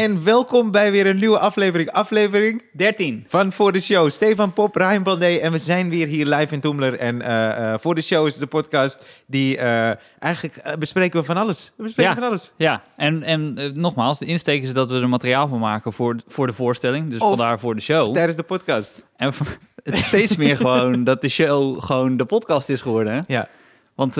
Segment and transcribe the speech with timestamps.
[0.00, 1.90] en welkom bij weer een nieuwe aflevering.
[1.90, 3.24] Aflevering 13.
[3.28, 4.10] van Voor de Show.
[4.10, 6.98] Stefan Pop, Ryan Bandé en we zijn weer hier live in Toemler.
[6.98, 11.36] En eh, eh, Voor de Show is de podcast die eh, eigenlijk bespreken we van
[11.36, 11.72] alles.
[11.76, 12.18] We bespreken Ja.
[12.18, 12.52] van alles.
[12.56, 16.46] Ja, en, en nogmaals, de insteek is dat we er materiaal van maken voor, voor
[16.46, 17.10] de voorstelling.
[17.10, 18.14] Dus Of- vandaar voor de show.
[18.14, 19.04] Tijdens de podcast.
[19.16, 19.32] En
[19.84, 23.12] steeds meer gewoon dat de show gewoon de podcast is geworden.
[23.12, 23.20] hè?
[23.26, 23.48] Ja.
[23.94, 24.14] Want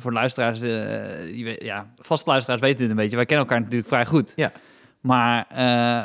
[0.00, 3.16] voor luisteraars, we- ja, vaste luisteraars weten dit een beetje.
[3.16, 4.32] Wij kennen elkaar natuurlijk vrij goed.
[4.36, 4.52] Ja.
[5.06, 6.04] Maar eh,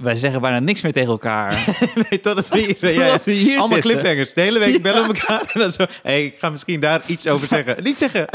[0.00, 1.76] wij zeggen bijna niks meer tegen elkaar.
[2.10, 2.76] nee, totdat we hier
[3.24, 3.90] we hier Allemaal zitten.
[3.90, 4.34] cliffhangers.
[4.34, 5.50] De hele week bellen we elkaar.
[5.52, 7.82] En dan zo, hey, ik ga misschien daar iets over zeggen.
[7.82, 8.28] Niet zeggen.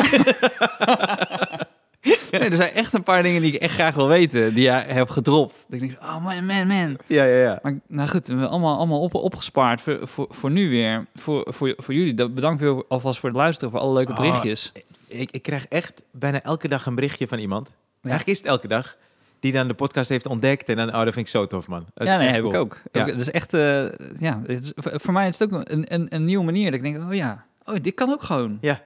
[2.32, 4.86] Nee, er zijn echt een paar dingen die ik echt graag wil weten, die jij
[4.88, 5.66] hebt gedropt.
[5.68, 6.98] Dat ik denk, oh man, man, man.
[7.08, 7.60] Ja, ja, ja.
[7.62, 11.06] Maar nou goed, we hebben allemaal, allemaal op, opgespaard voor, voor, voor nu weer.
[11.16, 12.30] Voor, voor, voor jullie.
[12.30, 14.72] Bedankt weer alvast voor het luisteren, voor alle leuke Oh, berichtjes.
[15.08, 17.68] Ik, ik krijg echt bijna elke dag een berichtje van iemand.
[17.68, 18.10] Ja.
[18.10, 18.96] Eigenlijk is het elke dag.
[19.40, 20.70] Die dan de podcast heeft ontdekt.
[20.70, 21.86] En dan, oh, dat vind ik zo tof, man.
[21.94, 22.54] Dat ja, nee, heb cool.
[22.54, 22.78] ik ook.
[22.92, 23.02] Ja.
[23.02, 23.08] ook.
[23.08, 23.84] Het is echt, eh,
[24.20, 26.66] ja, het is, voor voor mij is het ook een, een, een nieuwe manier.
[26.66, 28.58] Dat ik denk, oh ja, oh, dit kan ook gewoon.
[28.62, 28.82] Ja.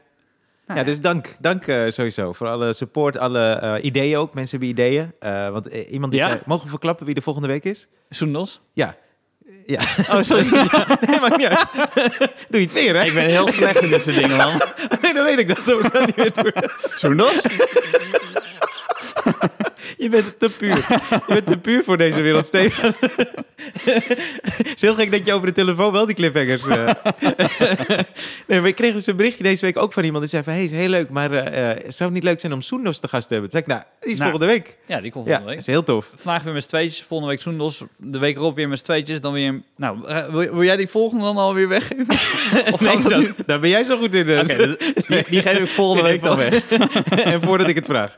[0.68, 4.34] Nou ja, dus dank, dank eh, sowieso voor alle support, alle eh, ideeën ook.
[4.34, 5.12] Mensen hebben ideeën.
[5.20, 6.28] Eh, want iemand die Ja?
[6.28, 7.88] zei, mogen we verklappen wie de volgende week is?
[8.10, 8.62] Soendos?
[8.74, 8.96] Ja.
[9.66, 9.80] Ja.
[10.12, 10.50] Oh, sorry.
[11.08, 11.68] nee, maakt niet uit.
[12.50, 13.04] Doe je het weer, hè?
[13.06, 14.62] ik ben heel slecht in dit soort dingen, man.
[15.02, 15.66] Nee, dan weet ik dat.
[15.66, 16.34] Dat moet ik
[20.04, 20.76] Je bent te puur.
[21.10, 22.94] Je bent te puur voor deze wereld, Stefan.
[23.84, 26.68] Het is heel gek dat je over de telefoon wel die cliffhangers...
[26.68, 26.88] eh.
[28.48, 30.54] nee, maar ik kreeg dus een berichtje deze week ook van iemand die zei van...
[30.54, 33.08] Hey, is heel leuk, maar eh, eh, zou het niet leuk zijn om Soendos te
[33.08, 33.52] gast te hebben?
[33.52, 34.78] Toen zei ik, nou, die is Nou, volgende week.
[34.86, 35.58] Ja, die komt Ja, volgende dat week.
[35.60, 36.12] is heel tof.
[36.16, 37.84] Vandaag weer met tweetjes, volgende week Soendos.
[37.98, 39.62] De week erop weer met tweetjes, dan weer...
[39.76, 39.98] Nou,
[40.32, 42.06] wil, wil jij die volgende dan alweer weggeven?
[42.74, 44.26] Of Nee, daar ben jij zo goed in.
[44.26, 44.42] dus.
[44.42, 44.76] Oké,
[45.08, 46.70] die, die geef ik volgende week dan weg.
[47.10, 48.18] en voordat ik het vraag.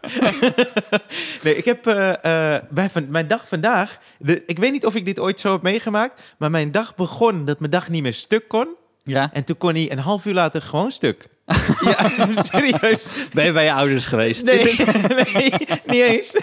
[1.41, 3.99] nee, ik heb eh, eh, bij van, mijn dag vandaag.
[4.17, 6.21] De, ik weet niet of ik dit ooit zo heb meegemaakt.
[6.37, 8.67] Maar mijn dag begon dat mijn dag niet meer stuk kon.
[9.03, 9.29] Ja.
[9.33, 11.27] En toen kon hij een half uur later gewoon stuk.
[11.85, 13.07] ja, serieus.
[13.33, 14.45] Ben je bij je ouders geweest?
[14.45, 14.75] Nee,
[15.33, 15.53] nee,
[15.85, 16.35] niet eens.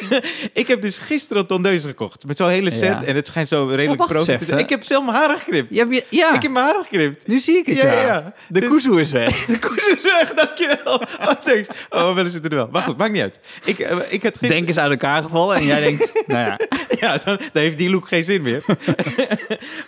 [0.53, 2.27] ik heb dus gisteren tondeuzen gekocht.
[2.27, 2.81] Met zo'n hele set.
[2.83, 3.05] Ja.
[3.05, 4.59] En het schijnt zo redelijk pro eens te zijn.
[4.59, 5.75] Ik heb zelf mijn haren geknipt.
[5.75, 6.35] Ja, ja, ja.
[6.35, 7.27] Ik heb mijn haren geknipt.
[7.27, 8.33] nu zie ik het, Ja.
[8.49, 9.45] De Dus- kuzu is weg.
[9.53, 10.95] De koers is weg, dankjewel.
[11.21, 11.69] Oh, thanks.
[11.91, 12.69] Oh, wel zit er wel.
[12.73, 13.39] Maar goed, maakt niet uit.
[13.65, 14.49] Ik, eh, ik had gisteren...
[14.49, 16.59] Denk is uit elkaar gevallen en jij denkt, nou ja.
[17.01, 18.65] Ja, dan, dan heeft die look geen zin meer.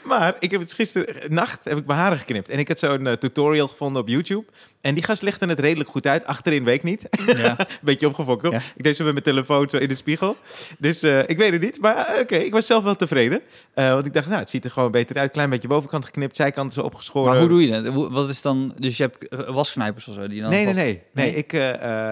[0.02, 2.48] maar ik heb het gisteren nacht heb ik mijn haren geknipt.
[2.48, 4.44] En ik had zo'n eh, tutorial gevonden op YouTube.
[4.80, 6.24] En die gast legde het redelijk goed uit.
[6.24, 7.02] Achterin weet ik niet.
[7.36, 7.56] ja.
[7.82, 8.52] Beetje opgefokt, toch?
[8.52, 8.60] Ja.
[8.76, 10.36] Ik deed zo met mijn telefoon zo in de spiegel.
[10.78, 11.80] Dus eh, ik weet het niet.
[11.80, 13.40] Maar eh, oké, ik was zelf wel tevreden.
[13.74, 15.30] Eh, want ik dacht, nou, het ziet er gewoon beter uit.
[15.32, 17.30] Klein beetje bovenkant geknipt, zijkant zo opgeschoren.
[17.30, 17.94] Maar hoe doe je dat?
[18.10, 20.28] Wat is dan, dus je hebt wasknijpers of zo?
[20.28, 21.02] Die dan Nee, nee, vast- nee.
[21.12, 21.26] nee.
[21.26, 21.36] Nee?
[21.36, 21.52] Ik,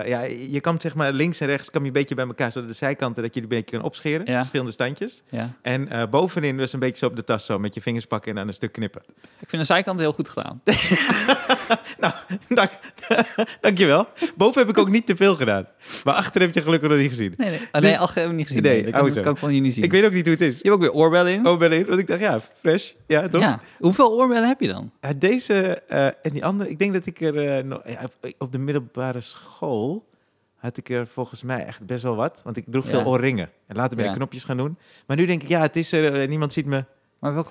[0.09, 2.69] ja, je kan zeg maar links en rechts kan je een beetje bij elkaar, zodat
[2.69, 4.27] de zijkanten dat je die een beetje kan opscheren.
[4.27, 4.37] Ja.
[4.39, 5.23] Verschillende standjes.
[5.31, 5.53] Ja.
[5.63, 8.39] En bovenin was een beetje zo op de tas zo, met je vingers pakken en
[8.39, 9.03] aan een stuk knippen.
[9.41, 10.61] Ik vind de zijkant heel goed gedaan.
[11.99, 12.13] nou,
[12.49, 12.71] dank,
[13.61, 14.07] dankjewel.
[14.37, 15.67] Boven heb ik ook niet te veel gedaan.
[16.05, 17.35] Maar achter heb je gelukkig nog niet gezien.
[17.37, 17.61] Nee, nee.
[17.71, 18.63] Ah, nee, ach, heb ik niet gezien.
[18.63, 19.85] Nee, Nee, dat kan, kan ik van hier niet zien.
[19.85, 20.57] Ik weet ook niet hoe het is.
[20.61, 21.59] Je hebt ook weer oorbellen in.
[21.59, 21.87] Ben ik?
[21.87, 22.93] Want ik dacht, ja, fresh.
[23.07, 23.41] Ja, toch?
[23.41, 23.61] ja.
[23.79, 24.91] Hoeveel oorbellen heb je dan?
[25.01, 25.55] Ja, deze
[25.89, 27.99] eh, en die andere, ik denk dat ik er eh, nog, ja,
[28.39, 30.09] op- de middelbare school
[30.57, 32.41] had ik er volgens mij echt best wel wat.
[32.45, 33.51] Want ik droeg veel oorringen.
[33.67, 34.79] En later ben ik knopjes gaan doen.
[35.07, 36.85] Maar nu denk ik, ja, het is er, eh, niemand ziet me.
[37.19, 37.51] Maar welke,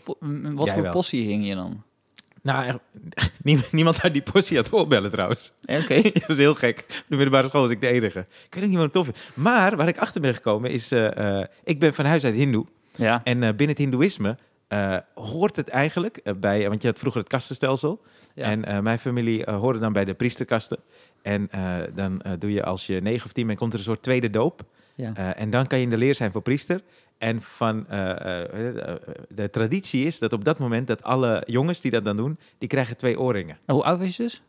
[0.53, 0.91] wat Jij voor wel.
[0.91, 1.83] possie hing je dan?
[2.41, 2.77] Nou,
[3.71, 5.51] niemand, uit die postie had oorbellen trouwens.
[5.61, 6.01] Oké.
[6.19, 6.79] dat is heel gek.
[6.79, 8.19] Op de middelbare school was ik de enige.
[8.19, 9.31] Ik weet ook niet wat het tof is.
[9.33, 12.65] Maar waar ik achter ben gekomen is, eh, eh, ik ben van huis uit hindoe.
[12.95, 13.21] Ja.
[13.23, 14.37] En eh, binnen het hindoeïsme
[15.13, 18.01] hoort het eigenlijk bij, want je had vroeger het kastenstelsel.
[18.35, 18.45] Ja.
[18.45, 20.79] En mijn familie hoorde dan bij de priesterkasten.
[21.21, 21.49] En
[21.95, 24.61] dan doe je als je negen of tien bent, komt er een soort tweede doop.
[24.95, 25.35] ja.
[25.35, 26.81] En dan kan je in de leer zijn voor priester.
[27.21, 28.95] En van eh, eh, eh,
[29.29, 32.69] de traditie is dat op dat moment dat alle jongens die dat dan doen, die
[32.69, 33.57] krijgen twee oorringen.
[33.65, 34.41] En hoe oud was je dus?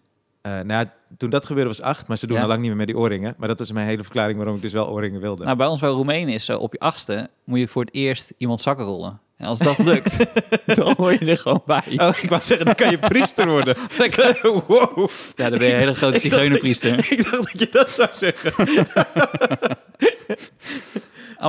[0.43, 0.87] Nou,
[1.17, 2.43] toen dat gebeurde was acht, maar ze doen Ja.
[2.43, 3.35] al lang niet meer met die oorringen.
[3.39, 5.45] Maar dat was mijn hele verklaring waarom ik dus wel oorringen wilde.
[5.45, 8.33] Nou, bij ons bij Roemenen is zo, op je achtste moet je voor het eerst
[8.37, 9.21] iemand zakken rollen.
[9.37, 10.27] En als dat lukt,
[10.77, 11.83] dan hoor je er gewoon bij.
[11.97, 13.77] Oh, ik wou zeggen, dan kan je priester worden.
[14.67, 15.09] wow.
[15.37, 17.13] Ja, dan ben je een hele grote zigeunerpriester.
[17.13, 18.53] Ik dacht dat je dat zou zeggen.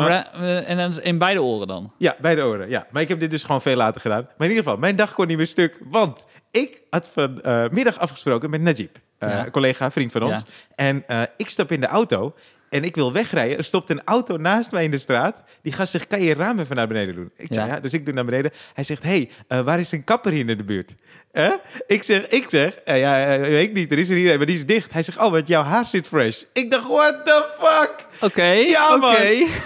[0.02, 1.94] Maar, eh, en dan in beide oren dan?
[1.98, 2.70] Ja, bij de oren.
[2.70, 2.88] Ja.
[2.92, 4.22] Maar ik heb dit dus gewoon veel later gedaan.
[4.24, 5.80] Maar in ieder geval, mijn dag kon niet meer stuk.
[5.90, 8.96] Want ik had vanmiddag afgesproken met Najib.
[9.18, 9.50] eh, Ja.
[9.52, 10.44] collega, vriend van ons.
[10.76, 12.36] En eh, ik stap in de auto.
[12.74, 13.58] En ik wil wegrijden.
[13.58, 15.42] Er stopt een auto naast mij in de straat.
[15.62, 17.32] Die gast zegt, kan je je raam even naar beneden doen?
[17.38, 17.74] Ik zeg, Ja.
[17.74, 17.80] ja.
[17.80, 18.52] Dus ik doe naar beneden.
[18.74, 20.92] Hij zegt, hey, eh, waar is een kapper hier in de buurt?
[21.32, 21.52] Hè?
[21.88, 23.92] Ik zeg, ik zeg, eh, ja, eh, weet ik niet.
[23.92, 24.94] Er is er hier maar die is dicht.
[24.94, 26.42] Hij zegt, oh, want jouw haar zit fresh.
[26.54, 27.92] Ik dacht, what the fuck?
[28.22, 29.16] Oké, Ja, man.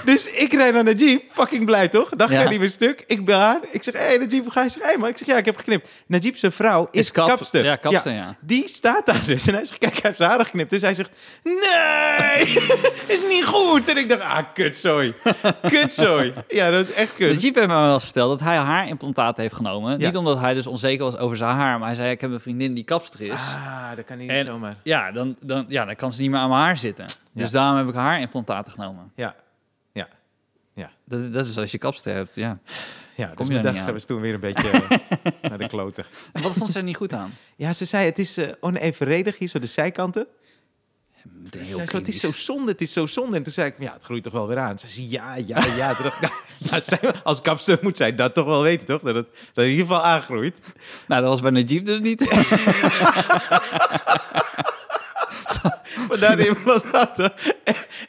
[0.05, 1.23] Dus ik rijd naar de Jeep.
[1.31, 2.09] Fucking blij, toch?
[2.09, 2.49] Dag Ja.
[2.49, 3.03] niet meer stuk.
[3.07, 3.59] Ik bel haar.
[3.71, 4.69] Ik zeg, hé, hey, Najib, hoe ga je?
[4.81, 5.09] Hé, man.
[5.09, 5.89] Ik zeg, ja, ik heb geknipt.
[6.07, 7.63] Najib, zijn vrouw, is, Is kap- kapster.
[7.63, 8.35] ja, kapster, ja.
[8.41, 9.47] Die staat daar dus.
[9.47, 10.69] En hij zegt, kijk, hij heeft zijn haren geknipt.
[10.69, 11.09] Dus hij zegt,
[11.43, 12.57] nee,
[13.07, 13.87] is niet goed.
[13.87, 15.13] En ik dacht, ah, kutzooi.
[15.69, 16.33] Kutzooi.
[16.47, 17.41] Ja, dat is echt kut.
[17.41, 19.99] Jeep heeft me wel eens verteld dat hij haarimplantaten heeft genomen.
[19.99, 20.05] Ja.
[20.07, 22.39] Niet omdat hij dus onzeker was over zijn haar, maar hij zei: Ik heb een
[22.39, 23.41] vriendin die kapster is.
[23.55, 24.75] Ah, dat kan niet En- zomaar.
[24.83, 27.05] Ja, dan, dan, ja, dan kan ze niet meer aan mijn haar zitten.
[27.33, 29.11] Dus daarom heb ik haarimplantaten genomen.
[29.15, 29.35] Ja,
[29.93, 30.07] ja,
[30.73, 30.89] ja.
[31.05, 32.59] Dat, dat is als je kapster hebt, ja.
[33.15, 33.93] Ja, Kom dus je dag aan?
[33.93, 36.05] was toen weer een beetje eh, naar de kloten.
[36.33, 37.33] En wat vond ze er niet goed aan?
[37.55, 40.27] Ja, ze zei, het is eh, onevenredig hier, zo de zijkanten.
[41.33, 43.35] Meteen Ze heel zei het is zo zonde, het is zo zonde.
[43.35, 44.79] En toen zei ik, ja, het groeit toch wel weer aan.
[44.79, 45.87] Ze zei, ja, ja, ja.
[46.03, 46.21] Dacht
[46.69, 49.01] nou, zij- als kapster moet zij dat toch wel weten, toch?
[49.01, 50.59] Dat het, dat het in ieder geval aangroeit.
[51.07, 52.29] Nou, dat was bij Jeep dus niet.
[56.07, 57.33] Maar daar iemand had.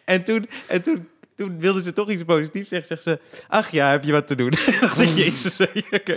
[0.05, 2.89] En toen, en toen, toen wilde ze toch iets positiefs zeggen.
[2.89, 4.53] Zegt ze, ach ja, heb je wat te doen?
[5.17, 5.61] Jezus,
[5.91, 6.17] oké.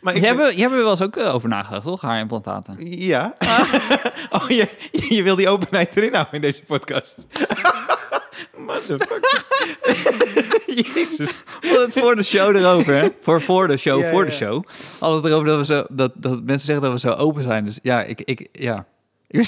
[0.00, 2.00] Maar ik Jij hebt, jij hebt er wel eens ook eh, over nagedacht, toch?
[2.00, 2.76] Haarimplantaten.
[2.98, 3.34] Ja.
[4.30, 7.16] oh, je, je wil die openheid erin houden in deze podcast.
[8.56, 9.44] Motherfucker.
[10.94, 11.42] Jezus.
[11.60, 13.08] We hadden het voor de show erover, hè?
[13.20, 14.30] Voor, voor de show, Ja, voor ja.
[14.30, 14.64] de show.
[15.00, 17.64] Het erover dat, we zo, dat, dat mensen zeggen dat we zo open zijn.
[17.64, 18.20] Dus ja, ik...
[18.20, 18.86] ik ja.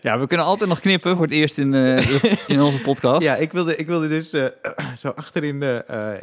[0.00, 3.22] ja, we kunnen altijd nog knippen voor het eerst in, eh, in onze podcast.
[3.22, 4.46] Ja, ik wilde, ik wilde dus eh,
[4.98, 5.62] zo achterin,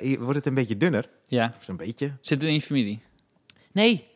[0.01, 1.09] hier wordt het een beetje dunner.
[1.27, 1.53] ja.
[1.57, 2.11] Of zo'n beetje.
[2.21, 3.01] Zit het in je familie?
[3.71, 4.07] Nee.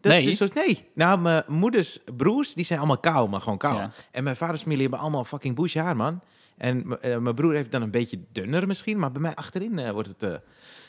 [0.00, 0.26] Dat Nee?
[0.26, 0.88] is dus nee.
[0.94, 3.76] Nou, mijn moeders broers, die zijn allemaal kaal, maar gewoon kaal.
[3.76, 3.90] Ja.
[4.10, 6.20] En mijn vaders familie hebben allemaal fucking bush haar, man.
[6.56, 10.20] En mijn broer heeft dan een beetje dunner misschien, maar bij mij achterin wordt het...
[10.20, 10.40] dat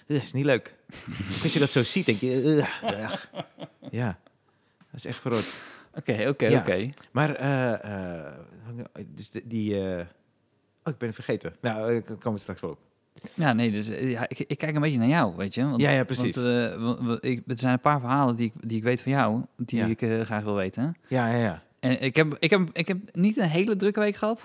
[0.08, 0.76] is niet leuk.
[1.44, 2.66] Als je dat zo ziet, denk je...
[3.92, 4.20] ja,
[4.92, 5.54] dat is echt groot.
[5.96, 6.90] Oké, oké, oké.
[7.12, 8.34] Maar, eh, eh,
[9.08, 9.76] dus de- die...
[9.80, 10.06] eh,
[10.84, 11.56] oh, ik ben het vergeten.
[11.62, 12.80] Nou, ik kom er straks wel op.
[13.34, 15.64] Ja, nee, dus eh, ja, ik, ik kijk een beetje naar jou, weet je.
[15.64, 16.36] Want, Ja, ja, precies.
[16.36, 19.02] Want, eh, wa- wa- ik, er zijn een paar verhalen die ik, die ik weet
[19.02, 19.86] van jou, die Ja.
[19.86, 20.96] ik eh, graag wil weten.
[21.08, 21.64] Ja, ja, ja.
[21.80, 24.40] En ik heb, ik, heb, ik heb niet een hele drukke week gehad.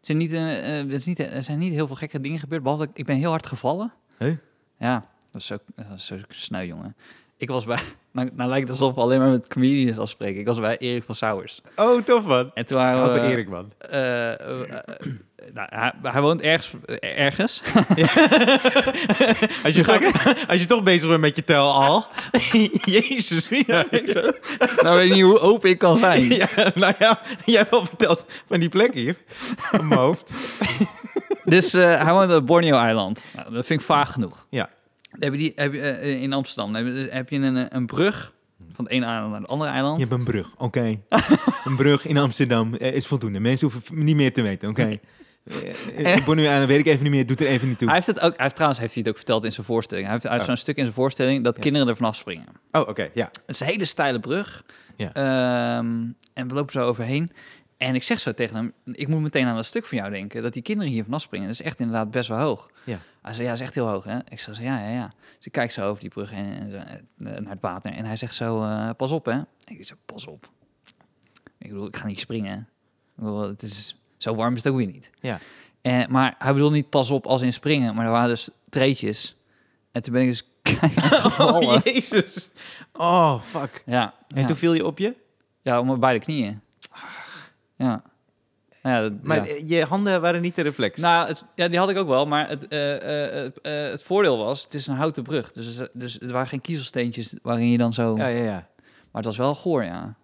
[0.00, 2.38] Er zijn niet, eh, eh, er, is niet, er zijn niet heel veel gekke dingen
[2.38, 3.92] gebeurd, behalve dat ik, ik ben heel hard gevallen.
[4.18, 4.36] Huh?
[4.78, 6.96] Ja, dat is zo, dat is zo sneu, jongen.
[7.38, 7.78] Ik was bij,
[8.12, 10.40] nou, nou lijkt het alsof we alleen maar met comedians afspreken.
[10.40, 11.60] Ik was bij Erik van Sauers.
[11.76, 12.50] Oh, tof, man.
[12.54, 13.20] En toen waren we...
[13.20, 13.72] Erik, man.
[13.78, 14.78] eh, eh, eh,
[15.52, 17.62] nou, hij, hij woont ergens, ergens.
[19.64, 22.06] Als je, toch, als je toch bezig bent met je tel al.
[22.84, 24.30] Jezus, ja, zo.
[24.82, 26.28] nou weet niet hoe open ik kan zijn.
[26.74, 29.16] nou ja, jij hebt wel verteld van die plek hier.
[29.72, 30.30] Op mijn hoofd.
[31.44, 33.24] Dus eh, hij woont op Borneo-eiland.
[33.34, 34.46] Nou, dat vind ik vaag genoeg.
[34.50, 34.68] Ja.
[35.18, 38.32] Heb je die, heb je, eh, in Amsterdam heb je, heb je een, een brug
[38.72, 39.98] van het ene eiland naar het andere eiland.
[40.00, 41.00] Je hebt een brug, oké.
[41.64, 43.40] een brug in Amsterdam eh, is voldoende.
[43.40, 44.98] Mensen hoeven niet meer te weten, oké.
[45.96, 47.86] Eh, Ik ben nu aan, weet ik even niet meer, doet er even niet toe.
[47.86, 50.04] Hij heeft het ook, hij heeft, trouwens heeft hij het ook verteld in zijn voorstelling.
[50.06, 50.54] Hij heeft, hij heeft Oh.
[50.54, 51.62] zo'n stuk in zijn voorstelling dat Ja.
[51.62, 52.46] kinderen er vanaf springen.
[52.72, 53.24] Oh, oké, ja.
[53.24, 54.64] Het is een hele steile brug.
[54.96, 55.12] Ja.
[55.12, 55.86] Ehm,
[56.34, 57.30] en we lopen zo overheen.
[57.76, 60.42] En ik zeg zo tegen hem, ik moet meteen aan dat stuk van jou denken,
[60.42, 61.46] dat die kinderen hier vanaf springen.
[61.46, 62.70] Dat is echt inderdaad best wel hoog.
[62.84, 62.98] Ja.
[63.22, 64.18] Hij zei, ja, dat is echt heel hoog, hè?
[64.28, 65.12] Ik zeg ja, ja, ja.
[65.36, 67.92] Dus ik kijk zo over die brug en, eh, naar het water.
[67.92, 69.40] En hij zegt zo, eh, pas op, hè?
[69.64, 70.50] Ik zeg, pas op.
[71.58, 72.58] Ik bedoel, ik ga niet springen.
[73.16, 75.10] Ik bedoel, het is, zo warm is het ook weer niet.
[75.20, 75.38] Ja.
[75.80, 79.36] En, maar hij bedoelt niet pas op als in springen, maar er waren dus treetjes.
[79.92, 80.42] En toen ben ik dus.
[81.38, 82.50] Oh, jezus.
[82.92, 83.82] Oh, fuck.
[83.86, 84.46] Ja, En ja.
[84.46, 85.14] toen viel je op je?
[85.62, 86.60] ja, om mijn beide knieën.
[87.76, 88.02] Ja.
[88.82, 89.54] Nou ja, dat- Maar ja.
[89.66, 91.00] je handen waren niet de reflex.
[91.00, 94.38] Nou, het, ja, die had ik ook wel, maar het, eh, eh, eh, het voordeel
[94.38, 95.50] was, het is een houten brug.
[95.50, 98.16] Dus, dus het waren geen kiezelsteentjes waarin je dan zo...
[98.16, 98.52] ja, ja, ja.
[98.52, 100.16] Maar het was wel goor, ja.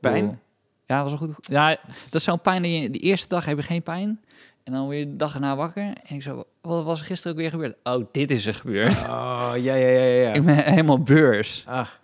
[0.00, 0.40] Pijn?
[0.86, 1.34] Ja, was wel goed.
[1.40, 1.68] Ja,
[2.04, 2.90] dat is zo'n pijn je...
[2.90, 4.20] De eerste dag heb je geen pijn.
[4.64, 5.82] En dan weer de dag erna wakker.
[5.82, 7.76] En ik zo, wat was er gisteren ook weer gebeurd?
[7.82, 9.02] Oh, dit is er gebeurd.
[9.02, 10.20] Oh, ja, ja, ja, ja.
[10.22, 10.32] ja.
[10.32, 11.64] Ik ben helemaal beurs.
[11.66, 12.00] Ach.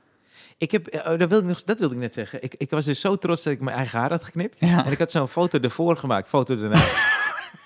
[0.61, 2.43] Ik heb, eh, oh, dat, wilde ik nog, dat wilde ik net zeggen.
[2.43, 4.57] Ik, ik was dus zo trots dat ik mijn eigen haar had geknipt.
[4.59, 4.85] Ja.
[4.85, 6.81] En ik had zo'n foto ervoor gemaakt, foto daarna.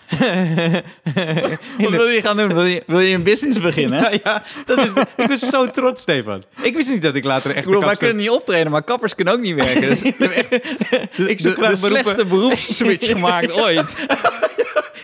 [1.78, 2.54] Wat wil je gaan doen?
[2.54, 4.00] Wil je, wil je een business beginnen?
[4.00, 6.44] ja, ja, dat is, ik was zo trots, Stefan.
[6.62, 9.40] Ik wist niet dat ik later echt wij kunnen niet optreden, maar kappers kunnen ook
[9.40, 9.80] niet werken.
[9.80, 14.06] Dus ik heb echt de, Ik zoek de, graag de slechtste beroepsswitch gemaakt ooit.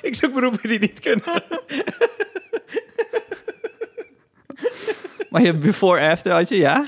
[0.02, 1.42] Ik zoek beroepen die niet kunnen.
[5.30, 6.84] Maar je before-after had je, ja?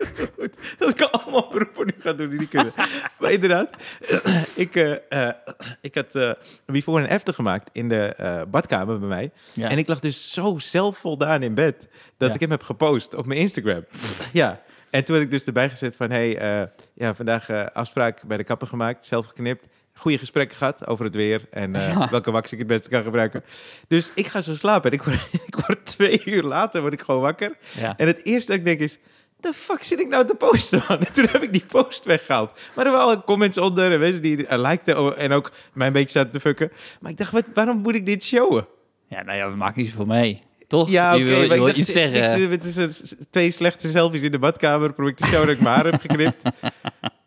[0.78, 2.72] Dat ik allemaal beroepen nu ga doen die niet kunnen.
[3.20, 3.70] maar inderdaad,
[4.54, 5.34] ik, eh, eh,
[5.80, 6.34] ik had eh, een
[6.66, 9.30] before en after gemaakt in de eh, badkamer bij mij.
[9.52, 9.68] Ja.
[9.70, 12.34] En ik lag dus zo zelfvoldaan in bed dat Ja.
[12.34, 13.84] ik hem heb gepost op mijn Instagram.
[14.32, 14.60] ja.
[14.90, 18.36] En toen had ik dus erbij gezet van, hey, eh, ja, vandaag eh, afspraak bij
[18.36, 19.66] de kapper gemaakt, zelf geknipt.
[19.94, 22.10] Goede gesprekken gehad over het weer en eh, Ja.
[22.10, 23.44] welke wax ik het beste kan gebruiken.
[23.88, 27.00] Dus ik ga zo slapen en ik word, ik word twee uur later word ik
[27.00, 27.56] gewoon wakker.
[27.78, 27.96] ja.
[27.96, 28.98] En het eerste dat ik denk is,
[29.42, 30.98] de fuck zit ik nou te posten man?
[31.06, 32.52] En toen heb ik die post weggehaald.
[32.74, 35.92] Maar er waren al comments onder en mensen die uh, likten en ook mij een
[35.92, 36.72] beetje zaten te fucken.
[37.00, 38.66] Maar ik dacht, wat, waarom moet ik dit showen?
[39.08, 40.42] ja, nou ja, we maken niet zoveel mee.
[40.66, 40.90] Toch?
[40.90, 42.50] Ja, oké, wil, maar je iets zeggen.
[42.50, 44.92] het is twee slechte selfies in de badkamer.
[44.92, 46.42] Probeer ik te showen dat ik mijn haar heb geknipt.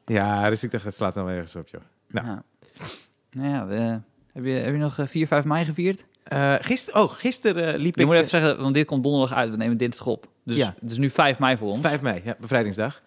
[0.05, 1.81] Ja, dus ik dacht, het slaat dan wel ergens op, joh.
[2.07, 2.39] Nou.
[3.31, 3.75] Nou ja, we,
[4.33, 6.05] heb, je, heb je nog eh, 4, 5 mei gevierd?
[6.33, 8.07] Uh, gisteren, oh, gisteren uh, liep Je ik...
[8.07, 9.49] moet even zeggen, want dit komt donderdag uit.
[9.49, 10.27] We nemen dinsdag op.
[10.45, 10.75] Dus Ja.
[10.81, 11.81] het is nu 5 mei voor ons.
[11.81, 13.01] 5 mei, ja, bevrijdingsdag.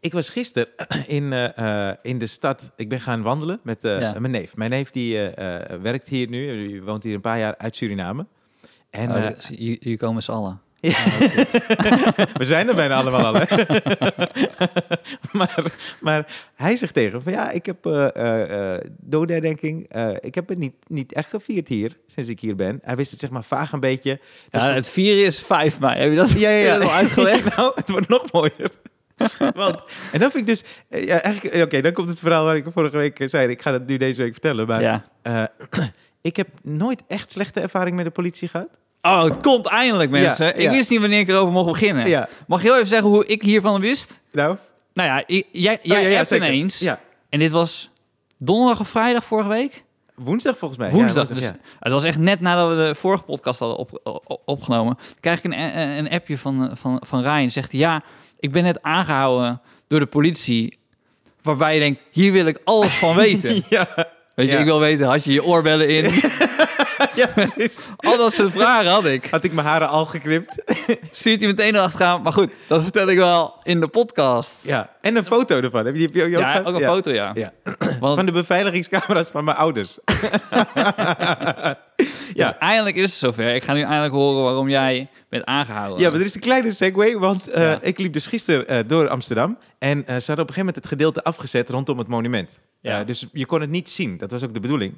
[0.00, 0.68] Ik was gisteren
[1.06, 2.70] in, eh, eh, in de stad.
[2.76, 4.18] Ik ben gaan wandelen met eh, Ja.
[4.18, 4.56] mijn neef.
[4.56, 6.66] Mijn neef die eh, eh, werkt hier nu.
[6.68, 8.26] Die woont hier een paar jaar uit Suriname.
[8.90, 10.60] En Oh, eh, dus Jullie jullie komen z'n allen.
[10.82, 10.90] Ja.
[12.40, 13.44] we zijn er bijna allemaal al, hè?
[15.38, 19.88] maar, maar hij zegt tegen van ja, ik heb eh eh, eh, doodherdenking.
[20.20, 22.78] ik heb het niet, niet echt gevierd hier, sinds ik hier ben.
[22.82, 24.20] Hij wist het zeg maar vaag een beetje.
[24.50, 26.00] Dus Ja, voor- het vieren is 5 mei.
[26.00, 26.88] Heb je dat, ja, ja, ja.
[26.90, 27.44] uitgelegd?
[27.56, 28.70] nou, het wordt nog mooier.
[29.54, 29.76] Want,
[30.12, 30.62] en dan vind ik dus,
[31.04, 33.48] ja, eigenlijk, oké, dan komt het verhaal waar ik vorige week zei.
[33.48, 34.82] Ik ga het nu deze week vertellen, maar
[35.22, 35.52] ja.
[36.20, 38.68] ik heb nooit echt slechte ervaring met de politie gehad.
[39.02, 40.46] Oh, het komt eindelijk, mensen.
[40.46, 40.70] Ja, ik ja.
[40.70, 42.08] wist niet wanneer ik erover mocht beginnen.
[42.08, 44.20] Ja, Mag je heel even zeggen hoe ik hiervan wist?
[44.32, 44.56] nou,
[44.94, 45.42] Nou ja, jij,
[45.74, 46.78] Oh, jij ja, ja, hebt ineens.
[46.78, 47.90] Ja, En dit was
[48.38, 49.84] donderdag of vrijdag vorige week?
[50.14, 50.90] woensdag volgens mij.
[50.90, 51.28] Woensdag.
[51.28, 51.50] Dus.
[51.80, 54.98] Het was echt net nadat we de vorige podcast hadden op, op- opgenomen.
[55.20, 57.50] Krijg ik een, een, een appje van, van, van Ryan.
[57.50, 58.02] Zegt ja,
[58.38, 60.78] ik ben net aangehouden door de politie.
[61.42, 63.62] Waarbij je denkt, hier wil ik alles van weten.
[63.68, 63.88] ja.
[64.34, 64.58] Weet je, Ja.
[64.60, 66.04] ik wil weten, had je je oorbellen in?
[67.14, 67.78] ja, precies.
[67.96, 69.26] Al dat soort vragen had ik.
[69.30, 70.54] Had ik mijn haren al geknipt?
[71.10, 72.22] Stuurt hij meteen erachteraan.
[72.22, 74.56] Maar goed, dat vertel ik wel in de podcast.
[74.62, 74.90] Ja.
[75.00, 75.86] En een foto ervan.
[75.86, 76.88] Heb je die heb je ook Ja, ook een ja.
[76.88, 77.30] foto, ja.
[77.34, 77.52] Ja.
[78.00, 79.98] Want Van de beveiligingscamera's van mijn ouders.
[80.74, 81.76] ja.
[82.34, 82.58] ja.
[82.58, 83.54] eindelijk is het zover.
[83.54, 86.00] Ik ga nu eindelijk horen waarom jij bent aangehouden.
[86.00, 89.08] Ja, maar er is een kleine segue, want eh, ik liep dus gisteren eh, door
[89.08, 92.58] Amsterdam en eh, ze hadden op een gegeven moment het gedeelte afgezet rondom het monument.
[92.80, 93.00] Ja.
[93.00, 94.94] Eh, dus je kon het niet zien, dat was ook de bedoeling.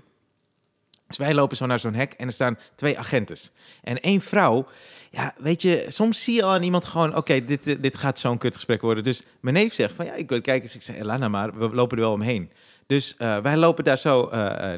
[1.07, 3.51] Dus wij lopen zo naar zo'n hek en er staan twee agentes.
[3.83, 4.67] En één vrouw,
[5.11, 8.19] ja, weet je, soms zie je al aan iemand gewoon, oké, dit, dit- dit gaat
[8.19, 9.05] zo'n kutgesprek worden.
[9.05, 10.63] Dus mijn neef zegt van, ja, ik wil kijken.
[10.63, 12.51] Dus ik zei, Lana maar, we lopen er wel omheen.
[12.87, 14.29] Dus eh, wij lopen daar zo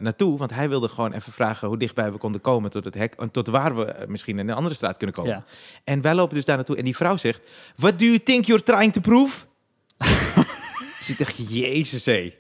[0.01, 3.15] naartoe, want hij wilde gewoon even vragen hoe dichtbij we konden komen tot het hek.
[3.15, 5.31] En tot waar we misschien in een andere straat kunnen komen.
[5.33, 5.45] Ja.
[5.85, 7.41] En wij lopen dus daar naartoe en die vrouw zegt,
[7.77, 9.45] what do you think you're trying to prove?
[10.99, 12.33] dus ik dacht, jezus hé.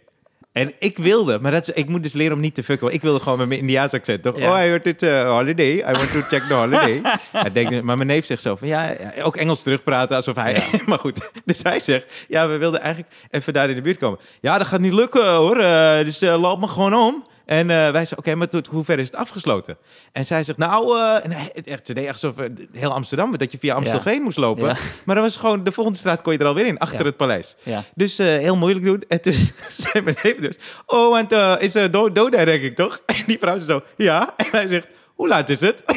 [0.57, 2.93] En ik wilde, maar dat is, ik moet dus leren om niet te fucken.
[2.93, 4.35] Ik wilde gewoon met mijn Indiaans accent, toch?
[4.35, 5.73] Oh, I heard it uh, holiday.
[5.73, 7.01] I want to check the holiday.
[7.33, 10.65] Hij denkt, maar mijn neef zegt zo van, ja, ook Engels terugpraten alsof hij...
[10.87, 14.19] maar goed, dus hij zegt, ja, we wilden eigenlijk even daar in de buurt komen.
[14.41, 17.25] Ja, dat gaat niet lukken hoor, eh, dus eh, loop me gewoon om.
[17.47, 19.77] En eh, wij zeiden, oké, maar tot hoe ver is het afgesloten?
[20.13, 21.33] En zij zegt, nou, eh, en
[21.65, 24.77] echt, ze deed echt alsof eh, heel Amsterdam, dat je via Amstelveen moest lopen.
[25.05, 27.57] Maar dat was gewoon, de volgende straat kon je er alweer in, achter het paleis.
[27.95, 29.05] Dus heel moeilijk doen.
[29.09, 29.33] En toen
[29.69, 33.01] zei mijn neef dus, oh, want is uh, do doda, denk ik, toch?
[33.07, 34.35] En die vrouw zei zo, ja.
[34.37, 35.83] En hij zegt, hoe laat is het?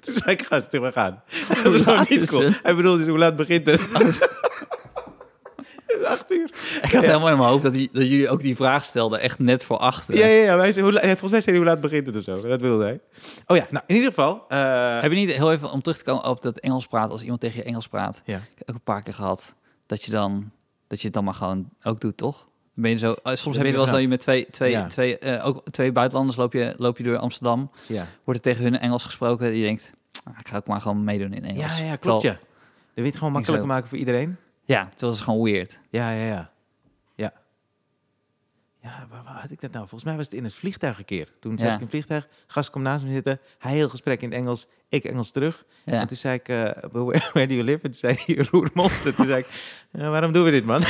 [0.00, 1.22] toen zei ik, gast, we gaan.
[1.62, 2.50] Dat is gewoon niet cool.
[2.62, 3.80] Hij bedoelde dus, hoe laat begint het?
[5.94, 6.50] Het is acht uur.
[6.82, 9.38] Ik had helemaal in mijn hoofd dat, die, dat jullie ook die vraag stelden, echt
[9.38, 10.16] net voor achter.
[10.16, 10.56] Ja, ja, ja.
[10.56, 12.48] Wij zei, hoe, volgens mij zei hij, hoe laat begint het of zo.
[12.48, 13.00] Dat wilde hij.
[13.46, 14.44] Oh ja, nou, in ieder geval.
[14.48, 17.22] eh, Heb je niet heel even om terug te komen op dat Engels praten, als
[17.22, 18.36] iemand tegen je Engels praat, ja.
[18.36, 19.54] ik heb ook een paar keer gehad,
[19.86, 20.50] dat je dan,
[20.86, 22.48] dat je het dan maar gewoon ook doet, toch?
[22.74, 24.46] Ben je zo, eh, soms ben heb je je wel eens dat je met twee,
[24.50, 24.86] twee, Ja.
[24.86, 28.06] twee, eh, ook twee buitenlanders loop je, loop je door Amsterdam, Ja.
[28.24, 29.92] wordt er tegen hun Engels gesproken, die denkt,
[30.24, 31.78] ah, ik ga ook maar gewoon meedoen in Engels.
[31.78, 32.48] ja, ja, klopt Terwijl- ja.
[32.94, 34.36] Dat weet je gewoon makkelijker maken voor iedereen.
[34.70, 35.80] Ja, het is gewoon weird.
[35.90, 36.50] Ja, ja, ja.
[37.14, 37.32] Ja.
[38.82, 39.82] Ja, waar, waar had ik dat nou?
[39.88, 41.28] Volgens mij was het in het vliegtuig een keer.
[41.40, 41.74] Toen zat Ja.
[41.74, 43.40] ik in het vliegtuig, gast komt naast me zitten.
[43.58, 45.64] Hij heel gesprek in het Engels, ik Engels terug.
[45.84, 45.92] Ja.
[46.00, 46.56] En toen zei ik, eh,
[46.92, 47.76] where, where do you live?
[47.82, 48.92] En toen zei hij, Roermond.
[49.06, 50.80] En toen zei ik, "Ja, waarom doen we dit, man?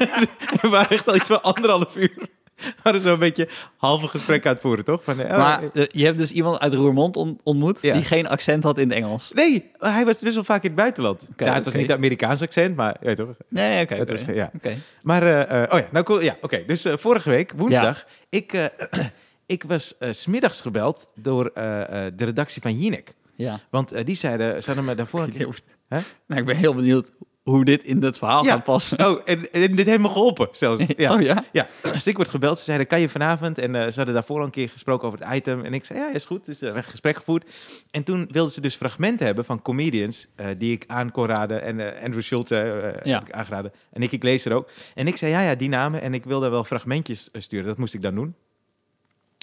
[0.62, 2.28] we waren echt al iets van anderhalf uur.
[2.60, 5.04] We waren zo'n beetje halve gesprek aan het voeren, toch?
[5.04, 7.94] Van, eh, oh, maar eh, je hebt dus iemand uit Roermond on- ontmoet Ja.
[7.94, 9.30] die geen accent had in het Engels.
[9.34, 11.22] Nee, hij was best wel vaak in het buitenland.
[11.36, 13.28] Ja, het was niet Amerikaans accent, maar ja, toch?
[13.48, 14.04] Nee, oké.
[14.04, 14.50] Was, ja.
[14.54, 14.76] Oké.
[15.02, 16.22] Maar, eh, oh ja, nou cool.
[16.22, 16.62] Ja, oké.
[16.66, 18.70] Dus vorige week, woensdag, ik,
[19.46, 23.14] ik was smiddags gebeld door de redactie van Jinek.
[23.34, 23.60] Ja.
[23.70, 25.48] Want die zeiden, ze hadden me daarvoor een keer...
[25.88, 25.98] Hè?
[26.26, 27.10] Nou, ik ben heel benieuwd
[27.42, 28.50] hoe dit in dat verhaal Ja.
[28.50, 29.06] gaat passen.
[29.10, 30.84] Oh, en, en dit heeft me geholpen zelfs.
[30.96, 31.14] Ja.
[31.14, 31.44] Oh ja?
[31.52, 32.58] Ja, dus ik word gebeld.
[32.58, 33.58] Ze zeiden, kan je vanavond?
[33.58, 35.62] En eh, ze hadden daarvoor al een keer gesproken over het item.
[35.64, 36.44] En ik zei, ja, is goed.
[36.44, 37.50] Dus uh, een gesprek gevoerd.
[37.90, 40.26] En toen wilden ze dus fragmenten hebben van comedians...
[40.36, 41.62] eh, die ik aan kon raden.
[41.62, 42.58] En eh, Andrew Schultz eh,
[43.04, 43.18] Ja.
[43.18, 43.72] heb ik aangeraden.
[43.92, 44.70] En ik, ik lees er ook.
[44.94, 46.00] En ik zei, ja, ja, die namen.
[46.00, 47.66] En ik wilde wel fragmentjes eh, sturen.
[47.66, 48.34] Dat moest ik dan doen.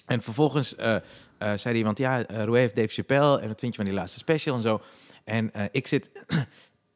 [0.06, 0.96] En vervolgens eh,
[1.38, 3.40] eh, zei iemand, ja, Roué heeft Dave Chappelle.
[3.40, 4.82] En wat vind je van die laatste special en zo?
[5.24, 6.10] En eh, ik zit...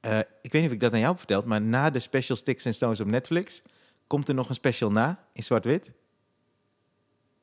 [0.02, 1.46] eh, ik weet niet of ik dat aan jou heb verteld...
[1.46, 3.62] maar na de special Sticks and Stones op Netflix...
[4.08, 5.92] komt er nog een special na in zwart-wit.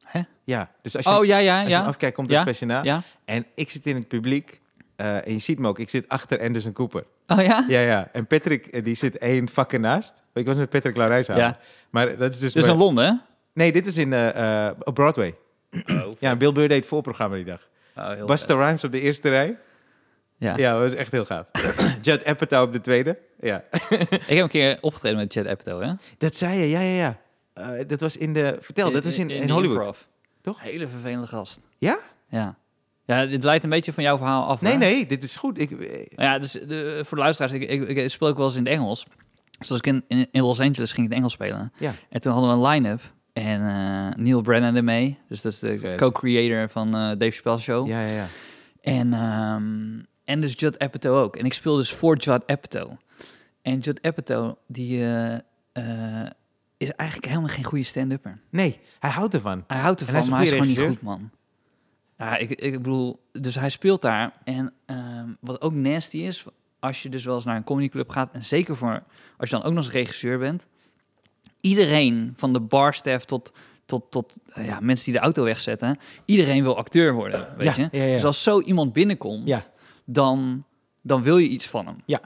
[0.04, 0.20] Hè?
[0.44, 1.84] Ja, dus als je, Oh ja, ja, als ja.
[1.84, 2.82] afkijkt, komt er Ja, een special na.
[2.82, 3.02] Ja.
[3.24, 4.60] En ik zit in het publiek...
[4.96, 7.04] eh, en je ziet me ook, ik zit achter Anderson Cooper.
[7.26, 7.64] Oh ja?
[7.68, 8.08] Ja, ja.
[8.12, 10.22] En Patrick, eh, die zit één vak ernaast.
[10.34, 11.36] Ik was met Patrick Laurijs aan.
[11.36, 11.58] Ja.
[11.90, 12.52] Maar dat is dus...
[12.52, 13.12] Dus in Londen, hè?
[13.52, 14.14] Nee, dit was in,
[14.84, 15.34] op Broadway.
[16.18, 17.68] Ja, Bill Burr deed het voorprogramma die dag.
[17.96, 19.58] Oh, Busta Rhymes op de eerste rij.
[20.38, 20.56] Ja.
[20.56, 21.46] Ja, dat was echt heel gaaf.
[22.02, 23.18] Judd Apatow op de tweede.
[23.40, 23.64] Ja.
[24.08, 25.92] Ik heb een keer opgetreden met Chad Apatow, hè?
[26.18, 27.18] Dat zei je, ja, ja, ja.
[27.54, 28.56] Eh, dat was in de...
[28.60, 29.76] Vertel, dat was in, in, Hollywood.
[29.76, 29.98] improv.
[30.40, 30.62] Toch?
[30.62, 31.60] Hele vervelende gast.
[31.78, 31.98] Ja?
[32.28, 32.56] Ja.
[33.04, 34.60] Ja, dit leidt een beetje van jouw verhaal af.
[34.60, 34.78] Nee, hè?
[34.78, 35.60] nee, dit is goed.
[35.60, 38.56] Ik, eh, Ja, dus de, voor de luisteraars, ik, ik, ik speel ook wel eens
[38.56, 39.06] in het Engels.
[39.58, 41.72] Dus als ik in, in, Los Angeles ging ik het Engels spelen.
[41.78, 41.92] Ja.
[42.08, 43.00] En toen hadden we een line-up.
[43.32, 45.18] En eh, Neil Brennan ermee.
[45.28, 47.88] Dus dat is de co-creator van eh Dave Chappelle Show.
[47.88, 48.26] ja, ja, ja.
[48.80, 51.36] En, ehm, en dus Judd Apatow ook.
[51.36, 52.92] En ik speel dus voor Judd Apatow.
[53.62, 55.34] En Judd Apatow, die eh,
[55.72, 56.30] eh,
[56.76, 58.40] is eigenlijk helemaal geen goede stand-upper.
[58.50, 59.64] Nee, hij houdt ervan.
[59.66, 61.30] Hij houdt ervan, hij maar hij is gewoon niet goed, man.
[62.18, 64.32] Ja, ik, ik bedoel, dus hij speelt daar.
[64.44, 66.44] En ehm, wat ook nasty is,
[66.78, 68.32] als je dus wel eens naar een comedyclub gaat...
[68.32, 69.02] en zeker voor
[69.36, 70.66] als je dan ook nog eens regisseur bent...
[71.60, 73.52] iedereen, van de barstaff tot,
[73.86, 75.98] tot, tot eh, ja, mensen die de auto wegzetten...
[76.24, 77.98] iedereen wil acteur worden, weet Ja, je?
[77.98, 78.12] ja, ja.
[78.12, 79.62] Dus als zo iemand binnenkomt, Ja.
[80.10, 80.64] Dan,
[81.02, 81.96] dan wil je iets van hem.
[82.06, 82.20] Ja.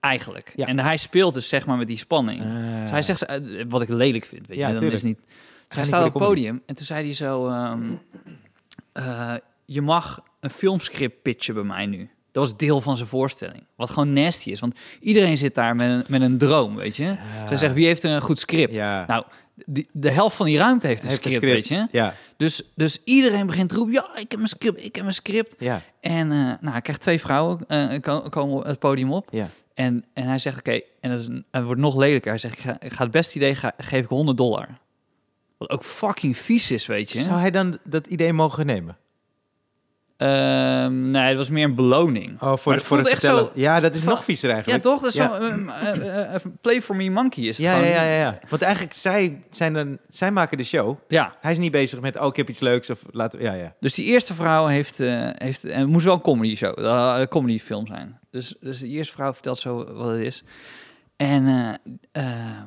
[0.00, 0.52] Eigenlijk.
[0.56, 0.66] Ja.
[0.66, 2.40] En hij speelt dus zeg maar met die spanning.
[2.40, 2.82] Ah.
[2.82, 5.02] Dus hij zegt, eh, wat ik lelijk vind, weet Ja, je, dan tuurlijk.
[5.02, 5.18] is niet...
[5.18, 5.26] Dus
[5.68, 7.48] hij niet staat op het podium en toen zei hij zo...
[7.48, 7.90] ehm,
[8.92, 9.34] eh,
[9.66, 12.10] je mag een filmscript pitchen bij mij nu.
[12.32, 13.64] Dat was deel van zijn voorstelling.
[13.76, 17.16] Wat gewoon nasty is, want iedereen zit daar met een, met een droom, weet je.
[17.46, 18.74] Zij zegt, wie heeft er een goed script?
[18.74, 19.06] Ja.
[19.06, 21.86] Nou, die, de helft van die ruimte heeft een Heeft een script, weet je.
[21.90, 25.12] Ja, Dus, dus iedereen begint te roepen, ja, ik heb een script, ik heb een
[25.12, 25.54] script.
[25.58, 27.66] ja, En eh, nou, hij krijgt twee vrouwen,
[28.00, 29.28] ko- komen op het podium op.
[29.30, 29.48] ja.
[29.74, 32.30] En, en hij zegt, oké, en dat is een- het wordt nog lelijker.
[32.30, 34.68] Hij zegt, ik ga, ik ga het beste idee, ga, geef ik 100 dollar.
[35.58, 37.18] Wat ook fucking vies is, weet je.
[37.20, 38.96] Zou hij dan dat idee mogen nemen?
[40.22, 42.32] Ehm, nee, het was meer een beloning.
[42.42, 43.44] Oh, voor, voor het voelt echt vertellen.
[43.44, 44.84] zo- Ja, dat is Van- nog viezer Ja, eigenlijk.
[44.84, 45.00] toch?
[45.00, 45.26] Dat is Ja.
[45.40, 47.92] zo, ehm, eh, eh, play for me monkey is het Ja, ja, gewoon.
[47.92, 48.38] ja, ja, ja.
[48.48, 50.96] Want eigenlijk, zij, zijn dan, zij maken de show.
[51.08, 52.90] Ja, Hij is niet bezig met, oh, ik heb iets leuks.
[52.90, 53.74] Of laten we, ja, ja.
[53.80, 57.14] dus die eerste vrouw heeft, eh, heeft en het moest wel een comedy show, eh,
[57.18, 58.18] een comedy film zijn.
[58.30, 60.42] Dus, dus de eerste vrouw vertelt zo wat het is.
[61.16, 61.46] En
[62.12, 62.22] eh,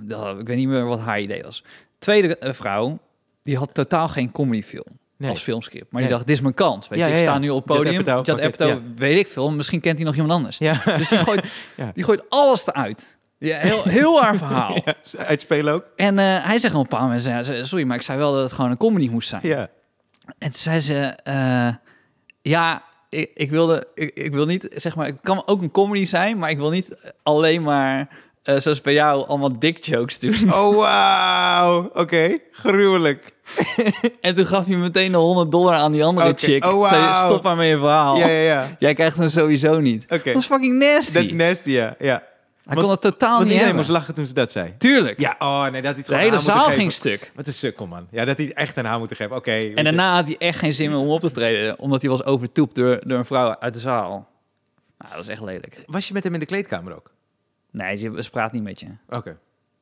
[0.06, 1.63] eh, ik weet niet meer wat haar idee was.
[2.00, 3.00] Tweede eh, vrouw,
[3.44, 5.30] die had totaal geen comedyfilm Nee.
[5.30, 5.91] als filmscript.
[5.91, 6.01] Maar Nee.
[6.01, 6.88] die dacht, dit is mijn kans.
[6.88, 7.99] Weet Ja, je, ik sta nu op het podium.
[8.08, 9.51] Apatow, it, Apatow, weet ik veel.
[9.51, 10.58] Misschien kent hij nog iemand anders.
[10.58, 11.45] Ja, Dus die gooit,
[11.78, 11.91] Ja.
[11.93, 13.17] die gooit alles eruit.
[13.38, 14.78] Ja, heel, heel haar verhaal.
[15.17, 15.86] Uitspelen ook.
[15.95, 18.51] En eh, hij zegt op een zei ze, sorry, maar ik zei wel dat het
[18.54, 19.41] gewoon een comedy moest zijn.
[19.43, 19.69] Ja.
[20.25, 21.73] En toen zei ze, eh,
[22.41, 26.06] ja, ik, ik wilde, ik, ik wil niet, zeg maar, het kan ook een comedy
[26.06, 28.10] zijn, maar ik wil niet alleen maar,
[28.43, 30.54] eh, zoals bij jou, allemaal dick jokes doen.
[30.54, 31.89] Oh, wauw.
[31.93, 33.34] Oké, gruwelijk.
[34.22, 36.66] En toen gaf hij meteen de 100 dollar aan die andere chick.
[36.66, 37.26] Oh, Zei, wauw.
[37.26, 38.18] stop maar met je verhaal.
[38.18, 38.76] Ja, ja, ja.
[38.80, 40.04] Jij krijgt hem sowieso niet.
[40.04, 40.34] Oké.
[40.34, 41.14] Dat is fucking nasty.
[41.14, 41.96] Dat is nasty, ja.
[42.00, 42.24] ja.
[42.66, 43.76] hij kon het totaal niet iedereen hebben.
[43.76, 44.74] moest lachen toen ze dat zei.
[44.78, 45.20] Tuurlijk.
[45.20, 47.32] Ja, oh nee, dat hij de hele zaal ging stuk.
[47.36, 48.08] Wat een sukkel, man.
[48.12, 49.36] Ja, dat hij het echt aan haar moeten geven.
[49.36, 49.72] Oké.
[49.76, 52.24] En daarna had hij echt geen zin meer om op te treden, omdat hij was
[52.24, 54.10] overtoept door, door een vrouw uit de zaal.
[54.98, 55.84] Nou, dat was echt lelijk.
[55.86, 57.12] Was je met hem in de kleedkamer ook?
[57.72, 58.88] Nee, ze, ze praat niet met je.
[59.10, 59.38] Oké.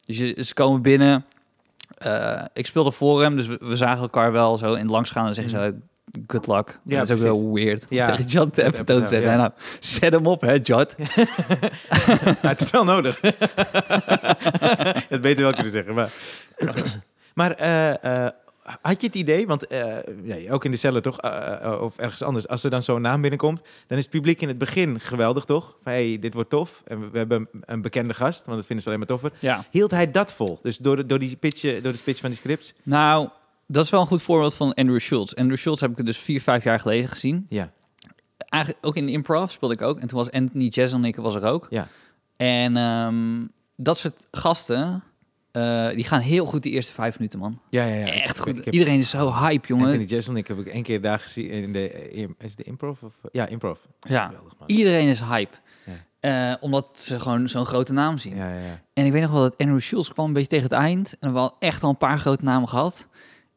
[0.06, 1.26] Dus je, ze komen binnen.
[2.04, 5.28] Eh, ik speelde voor hem, dus we, we zagen elkaar wel zo in het langsgaan
[5.28, 5.76] en zeggen ze
[6.28, 6.80] good luck.
[6.86, 7.86] Ja, dat is ook wel weird.
[7.90, 8.08] Ja.
[8.08, 8.12] Ja.
[8.12, 9.32] Tegen John Apatow, Apatow te zeggen.
[9.32, 9.38] ja.
[9.38, 10.58] Nou, zet hem op, hè,
[12.42, 13.20] had het wel nodig.
[15.10, 15.94] dat beter wel kunnen zeggen.
[15.94, 16.12] Maar,
[17.34, 18.32] maar eh, eh,
[18.82, 21.98] had je het idee, want eh, ja, ook in de cellen toch, eh, eh, of
[21.98, 25.00] ergens anders, als er dan zo'n naam binnenkomt, dan is het publiek in het begin
[25.00, 25.78] geweldig, toch?
[25.84, 26.82] Van, hey, dit wordt tof.
[26.86, 29.32] En we, we hebben een bekende gast, want dat vinden ze alleen maar toffer.
[29.40, 29.66] Ja.
[29.72, 30.60] Hield hij dat vol?
[30.62, 32.74] Dus door de, door die pitch, door de pitch van die scripts?
[32.84, 33.30] Nou,
[33.68, 35.34] dat is wel een goed voorbeeld van Andrew Schultz.
[35.34, 37.46] Andrew Schultz heb ik dus vier, vijf jaar geleden gezien.
[37.50, 37.72] Ja.
[38.38, 40.00] Eigenlijk ook in de improv speelde ik ook.
[40.00, 41.68] En toen was Anthony Jeselnik was er ook.
[41.70, 41.88] Ja.
[42.38, 45.04] En ehm, dat soort gasten,
[45.54, 47.60] eh, die gaan heel goed die eerste vijf minuten, man.
[47.70, 48.06] Ja, ja, ja.
[48.06, 48.58] Echt Ik- goed.
[48.58, 49.86] ik heb- Iedereen is zo hype, jongen.
[49.86, 53.02] Anthony Jeselnik heb ik één keer daar gezien in de, is het de improv?
[53.04, 53.78] Of, ja, improv.
[54.00, 54.26] Ja.
[54.26, 54.54] Geweldig.
[54.66, 55.56] Iedereen is hype.
[55.86, 56.52] Ja.
[56.52, 58.36] Eh, omdat ze gewoon zo'n grote naam zien.
[58.36, 58.82] Ja, ja, ja.
[58.94, 61.16] En ik weet nog wel dat Andrew Schultz kwam een beetje tegen het eind.
[61.20, 63.08] En we hadden echt al een paar grote namen gehad.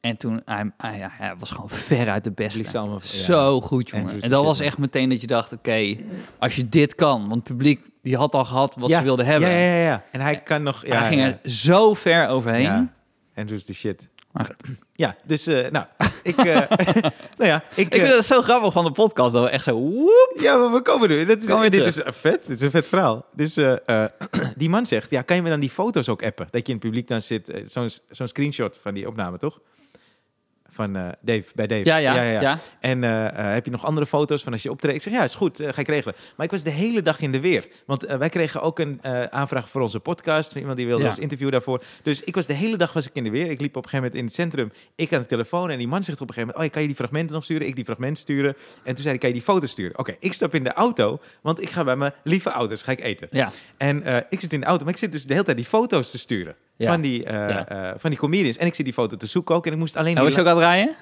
[0.07, 2.79] En toen, hij, hij, was gewoon ver uit de beste.
[2.79, 2.99] Ja.
[3.01, 4.05] Zo goed, jongen.
[4.07, 5.97] Andrew En dat was echt meteen dat je dacht, oké,
[6.38, 7.21] als je dit kan.
[7.21, 9.49] Want het publiek, die had al gehad wat Ja, ze wilden hebben.
[9.51, 10.03] Ja, ja, ja, ja.
[10.12, 10.87] En hij kan nog...
[10.87, 12.62] Ja, hij ging er zo ver overheen.
[12.62, 12.92] Ja.
[13.35, 14.09] Andrew is de shit.
[14.92, 15.87] Ja, dus eh, nou,
[16.23, 16.37] ik...
[16.37, 16.45] eh,
[17.38, 17.87] nou ja, ik...
[17.87, 19.75] Ik eh, vind het zo grappig van de podcast, dat we echt zo...
[19.75, 20.37] Woep.
[20.40, 21.25] Ja, maar we komen nu.
[21.25, 21.87] Dat is, dit terug.
[21.87, 22.47] is eh, vet.
[22.47, 23.25] Dit is een vet verhaal.
[23.33, 24.11] Dus eh, eh,
[24.57, 26.47] die man zegt, ja, kan je me dan die foto's ook appen?
[26.51, 27.49] Dat je in het publiek dan zit.
[27.49, 29.61] eh, Zo'n zo'n screenshot van die opname, toch?
[30.76, 31.84] Van eh, Dave, bij Dave.
[31.84, 32.58] Ja, ja, ja.
[32.80, 34.96] En eh, eh, heb je nog andere foto's van als je optreedt?
[34.96, 36.16] Ik zeg, ja, is goed, ga ik regelen.
[36.36, 37.66] Maar ik was de hele dag in de weer.
[37.86, 40.52] Want wij kregen ook een aanvraag voor onze podcast.
[40.52, 41.08] Van iemand die wilde Ja.
[41.08, 41.82] ons interview daarvoor.
[42.02, 43.50] Dus ik was de hele dag was ik in de weer.
[43.50, 44.72] Ik liep op een gegeven moment in het centrum.
[44.94, 45.70] Ik aan de telefoon.
[45.70, 47.66] En die man zegt op een gegeven moment, oh, kan je die fragmenten nog sturen?
[47.66, 48.56] Ik die fragmenten sturen.
[48.84, 49.98] En toen zei hij, kan je die foto's sturen?
[49.98, 51.18] Oké, ik stap in de auto.
[51.42, 53.28] Want ik ga bij mijn lieve ouders, ga ik eten.
[53.30, 55.66] Ja, En ik zit in de auto, maar ik zit dus de hele tijd die
[55.66, 56.56] foto's te sturen.
[56.76, 56.90] Ja.
[56.90, 57.68] Van, die, eh, Ja.
[57.68, 58.56] eh, van die comedians.
[58.56, 59.66] En ik zit die foto te zoeken ook.
[59.66, 60.16] En ik moest alleen...
[60.16, 60.94] en was je ook aan het rijden?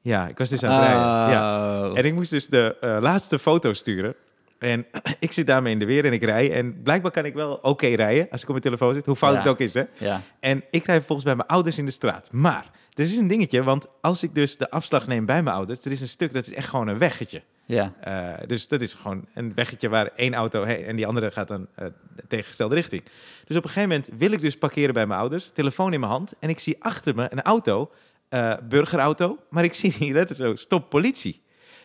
[0.00, 1.02] Ja, ik was dus aan het rijden.
[1.02, 1.88] Ja.
[1.90, 1.98] Oh.
[1.98, 4.14] En ik moest dus de eh, laatste foto sturen.
[4.58, 4.86] En
[5.20, 6.52] ik zit daarmee in de weer en ik rij.
[6.52, 9.06] En blijkbaar kan ik wel oké rijden als ik op mijn telefoon zit.
[9.06, 9.38] Hoe fout Ja.
[9.38, 9.82] het ook is, hè.
[9.98, 10.20] Ja.
[10.40, 12.28] En ik rij volgens bij mijn ouders in de straat.
[12.32, 15.84] Maar er is een dingetje, want als ik dus de afslag neem bij mijn ouders...
[15.84, 17.42] er is een stuk, dat is echt gewoon een weggetje.
[17.64, 17.92] Ja.
[18.00, 21.48] Eh, dus dat is gewoon een weggetje waar één auto heen en die andere gaat
[21.48, 23.02] dan eh de tegengestelde richting.
[23.44, 26.12] Dus op een gegeven moment wil ik dus parkeren bij mijn ouders, telefoon in mijn
[26.12, 27.90] hand en ik zie achter me een auto,
[28.28, 31.42] eh, burgerauto, maar ik zie die letter zo, stop politie.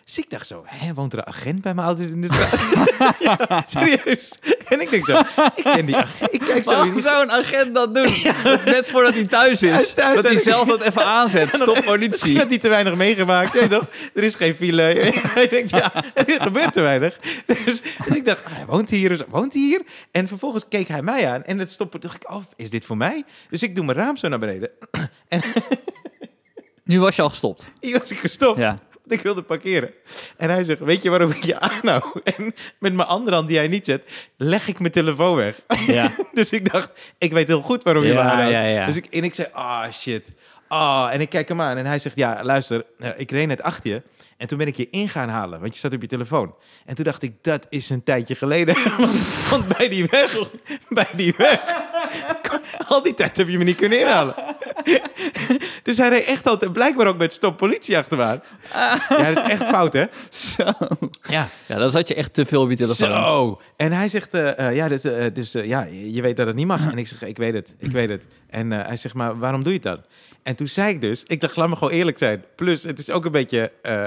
[0.07, 3.15] Dus ik dacht zo, hè, woont er een agent bij mijn ouders in de straat?
[3.19, 4.31] ja, serieus.
[4.67, 5.17] En ik denk zo,
[5.55, 6.33] ik ken die agent.
[6.33, 8.03] Ik kijk zo, Waarom zou een agent dat doen?
[8.65, 9.93] Net voordat hij thuis Hij is.
[9.93, 11.53] thuis dat en hij ik- zelf dat even aanzet.
[11.61, 12.37] Stop politie.
[12.37, 13.53] had hij te weinig meegemaakt.
[13.53, 13.83] weet toch?
[14.13, 14.81] Er is geen file.
[14.81, 17.19] Hij denkt, ja, er gebeurt te weinig.
[17.45, 19.81] Dus, dus ik dacht, ah, hij woont hier, dus woont hij hier.
[20.11, 21.43] En vervolgens keek hij mij aan.
[21.43, 21.99] En het stopte.
[21.99, 23.23] Toen dacht ik, oh, is dit voor mij?
[23.49, 24.69] Dus ik doe mijn raam zo naar beneden.
[26.83, 27.67] Nu was je al gestopt.
[27.79, 28.59] Hier was ik gestopt.
[28.59, 28.79] Ja.
[29.17, 29.91] Ik wilde parkeren.
[30.37, 32.21] En hij zegt, weet je waarom ik je aanhoud?
[32.37, 34.01] En met mijn andere hand die hij niet zet,
[34.37, 35.59] leg ik mijn telefoon weg.
[35.87, 36.11] Ja.
[36.33, 38.51] dus ik dacht, ik weet heel goed waarom je me aanhoudt.
[38.51, 38.85] ja.
[38.85, 40.33] Dus ik, en ik zei, ah, shit.
[40.67, 43.61] Ah, en ik kijk hem aan en hij zegt, ja, luister, eh, ik reed net
[43.61, 44.01] achter je.
[44.37, 46.55] En toen ben ik je in gaan halen, want je zat op je telefoon.
[46.85, 48.75] En toen dacht ik, dat is een tijdje geleden.
[48.97, 50.49] want, want bij die weg,
[50.89, 51.61] bij die weg,
[52.87, 54.35] al die tijd heb je me niet kunnen inhalen.
[55.83, 58.39] dus hij reed echt altijd, blijkbaar ook met stop politie achterwaar.
[59.09, 60.05] Ja, dat is echt fout, hè?
[60.29, 60.63] Zo.
[61.29, 61.47] Ja.
[61.65, 63.07] Ja, dan zat je echt te veel op je telefoon.
[63.07, 63.61] Zo.
[63.75, 64.87] En hij zegt, eh, eh, ja,
[65.29, 66.91] dus, ja, je weet dat het niet mag.
[66.91, 68.25] En ik zeg, ik weet het, ik weet het.
[68.49, 70.03] En eh, hij zegt, maar waarom doe je het dan?
[70.43, 72.43] En toen zei ik dus, ik dacht, laat me gewoon eerlijk zijn.
[72.55, 74.03] Plus, het is ook een beetje, eh,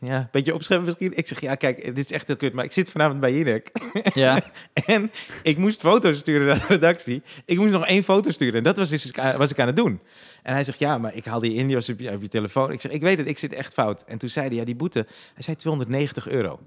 [0.00, 1.16] ja, een beetje opscheppen misschien.
[1.16, 3.70] Ik zeg, ja, kijk, dit is echt heel kut, maar ik zit vanavond bij Jinek.
[4.14, 4.42] Ja.
[4.86, 5.10] En
[5.42, 7.22] ik moest foto's sturen naar de redactie.
[7.44, 8.54] Ik moest nog één foto sturen.
[8.54, 10.00] En dat was, dus, was ik aan het doen.
[10.42, 12.72] En hij zegt, ja, maar ik haal die in op je, op je telefoon.
[12.72, 14.04] Ik zeg, ik weet het, ik zit echt fout.
[14.06, 16.60] En toen zei hij, ja, die boete, hij zei 290 euro.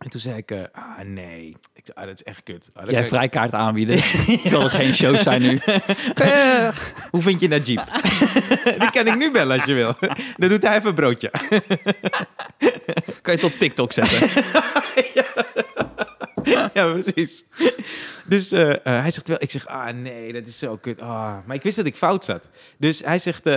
[0.00, 2.68] En toen zei ik, eh, ah nee, ik zei, ah, dat is echt kut.
[2.72, 3.96] Ah, Jij vrijkaart aanbieden.
[4.42, 5.60] Terwijl er geen shows zijn nu.
[7.10, 7.84] Hoe vind je dat Jeep?
[8.80, 9.94] die kan ik nu bellen als je wil.
[10.36, 11.30] Dan doet hij even een broodje.
[13.22, 14.28] Kan je het op TikTok zetten.
[16.74, 17.44] ja, precies.
[18.24, 21.00] Dus eh, eh, hij zegt wel, ik zeg, ah nee, dat is zo kut.
[21.00, 22.48] Ah, maar ik wist dat ik fout zat.
[22.78, 23.44] Dus hij zegt,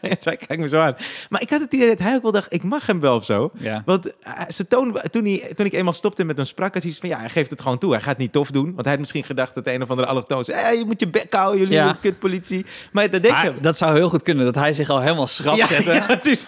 [0.00, 0.96] hij kijkt me zo aan.
[1.28, 3.24] Maar ik had het idee dat hij ook wel dacht, ik mag hem wel of
[3.24, 3.50] zo.
[3.58, 3.82] Ja.
[3.86, 4.10] Want
[4.48, 7.28] ze toen, hij, toen ik eenmaal stopte met hem sprak, had hij van, ja, hij
[7.28, 7.90] geeft het gewoon toe.
[7.92, 8.64] Hij gaat het niet tof doen.
[8.64, 11.00] Want hij had misschien gedacht dat de een of andere allochtoon zei, hey, je moet
[11.00, 11.96] je bek houden, jullie Ja.
[12.00, 12.66] kutpolitie.
[12.92, 13.54] Maar dat Maar hij.
[13.60, 15.92] dat zou heel goed kunnen, dat hij zich al helemaal schrap Ja, zette.
[15.94, 16.44] ja, het is...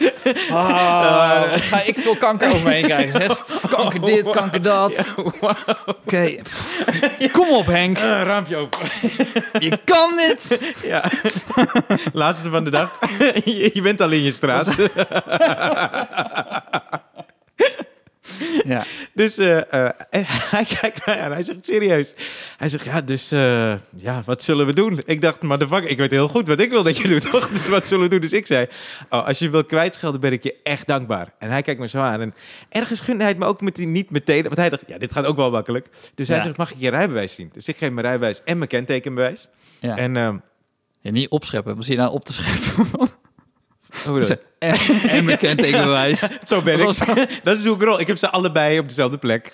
[0.51, 3.21] Wat ga ik veel kanker over me heen krijgen.
[3.21, 3.45] Zeg.
[3.75, 5.15] Kanker dit, kanker dat.
[5.87, 6.37] Oké,
[7.33, 8.79] kom op Henk, Eh, raampje open.
[9.67, 10.61] je kan dit.
[10.83, 11.05] Ja.
[12.13, 12.99] Laatste van de dag.
[13.45, 14.69] je, je bent al in je straat.
[18.65, 18.85] Ja.
[19.15, 21.33] Dus eh, eh, en hij kijkt mij aan.
[21.33, 22.15] Hij zegt serieus.
[22.57, 25.01] Hij zegt, ja, dus eh, ja, wat zullen we doen?
[25.05, 27.23] Ik dacht, maar de fuck, ik weet heel goed wat ik wil dat je doet,
[27.31, 27.49] toch?
[27.49, 28.21] Dus wat zullen we doen?
[28.21, 28.67] Dus ik zei,
[29.11, 31.33] oh, als je wil kwijtschelden, ben ik je echt dankbaar.
[31.39, 32.21] En hij kijkt me zo aan.
[32.21, 32.35] En
[32.69, 34.43] ergens gunde hij het me ook met die, niet meteen.
[34.43, 35.89] Want hij dacht, ja, dit gaat ook wel makkelijk.
[36.15, 37.51] Dus hij zegt, mag ik je rijbewijs zien?
[37.53, 39.49] Dus ik geef mijn rijbewijs en mijn kentekenbewijs.
[39.81, 39.97] Ja.
[39.97, 40.37] En, ehm
[41.01, 43.09] Ja, niet opscheppen, je nou op te scheppen?
[44.05, 44.39] Je?
[44.59, 44.75] en,
[45.09, 46.23] en mijn kentekenbewijs.
[46.43, 46.99] Zo ben ik.
[47.45, 48.01] Dat is hoe ik rol.
[48.01, 49.53] Ik heb ze allebei op dezelfde plek.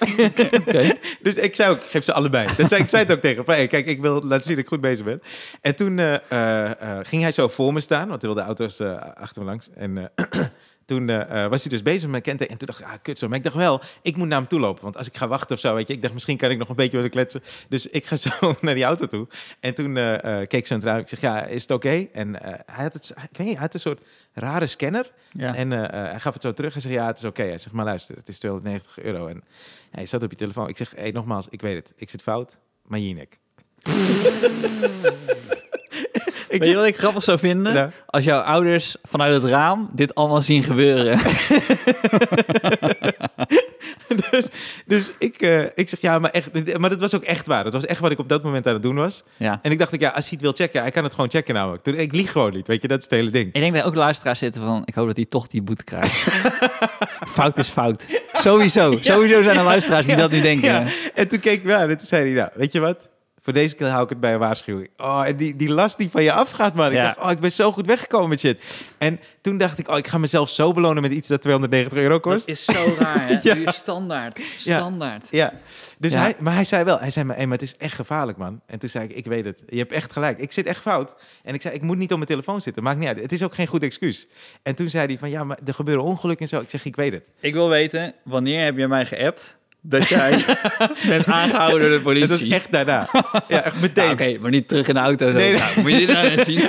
[1.22, 2.48] Dus ik zei ook, ik geef ze allebei.
[2.56, 3.54] Dat zei, ik zei het ook tegen hem.
[3.54, 5.22] hey, kijk, ik wil laten zien dat ik goed bezig ben.
[5.60, 8.80] En toen eh, eh, eh, ging hij zo voor me staan, want er wilden auto's
[9.14, 9.68] achter me langs.
[9.74, 10.10] En
[10.90, 12.52] toen eh, eh, was hij dus bezig met mijn kenteken.
[12.52, 13.28] En toen dacht ik, ah, kut zo.
[13.28, 14.82] Maar ik dacht wel, ik moet naar hem toe lopen.
[14.82, 15.94] Want als ik ga wachten of zo, weet je.
[15.94, 17.42] Ik dacht, misschien kan ik nog een beetje willen kletsen.
[17.68, 19.28] Dus ik ga zo naar die auto toe.
[19.60, 20.98] En toen eh, keek ze aan het raam.
[20.98, 22.06] Ik zeg, ja, is het oké?
[22.12, 24.00] En eh, hij, had het, ik weet niet, hij had een soort
[24.32, 25.12] rare scanner.
[25.32, 25.54] Ja.
[25.54, 26.72] En eh, eh, hij gaf het zo terug.
[26.72, 27.42] Hij zegt, ja, het is oké.
[27.42, 29.26] Hij zegt, maar luister, het is 290 euro.
[29.26, 29.44] En
[29.90, 30.68] hij zat op je telefoon.
[30.68, 31.92] Ik zeg, hey, nogmaals, ik weet het.
[31.96, 33.38] Ik zit fout, maar Jinek.
[36.50, 37.92] ik Weet je wat ik grappig zou vinden?
[38.06, 41.18] Als jouw ouders vanuit het raam dit allemaal zien gebeuren.
[44.30, 44.48] dus,
[44.86, 47.64] dus ik, eh, ik zeg, ja, maar echt, maar dat was ook echt waar.
[47.64, 49.22] Dat was echt wat ik op dat moment aan het doen was.
[49.36, 49.58] ja.
[49.62, 51.54] En ik dacht, ook, ja, als hij het wil checken, hij kan het gewoon checken
[51.54, 51.82] namelijk.
[51.82, 53.46] Toen- Ik lieg gewoon niet, weet je, dat is het hele ding.
[53.46, 54.82] Ik denk dat ook luisteraars zitten van...
[54.84, 56.28] Ik hoop dat hij toch die boete krijgt.
[57.36, 58.04] fout is fout.
[58.32, 58.92] Sowieso.
[59.00, 60.72] Sowieso zijn er luisteraars die dat nu denken.
[60.72, 60.84] Ja.
[61.14, 63.08] En toen keek ik me aan en toen zei hij, nou, weet je wat?
[63.50, 64.88] Voor deze keer hou ik het bij een waarschuwing.
[64.96, 66.86] Oh, en die, die last die van je afgaat, man.
[66.86, 67.04] Ik Ja.
[67.04, 68.60] dacht, oh, ik ben zo goed weggekomen met shit.
[68.98, 72.20] En toen dacht ik, oh, ik ga mezelf zo belonen met iets dat 290 euro
[72.20, 72.46] kost.
[72.46, 73.38] Dat is zo raar, hè?
[73.48, 73.54] Ja.
[73.54, 74.40] Nu Standaard.
[74.56, 75.28] Standaard.
[75.30, 75.52] Ja,
[75.98, 76.14] dus.
[76.14, 78.60] Hij, maar hij zei wel, hij zei, maar, hey, maar het is echt gevaarlijk, man.
[78.66, 80.38] En toen zei ik, ik weet het, je hebt echt gelijk.
[80.38, 81.14] Ik zit echt fout.
[81.42, 83.20] En ik zei, ik moet niet op mijn telefoon zitten, maakt niet uit.
[83.20, 84.28] Het is ook geen goed excuus.
[84.62, 86.60] En toen zei hij van, ja, maar er gebeuren ongelukken en zo.
[86.62, 87.24] Ik zeg, ik weet het.
[87.40, 90.44] Ik wil weten, wanneer heb je mij geappt dat jij
[91.08, 92.28] bent aangehouden door de politie?
[92.28, 93.08] was echt daarna.
[93.48, 94.10] ja, echt meteen.
[94.10, 95.26] Oké, maar niet terug in de auto.
[95.26, 95.32] Zo.
[95.32, 95.60] Nee, nee.
[95.60, 96.68] Nou, moet je dit nou eens zien?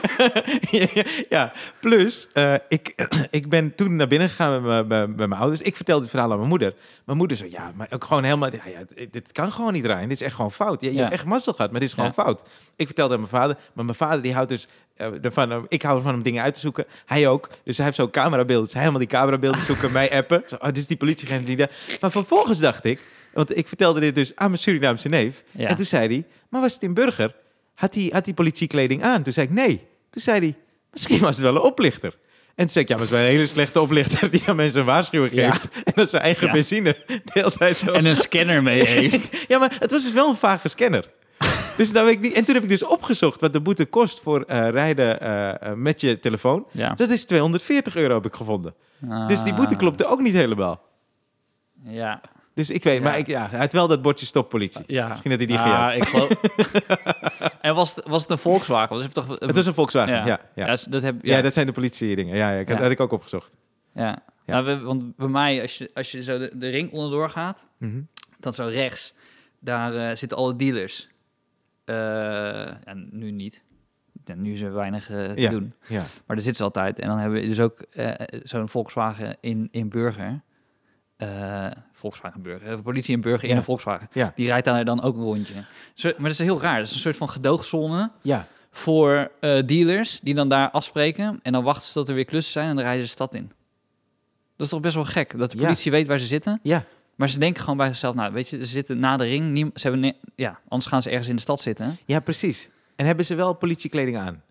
[1.30, 5.42] ja, plus, eh, ik, ik ben toen naar binnen gegaan met, mijn- bij, bij mijn
[5.42, 5.62] ouders.
[5.62, 6.74] Ik vertelde het verhaal aan mijn moeder.
[7.06, 8.52] Mijn moeder zo, ja, maar ook gewoon helemaal...
[8.52, 10.10] Ja, ja, dit kan gewoon niet draaien.
[10.10, 10.82] Dit is echt gewoon fout.
[10.82, 11.00] Je, je Ja.
[11.02, 12.42] hebt echt mazzel gehad, maar dit is gewoon fout.
[12.76, 14.68] Ik vertelde aan mijn vader, maar mijn vader die houdt dus...
[15.02, 16.86] eh, ervan, eh, ik hou ervan om dingen uit te zoeken.
[17.06, 17.50] Hij ook.
[17.64, 18.64] Dus hij heeft zo'n camerabeeld.
[18.64, 20.44] Dus hij helemaal die camerabeelden zoeken, mij appen.
[20.48, 21.70] Zo, oh, dit is die politieagent die daar...
[22.02, 23.00] Maar vervolgens dacht ik...
[23.34, 25.44] Want ik vertelde dit dus aan mijn Surinaamse neef.
[25.52, 25.68] Ja.
[25.68, 27.36] En toen zei hij, maar was het in Burger?
[27.76, 29.24] Had hij, had hij politiekleding aan?
[29.24, 29.88] Toen zei ik, nee.
[30.10, 30.56] Toen zei hij,
[30.92, 32.18] misschien was het wel een oplichter.
[32.56, 34.56] En toen zei ik, ja, maar het is wel een hele slechte oplichter die aan
[34.56, 35.52] mensen een waarschuwing Ja.
[35.52, 35.68] geeft.
[35.84, 36.54] En dat zijn eigen Ja.
[36.54, 37.92] benzine de hele tijd zo.
[37.92, 39.46] En een scanner mee heeft.
[39.48, 41.10] Ja, maar het was dus wel een vage scanner.
[41.78, 42.34] Dus dat weet ik niet.
[42.34, 45.74] En toen heb ik dus opgezocht wat de boete kost voor eh, rijden eh, eh,
[45.78, 46.68] met je telefoon.
[46.72, 46.94] Ja.
[46.94, 48.74] Dat is 240 euro heb ik gevonden.
[49.28, 50.82] Dus die boete Ah, klopte ook niet helemaal.
[51.84, 52.22] Ja.
[52.54, 53.04] Dus ik weet, Ja.
[53.04, 54.84] maar ik, ja, hij had wel dat bordje stop politie.
[54.88, 55.08] ja.
[55.08, 55.96] Misschien had hij die Ah, gejat.
[55.96, 56.30] ik geloof...
[57.62, 58.96] en was het, was het een Volkswagen?
[58.98, 59.28] Dat is toch...
[59.40, 60.26] Het was een Volkswagen, ja.
[60.26, 60.40] ja.
[60.56, 60.68] ja.
[60.68, 62.36] Ja, dat heb, Ja, dat zijn de politie-dingen.
[62.36, 62.84] Ja, ja, ik had, Ja.
[62.84, 63.56] had ik ook opgezocht.
[63.94, 64.24] Ja.
[64.46, 67.66] Nou, we- want bij mij, als je, als je zo de, de ring onderdoor gaat,
[67.78, 68.02] Mhm.
[68.40, 69.14] dan zo rechts,
[69.60, 71.08] daar eh, zitten alle dealers.
[71.92, 73.64] Eh, en nu niet.
[74.26, 75.50] Ja, nu is er weinig eh, te Ja.
[75.50, 75.74] doen.
[75.88, 75.98] Ja.
[76.00, 77.00] Maar daar zitten ze altijd.
[77.00, 78.12] En dan hebben we dus ook eh,
[78.44, 80.42] zo'n Volkswagen in, in Burger.
[81.18, 82.82] Eh, Volkswagen Burger.
[82.82, 83.56] Politie in Burger in Ja.
[83.56, 84.08] een Volkswagen.
[84.12, 84.32] Ja.
[84.36, 85.54] Die rijdt daar dan ook een rondje.
[85.94, 86.78] Zo, maar dat is heel raar.
[86.80, 88.48] Dat is een soort van gedooggzone Ja.
[88.72, 89.32] voor
[89.66, 91.40] dealers die dan daar afspreken.
[91.44, 93.36] En dan wachten ze tot er weer klussen zijn en dan rijden ze de stad
[93.36, 93.52] in.
[94.56, 96.60] Dat is toch best wel gek, dat de politie weet waar ze zitten.
[96.64, 96.84] Ja.
[97.22, 99.52] Maar ze denken gewoon bij zichzelf, nou weet je, ze zitten na de ring.
[99.52, 101.98] Niem, ze hebben ja, anders gaan ze ergens in de stad zitten.
[102.06, 102.70] ja, precies.
[102.96, 104.44] En hebben ze wel politiekleding aan?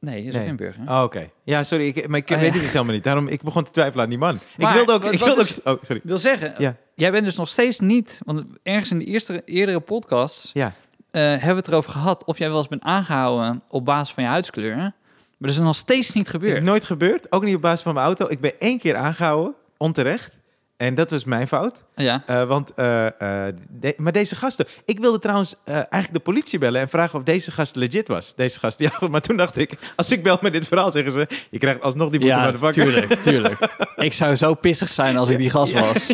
[0.00, 0.46] Nee, is Nee.
[0.46, 0.82] in Burger.
[0.88, 1.30] Oh, oké.
[1.42, 2.52] Ja, sorry, ik, maar ik Oh, weet ja.
[2.52, 3.04] het dus helemaal niet.
[3.04, 4.38] Daarom, ik begon te twijfelen aan die man.
[4.56, 5.02] Maar ik wilde ook...
[5.02, 6.00] wat- ik wilde is- ook oh, sorry.
[6.04, 6.76] Wil zeggen, Ja.
[6.94, 10.66] jij bent dus nog steeds niet, want ergens in de eerste, eerdere podcasts Ja.
[11.10, 14.22] eh, hebben we het erover gehad of jij wel eens bent aangehouden op basis van
[14.22, 14.76] je huidskleur.
[14.76, 14.92] Maar
[15.38, 16.56] dat is nog steeds niet gebeurd.
[16.56, 17.32] is nooit gebeurd.
[17.32, 18.26] Ook niet op basis van mijn auto.
[18.28, 20.36] Ik ben één keer aangehouden, onterecht.
[20.76, 21.84] En dat was mijn fout.
[21.94, 22.22] Ja.
[22.26, 24.66] Eh, want, de- maar deze gasten...
[24.84, 28.34] Ik wilde trouwens eigenlijk de politie bellen en vragen of deze gast legit was.
[28.36, 28.90] Deze gast, ja.
[29.10, 31.26] Maar toen dacht ik, als ik bel met dit verhaal, zeggen ze...
[31.50, 32.82] Je krijgt alsnog die boete Ja, naar de vakken.
[32.82, 33.58] tuurlijk, tuurlijk.
[33.96, 36.06] Ik zou zo pissig zijn als ik die gast was.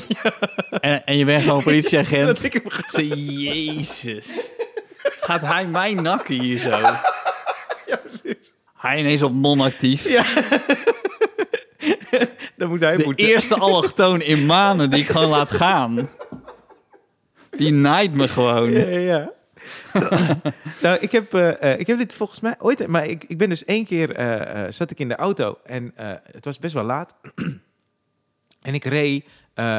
[0.80, 2.26] En, en je bent gewoon politieagent.
[2.26, 3.08] Dat ik hem Ze,
[3.42, 4.50] Jezus.
[5.02, 6.68] Gaat hij mij nakken hier zo?
[7.86, 8.52] Ja, precies.
[8.76, 10.08] Hij ineens op non-actief.
[10.08, 10.22] Ja.
[12.56, 16.08] Dan moet hij De eerste allochtoon in maanden die ik gewoon laat gaan.
[17.50, 18.70] Die naait me gewoon.
[18.70, 19.32] Ja, ja,
[20.82, 22.86] nou, ik heb, eh, eh, ik heb dit volgens mij ooit...
[22.86, 24.14] Maar ik, ik ben dus één keer...
[24.14, 27.14] eh, zat ik in de auto en eh, het was best wel laat.
[28.68, 29.24] en ik reed...
[29.54, 29.78] eh,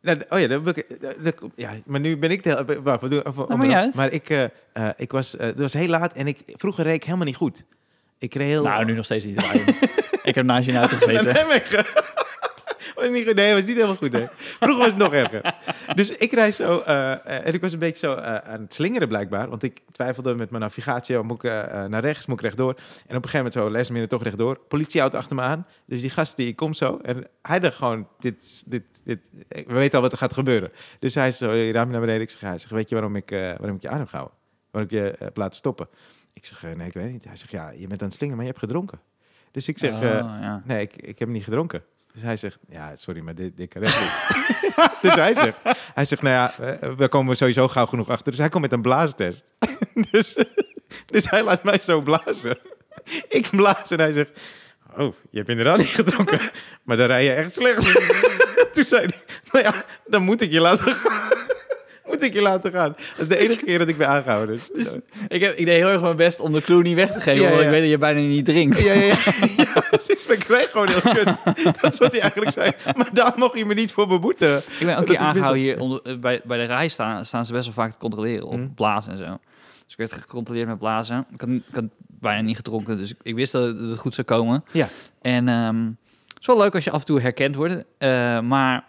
[0.00, 2.56] nou, oh ja, dat, heb ik- dat- dat- ja, maar nu ben ik de
[3.76, 3.94] uit.
[3.94, 7.04] Maar ik, eh, eh, ik was, het was heel laat en ik, vroeger reed ik
[7.04, 7.64] helemaal niet goed.
[8.18, 8.62] Ik reed heel...
[8.62, 9.42] Nou, nu nog steeds niet.
[10.24, 11.84] ik heb naast je in de auto gezeten.
[12.94, 13.34] Was niet goed.
[13.34, 14.12] Nee, was niet helemaal goed.
[14.12, 14.24] Hè.
[14.30, 15.54] Vroeger was het nog erger.
[15.94, 18.74] Dus ik rijd zo eh, eh, en ik was een beetje zo eh, aan het
[18.74, 21.18] slingeren blijkbaar, want ik twijfelde met mijn navigatie.
[21.18, 22.26] oh, Moet ik eh, eh, naar rechts?
[22.26, 22.70] Moet ik rechtdoor?
[22.70, 24.58] En op een gegeven moment zo les minute toch rechtdoor.
[24.68, 25.66] Politieauto achter me aan.
[25.86, 29.18] Dus die gast die komt zo en hij dacht gewoon dit, dit, dit.
[29.48, 30.72] We weten al wat er gaat gebeuren.
[30.98, 32.22] Dus hij is zo je raam naar beneden.
[32.22, 34.36] Ik zeg, hij zegt, weet je waarom ik, eh, waarom ik je aan heb gehouden?
[34.70, 35.88] Waarom ik je eh, heb laten stoppen?
[36.32, 37.24] Ik zeg, eh, nee, ik weet niet.
[37.24, 39.00] Hij zegt, ja, je bent aan het slingen, maar je hebt gedronken.
[39.54, 40.62] Dus ik zeg, Oh, eh, ja.
[40.64, 41.82] nee, ik, ik heb niet gedronken.
[42.12, 44.42] Dus hij zegt, ja, sorry, maar dit, dit kan echt niet.
[45.02, 45.60] dus hij zegt,
[45.94, 46.52] hij zegt, nou ja,
[46.96, 48.30] we komen sowieso gauw genoeg achter.
[48.30, 49.44] Dus hij komt met een blaastest.
[50.10, 50.44] dus,
[51.06, 52.58] dus hij laat mij zo blazen.
[53.28, 54.40] ik blaas en hij zegt,
[54.96, 56.40] oh, je hebt inderdaad niet gedronken.
[56.82, 57.92] maar dan rij je echt slecht.
[58.74, 61.43] Toen zei hij, nou ja, dan moet ik je laten gaan.
[62.14, 62.94] Moet ik je laten gaan.
[63.16, 64.60] Dat is de enige keer dat ik ben aangehouden.
[64.74, 64.88] Dus,
[65.28, 67.42] Ik, heb, ik deed heel erg mijn best om de clue niet weg te geven,
[67.42, 67.66] Ja, want ja.
[67.66, 68.80] ik weet dat je bijna niet drinkt.
[68.80, 69.14] Ja, ja,
[69.56, 69.80] ja.
[69.90, 70.26] precies.
[70.26, 71.24] Ik kreeg gewoon heel kut.
[71.80, 72.72] Dat is wat hij eigenlijk zei.
[72.96, 74.56] Maar daar mocht je me niet voor beboeten.
[74.56, 77.52] Ik ben ook keer aangehouden hier onder, eh, bij, bij de rij staan, staan ze
[77.52, 78.74] best wel vaak te controleren op Mm.
[78.74, 79.24] blazen en zo.
[79.24, 81.26] Dus ik werd gecontroleerd met blazen.
[81.32, 81.84] Ik had, ik had
[82.20, 84.64] bijna niet gedronken, dus ik, ik wist dat het goed zou komen.
[84.72, 84.88] Ja.
[85.22, 85.84] En ehm,
[86.28, 88.84] het is wel leuk als je af en toe herkend wordt, eh, maar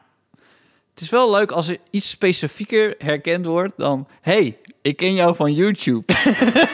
[0.96, 4.08] het is wel leuk als er iets specifieker herkend wordt dan...
[4.22, 6.14] hey, ik ken jou van YouTube.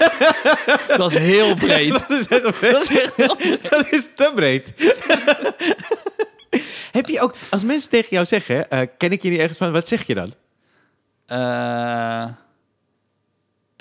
[0.97, 1.91] dat is heel breed.
[1.91, 3.37] Dat is echt, Dat is echt heel
[3.69, 4.73] dat is te breed.
[6.97, 9.71] Heb je ook, als mensen tegen jou zeggen, eh, ken ik je niet ergens van,
[9.71, 10.33] wat zeg je dan?
[11.25, 12.27] Eh,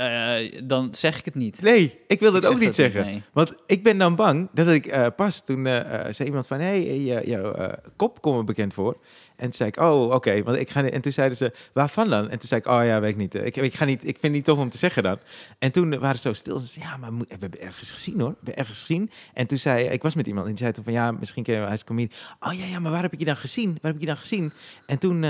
[0.01, 1.63] eh, dan zeg ik het niet.
[1.63, 3.05] Nee, ik wil dat Ik ook niet zeggen.
[3.05, 3.23] nee.
[3.33, 7.05] Want ik ben dan bang dat ik eh, pas toen eh, zei iemand van, hé,
[7.07, 8.97] hey, jouw kop komt me bekend voor.
[9.37, 10.43] En toen zei ik, oh, oké.
[10.43, 12.31] Want ik ga En toen zeiden ze, waarvan dan?
[12.31, 13.35] En toen zei ik, oh ja, weet ik niet.
[13.35, 14.03] Ik, ik, ga niet.
[14.03, 15.19] ik vind het niet tof om te zeggen dan.
[15.59, 16.59] En toen waren ze zo stil.
[16.59, 18.31] Ze zeiden, ja, maar we hebben ergens gezien hoor.
[18.31, 19.11] We hebben ergens gezien.
[19.35, 21.53] En toen zei ik, was met iemand en die zei toen van, ja, misschien ken
[21.53, 22.19] je wel, hij is comedian.
[22.41, 23.69] Oh ja, ja, maar waar heb ik je dan gezien?
[23.69, 24.53] Waar heb ik je dan gezien?
[24.87, 25.23] En toen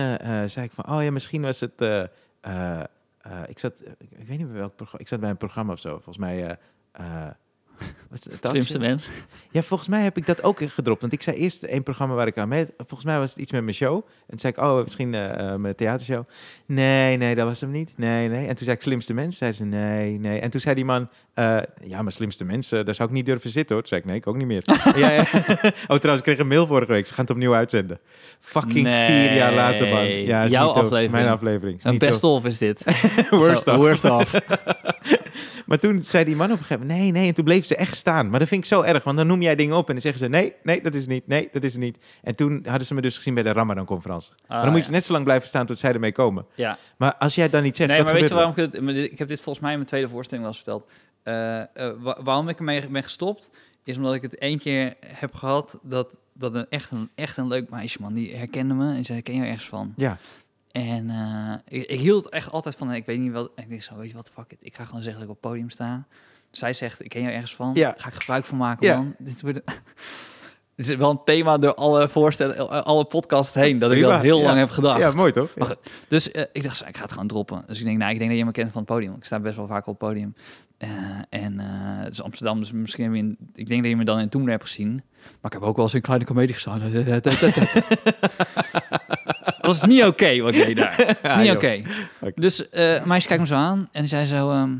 [0.46, 2.09] zei ik van, oh ja, misschien was het...
[3.22, 5.00] eh, eh, eh, ik zat, ik, ik weet niet meer welk programma.
[5.00, 5.90] Ik zat bij een programma of zo.
[5.90, 6.59] Volgens mij.
[8.43, 9.11] Slimste mens.
[9.51, 11.01] Ja, volgens mij heb ik dat ook gedropt.
[11.01, 12.66] Want ik zei eerst één programma waar ik aan mee...
[12.77, 13.95] Volgens mij was het iets met mijn show.
[13.97, 16.25] En toen zei ik, oh, misschien eh, mijn theatershow.
[16.66, 17.93] Nee, nee, dat was hem niet.
[17.97, 18.47] Nee, nee.
[18.47, 19.37] En toen zei ik, slimste mens.
[19.37, 20.40] Zeiden ze, nee, nee.
[20.40, 23.51] En toen zei die man, eh, ja, maar slimste mensen, daar zou ik niet durven
[23.51, 23.85] zitten, hoor.
[23.85, 24.62] Toen zei ik, nee, ik ook niet meer.
[24.97, 25.25] ja, ja.
[25.88, 27.07] Oh, trouwens, ik kreeg een mail vorige week.
[27.07, 27.99] Ze gaan het opnieuw uitzenden.
[28.40, 30.07] Fucking vier jaar later, man.
[30.07, 31.11] Ja, Jouw aflevering.
[31.11, 31.85] Mijn aflevering.
[31.85, 32.85] Een best of is dit.
[33.31, 33.77] Worst Zo, of.
[33.77, 34.40] Worst of.
[35.66, 37.29] Maar toen zei die man op een gegeven moment, nee, nee.
[37.29, 38.31] En toen bleef ze echt staan.
[38.31, 40.20] Maar dat vind ik zo erg, want dan noem jij dingen op en dan zeggen
[40.20, 41.26] ze, nee, nee, dat is niet.
[41.26, 41.98] Nee, dat is niet.
[42.22, 44.33] En toen hadden ze me dus gezien bij de Ramadan-conferentie.
[44.48, 44.92] maar dan moet je ja.
[44.92, 46.46] net zo lang blijven staan tot zij ermee komen.
[46.55, 46.79] Ja.
[46.96, 48.96] Maar als jij dan niet zegt, Nee, maar weet je waarom ik het...
[49.12, 50.90] Ik heb dit volgens mij in mijn tweede voorstelling wel eens verteld.
[51.22, 51.66] Eh, eh,
[51.98, 53.50] wa- waarom ik ermee ben gestopt,
[53.85, 57.48] is omdat ik het één keer heb gehad dat, dat een, echt, een, echt een
[57.48, 59.94] leuk meisje, man, die herkende me en zei, ken je ergens van?
[59.96, 60.18] Ja,
[60.72, 63.83] En eh, ik, ik hield echt altijd van, ik weet niet wat, en ik denk
[63.83, 65.70] zo, weet je wat, fuck it, ik ga gewoon zeggen dat ik op het podium
[65.70, 66.06] sta.
[66.50, 67.94] Zij zegt, ik ken je ergens van, Ja.
[67.96, 68.96] ga ik gebruik van maken, Ja.
[68.96, 69.14] man.
[69.18, 69.61] Dit wordt...
[70.76, 74.38] Het is wel een thema door alle voorstellen, alle podcasts heen, dat ik dat heel
[74.38, 74.44] Ja.
[74.44, 74.98] lang heb gedacht.
[75.00, 75.50] ja mooi toch?
[76.09, 77.62] Dus eh, ik dacht, ik ga het gewoon droppen.
[77.66, 79.14] Dus ik denk, nou, ik denk dat je me kent van het podium.
[79.14, 80.35] Ik sta best wel vaak op het podium.
[80.78, 80.88] Eh,
[81.28, 81.66] en eh
[82.04, 84.62] het is Amsterdam, dus misschien in, ik denk dat je me dan in Toen hebt
[84.62, 84.92] gezien.
[85.22, 86.80] Maar ik heb ook wel eens in een kleine comedie gestaan.
[89.78, 91.16] was niet oké wat ik deed daar.
[91.22, 91.83] Dat is niet oké.
[92.20, 92.33] Oké.
[92.35, 94.50] Dus een meisje kijkt me zo aan en zei zo...
[94.50, 94.70] ehm,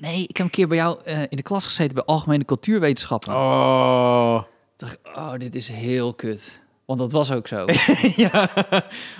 [0.00, 3.34] nee, ik heb een keer bij jou eh, in de klas gezeten bij Algemene Cultuurwetenschappen.
[3.34, 4.44] Oh, Toen
[4.88, 6.60] dacht ik, oh, dit is heel kut.
[6.84, 7.64] Want dat was ook zo.
[8.16, 8.50] ja.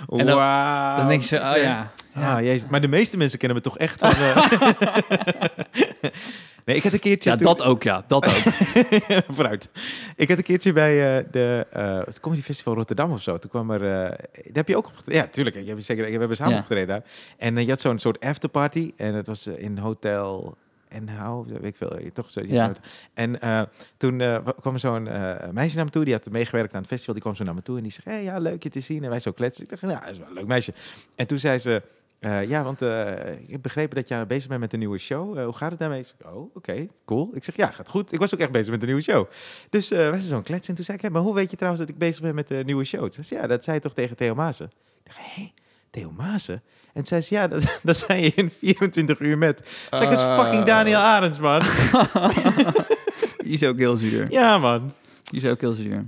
[0.09, 0.97] En dan-.
[0.97, 1.91] Dan denk je oh ja.
[2.13, 2.69] Ah, jezus.
[2.69, 4.11] Maar de meeste mensen kennen me toch echt van...
[4.15, 6.11] eh,
[6.65, 7.29] nee, ik had een keertje...
[7.29, 8.03] Ja, toen- dat ook, ja.
[8.07, 8.33] Dat ook.
[9.35, 9.69] Vooruit.
[10.15, 13.37] Ik had een keertje bij eh, de eh, het Comedy Festival Rotterdam of zo.
[13.39, 13.81] Toen kwam er...
[13.83, 15.23] eh daar heb je ook opgetreden?
[15.23, 15.55] Ja, tuurlijk.
[15.55, 16.59] Ik heb zeker, we hebben samen Ja.
[16.59, 17.03] opgetreden daar.
[17.37, 18.91] En je had zo'n soort afterparty.
[18.97, 20.57] En het was in Hotel...
[20.87, 22.41] En hou, weet ik veel, toch zo.
[22.45, 22.71] Ja.
[23.13, 23.39] En
[23.97, 25.03] toen wa- kwam zo'n
[25.51, 27.13] meisje naar me toe, die had meegewerkt aan het festival.
[27.13, 29.03] Die kwam zo naar me toe en die zei, hey, ja, leuk je te zien.
[29.03, 29.63] En wij zo kletsen.
[29.63, 30.73] Ik dacht, ja, dat is wel een leuk meisje.
[31.15, 31.81] En toen zei ze,
[32.23, 35.37] eh, ja, want eh, ik heb begrepen dat jij bezig bent met een nieuwe show.
[35.37, 35.99] Eh, hoe gaat het daarmee?
[35.99, 37.29] Ik zeg, oh, oké, cool.
[37.33, 38.11] Ik zeg, ja, gaat goed.
[38.11, 39.29] Ik was ook echt bezig met een nieuwe show.
[39.69, 40.67] Dus wij zijn zo'n klets.
[40.67, 42.61] En toen zei ik, maar hoe weet je trouwens dat ik bezig ben met de
[42.65, 43.01] nieuwe show?
[43.01, 44.65] Toen zei ze, ja, dat zei je toch tegen Theo Maassen?
[44.65, 45.51] Ik dacht, hé,
[45.89, 46.61] Theo Maassen?
[46.85, 49.69] En toen zei ze, ja, dat, dat zei je in 24 uur met.
[49.91, 51.61] Zeg, is fucking Daniel Arends, man.
[53.43, 54.31] Die is ook heel zuur.
[54.31, 54.93] Ja, man.
[55.23, 56.03] Die is ook heel zuur.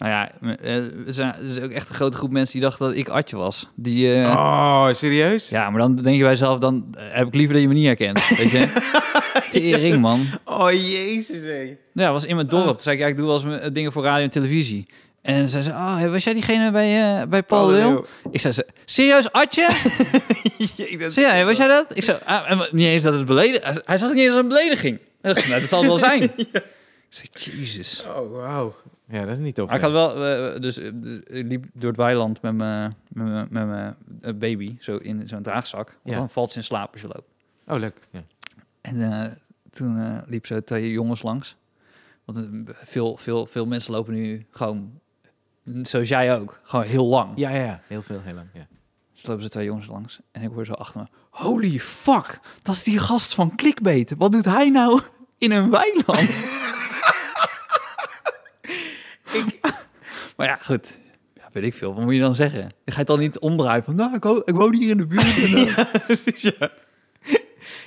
[0.00, 2.96] Nou ja, eh, er zijn- is ook echt een grote groep mensen die dachten dat
[2.96, 3.68] ik Atje was.
[3.74, 5.48] Die, eh, Oh, serieus?
[5.48, 7.74] Ja, maar dan denk je bij jezelf, dan eh, heb ik liever dat je me
[7.74, 8.28] niet herkent.
[8.28, 8.88] Weet je?
[9.52, 10.26] Tering, man.
[10.44, 11.76] Oh, jezus, hé.
[11.92, 12.66] Ja, was in mijn dorp.
[12.66, 14.86] Toen zei ik, ja, ik doe wel eens dingen voor radio en televisie.
[15.22, 18.04] En zei ze, oh, was jij diegene bij, eh, bij Paul Leeuw?
[18.30, 19.28] Ik zei, ze, serieus.
[21.14, 21.86] Zei ja, was jij dat?
[21.96, 23.62] Ik zei, ah, en niet eens dat het beledig...
[23.64, 24.98] Hij hij zag het niet eens als een belediging.
[25.22, 26.22] Nou, dat zal het wel zijn.
[27.22, 28.04] Ik zei, jezus.
[28.16, 28.74] Oh, wauw.
[29.10, 29.66] Ja, dat is niet tof.
[29.68, 32.94] Maar ik had wel, eh, dus, eh, dus ik liep door het weiland met mijn
[33.08, 35.86] met mijn- eh, baby, zo in zo'n draagzak.
[35.86, 36.14] Want Ja.
[36.14, 37.28] dan valt ze in slaap als je loopt.
[37.66, 37.96] Oh, leuk.
[38.10, 38.22] Ja.
[38.80, 39.38] En
[39.70, 41.56] toen liep zo twee jongens langs.
[42.24, 45.00] Want veel, veel, veel mensen lopen nu gewoon,
[45.82, 47.32] zoals jij ook, gewoon heel lang.
[47.36, 47.80] Ja, ja, ja.
[47.86, 48.46] Heel veel, heel lang.
[48.54, 48.66] Ja.
[49.12, 51.06] Dus lopen ze twee jongens langs en ik hoor zo achter me...
[51.30, 54.14] Holy fuck, dat is die gast van Clickbait.
[54.18, 55.00] Wat doet hij nou
[55.38, 56.44] in een weiland?
[60.36, 60.98] maar ja, goed.
[61.34, 61.94] Ja, weet ik veel.
[61.94, 62.70] Wat moet je dan zeggen?
[62.84, 63.94] Je gaat dan niet omdraaien van...
[63.94, 65.54] Nou, ik, wo- ik woon hier in de buurt.
[65.54, 66.70] En, eh, Precies, ja.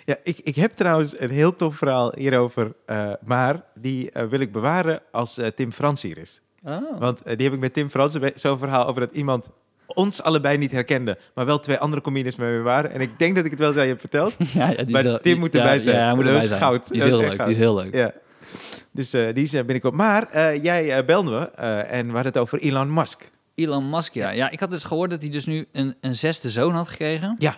[0.05, 4.39] Ja, ik, ik heb trouwens een heel tof verhaal hierover, eh, maar die eh, wil
[4.39, 6.41] ik bewaren als eh, Tim Frans hier is.
[6.63, 6.99] Oh.
[6.99, 9.49] Want die heb ik met Tim Frans zo'n verhaal over dat iemand
[9.85, 12.91] ons allebei niet herkende, maar wel twee andere comedians met me waren.
[12.91, 14.35] En ik denk dat ik het wel aan je heb verteld.
[14.53, 15.97] Ja, ja, die Maar Tim moet ja, erbij zijn.
[15.97, 16.59] Ja, hij moet Dat erbij zijn.
[16.59, 16.87] goud.
[16.87, 17.37] Die is heel leuk.
[17.37, 17.93] Die is heel leuk.
[17.93, 18.13] Ja.
[18.93, 19.93] Dus eh, die is er binnenkort.
[19.95, 23.29] Maar eh, jij eh, belde me eh, en we hadden het over Elon Musk.
[23.55, 24.29] Elon Musk, ja.
[24.29, 27.35] Ja, ik had dus gehoord dat hij dus nu een, een zesde zoon had gekregen.
[27.37, 27.57] Ja.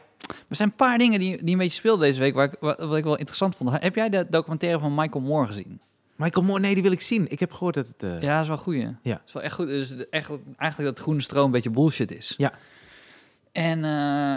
[0.50, 2.80] Er zijn een paar dingen die, die een beetje speelden deze week, waar ik, wat,
[2.80, 3.82] wat ik wel interessant vond.
[3.82, 5.80] Heb jij de documentaire van Michael Moore gezien?
[6.16, 7.26] Michael Moore, nee, die wil ik zien.
[7.32, 8.04] Ik heb gehoord dat het...
[8.04, 8.76] eh, Ja, dat is wel goed.
[8.76, 8.96] Ja.
[9.04, 9.68] Dat is wel echt goed.
[9.68, 12.34] Dus de- echt, eigenlijk dat groene stroom een beetje bullshit is.
[12.38, 12.52] Ja.
[13.56, 14.36] En eh,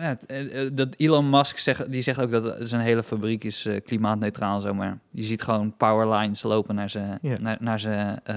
[0.00, 3.80] het- eh, dat Elon Musk zegt, die zegt ook dat zijn hele fabriek is eh,
[3.84, 4.98] klimaatneutraal, zo maar.
[5.10, 8.36] Je ziet gewoon power lines lopen naar zijn, naar, naar zijn eh,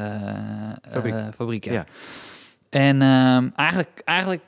[0.92, 1.14] Fabriek.
[1.14, 1.66] eh, fabriek.
[1.66, 1.72] Ja.
[1.74, 1.86] Ja.
[2.70, 4.44] En ehm, eigenlijk, eigenlijk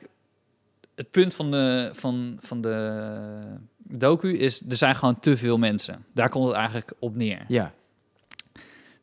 [0.96, 3.58] het punt van de, van, van de
[3.88, 6.06] docu is, er zijn gewoon te veel mensen.
[6.14, 7.42] Daar komt het eigenlijk op neer.
[7.48, 7.72] Ja.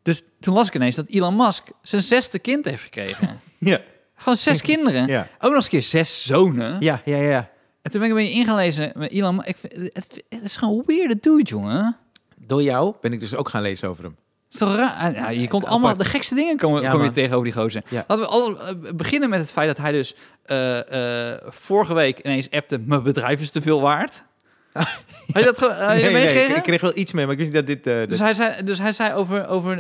[0.02, 3.28] Dus toen las ik ineens dat Elon Musk zijn zesde kind heeft gekregen.
[3.58, 3.80] Ja.
[4.16, 5.06] Gewoon zes kinderen.
[5.06, 5.20] Ja.
[5.34, 6.76] Ook nog eens een keer zes zonen.
[6.80, 7.48] Ja, ja, ja.
[7.82, 9.44] En toen ben ik een beetje ingelezen met Elon.
[9.44, 11.96] Ik vind, het, het is gewoon een weirde dude, jongen.
[12.36, 14.16] Door jou ben ik dus ook gaan lezen over hem.
[14.44, 15.14] Het is toch raar?
[15.14, 15.72] Ja, je komt Apart.
[15.72, 17.14] allemaal de gekste dingen komen, Ja, kom je man.
[17.14, 17.82] tegen over die gozer.
[17.88, 18.04] Ja.
[18.08, 20.14] Laten we al, eh, beginnen met het feit dat hij dus
[20.44, 22.78] eh, eh, vorige week ineens appte...
[22.78, 24.24] mijn bedrijf is te veel waard.
[24.72, 24.84] Had
[25.32, 27.66] je dat, had je nee, ik, ik kreeg wel iets mee, maar ik wist niet
[27.66, 28.08] dat dit...
[28.08, 29.76] Dus de- hij zei, dus hij zei over, over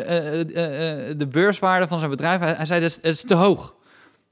[1.16, 3.74] de beurswaarde van zijn bedrijf, hij, hij zei, dat is, het is te hoog.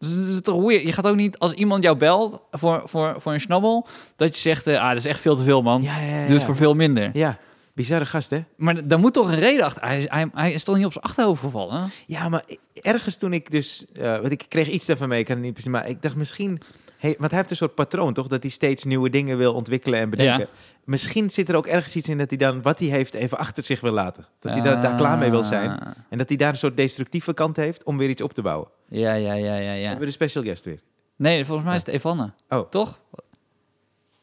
[0.05, 0.83] Dus het is toch weird.
[0.83, 3.87] Je gaat ook niet, als iemand jou belt voor, voor, voor een snabbel,
[4.17, 5.83] dat je zegt, eh, ah, dat is echt veel te veel, man.
[5.83, 6.27] ja, ja, ja.
[6.27, 7.11] Doe het voor veel minder.
[7.13, 7.39] Ja,
[7.73, 8.45] bizarre gast, hè?
[8.57, 9.83] Maar dan moet toch een reden achter.
[9.83, 11.91] Hij, hij, hij is toch niet op zijn achterhoofd gevallen?
[12.07, 12.45] Ja, maar
[12.75, 13.85] ergens toen ik dus...
[13.93, 15.73] eh want ik kreeg iets daarvan mee, ik kan het niet precies...
[15.73, 16.61] Maar ik dacht misschien...
[17.05, 18.27] Hey, want hij heeft een soort patroon, toch?
[18.27, 20.41] Dat hij steeds nieuwe dingen wil ontwikkelen en bedenken.
[20.41, 20.47] Ja.
[20.85, 23.65] Misschien zit er ook ergens iets in dat hij dan wat hij heeft even achter
[23.65, 24.27] zich wil laten.
[24.39, 25.71] Dat hij daar, daar klaar mee wil zijn.
[25.71, 25.91] Ah.
[26.09, 28.69] En dat hij daar een soort destructieve kant heeft om weer iets op te bouwen.
[28.89, 29.89] Ja, ja, ja, ja, We ja.
[29.89, 30.81] hebben de special guest weer.
[31.17, 32.33] Nee, volgens mij is het Evanne.
[32.49, 32.69] Oh.
[32.71, 32.99] Toch?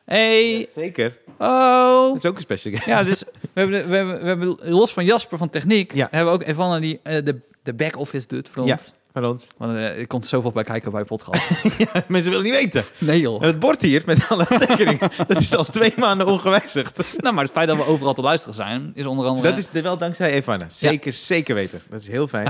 [0.05, 0.67] Hey.
[0.73, 1.17] Zeker.
[1.37, 2.07] Oh.
[2.07, 2.85] Dat is ook een special guest.
[2.85, 3.23] Ja, dus
[3.53, 6.07] we hebben, we, hebben, we hebben los van Jasper van techniek, Ja.
[6.11, 8.71] hebben we ook Evanne die eh, de, de back-office doet voor Ja.
[8.71, 8.93] ons.
[9.13, 9.47] Ons.
[9.57, 11.49] Want eh, er komt zoveel bij kijken bij podcast.
[11.77, 12.83] Ja, mensen willen niet weten.
[12.99, 13.41] nee joh.
[13.41, 16.97] En het bord hier met alle tekeningen, dat is al twee maanden ongewijzigd.
[17.17, 19.49] Nou, maar het feit dat we overal te luisteren zijn, is onder andere...
[19.49, 20.65] Dat is er wel dankzij Evanne.
[20.69, 21.81] Zeker, zeker weten.
[21.89, 22.45] Dat is heel fijn.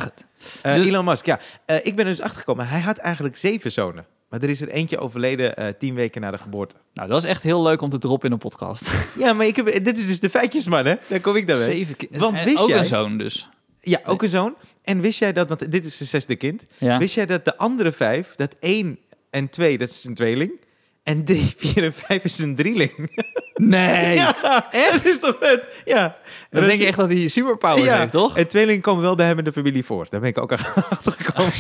[0.61, 1.39] Dus- Elon Musk, ja.
[1.65, 2.67] Eh, ik ben er dus achtergekomen.
[2.67, 4.05] Hij had eigenlijk zeven zonen.
[4.29, 6.75] Maar er is er eentje overleden tien weken na de geboorte.
[6.93, 8.89] Nou, dat is echt heel leuk om te droppen in een podcast.
[9.17, 10.95] Ja, maar ik heb, dit is dus de feitjesman, hè?
[11.07, 11.65] Daar kom ik dan mee.
[11.65, 12.09] Zeven keer.
[12.11, 13.49] Want wist ook jij- een zoon dus.
[13.83, 14.55] Ja, ook een zoon.
[14.83, 16.63] En wist jij dat, want dit is zijn zesde kind.
[16.77, 16.97] Ja.
[16.97, 20.51] Wist jij dat de andere vijf, dat één en twee, dat is een tweeling.
[21.03, 22.91] En drie, vier en vijf is een drieling.
[23.55, 24.15] Nee.
[24.21, 24.91] Ja, echt?
[24.93, 25.81] Dat is toch vet?
[25.85, 26.17] Ja.
[26.49, 27.99] Dan denk je echt dat hij superpowers ja.
[27.99, 28.37] heeft, toch?
[28.37, 30.07] En tweelingen komen wel bij hem in de familie voor.
[30.09, 30.51] Daar ben ik ook
[30.89, 31.51] achter gekomen.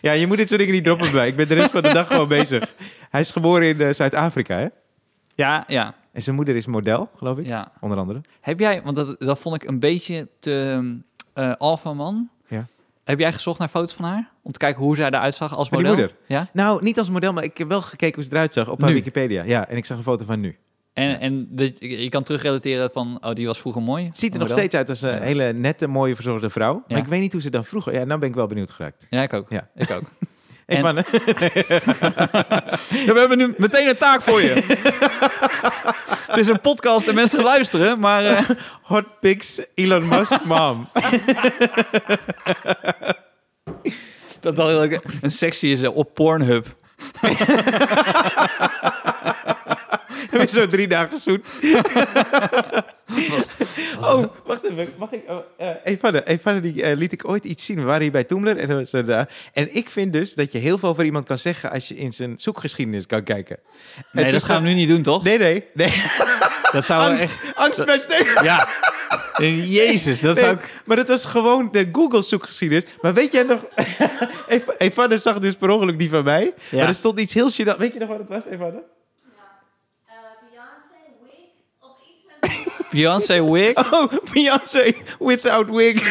[0.00, 1.28] ja, je moet dit soort dingen niet droppen bij.
[1.28, 2.74] Ik ben de rest van de dag gewoon bezig.
[3.10, 4.66] Hij is geboren in eh, Zuid-Afrika, hè?
[5.34, 7.46] Ja, ja, En zijn moeder is model, geloof ik.
[7.46, 7.72] ja.
[7.80, 8.20] Onder andere.
[8.40, 10.80] Heb jij, want dat, dat vond ik een beetje te
[11.34, 12.28] eh alpha man.
[12.46, 12.66] Ja.
[13.04, 14.30] Heb jij gezocht naar foto's van haar?
[14.42, 15.88] Om te kijken hoe zij eruit zag als model?
[15.88, 16.14] moeder?
[16.26, 16.48] Ja.
[16.52, 18.92] Nou, niet als model, maar ik heb wel gekeken hoe ze eruit zag op haar?
[18.92, 19.42] Wikipedia.
[19.42, 20.56] Ja, en ik zag een foto van nu.
[20.92, 24.10] En, en je kan terugrelateren van, oh, die was vroeger mooi.
[24.12, 25.20] Ziet er nog steeds uit als een Ja.
[25.20, 26.72] hele nette, mooie, verzorgde vrouw.
[26.74, 26.96] Maar Ja.
[26.96, 27.92] ik weet niet hoe ze dan vroeger...
[27.94, 29.06] Ja, nou ben ik wel benieuwd geraakt.
[29.10, 29.50] Ja, ik ook.
[29.50, 29.68] Ja.
[29.74, 30.02] Ik ook.
[30.76, 30.94] En-
[33.06, 34.48] Ja, we hebben nu meteen een taak voor je.
[36.26, 38.24] Het is een podcast en mensen luisteren, maar...
[38.24, 38.40] eh,
[38.82, 40.88] Hot pics, Elon Musk, mom.
[44.40, 46.66] dat dat ook een sectie is eh, op Pornhub.
[50.38, 51.46] Met zo drie dagen zoet.
[54.00, 54.88] oh, wacht even.
[54.98, 55.22] Mag ik...
[55.56, 55.68] Eh
[56.24, 57.76] Evanne die, eh, liet ik ooit iets zien.
[57.76, 58.58] We waren hier bij Toemler.
[58.58, 59.28] En, was er daar.
[59.52, 61.70] en ik vind dus dat je heel veel over iemand kan zeggen...
[61.70, 63.56] als je in zijn zoekgeschiedenis kan kijken.
[63.96, 65.22] En Nee, dat gaan we nu niet doen, toch?
[65.24, 65.64] Nee, nee.
[65.74, 65.92] nee.
[66.72, 67.56] Dat zou angst, echt...
[67.56, 68.44] angst bij Steven.
[68.44, 68.68] Ja.
[69.38, 70.80] Jezus, dat Nee, zou ik...
[70.84, 72.84] Maar het was gewoon de Google zoekgeschiedenis.
[73.00, 73.60] Maar weet jij nog...
[74.48, 76.52] Ev- Evanne zag dus per ongeluk die van mij.
[76.70, 76.78] Ja.
[76.78, 77.50] Maar er stond iets heel.
[77.78, 78.82] Weet je nog wat het was, Evanne?
[80.06, 80.14] Eh,
[80.50, 81.32] Beyoncé, Wig,
[81.80, 82.31] of iets met...
[82.90, 83.74] Beyoncé wig.
[83.92, 86.00] Oh, Beyoncé without wig.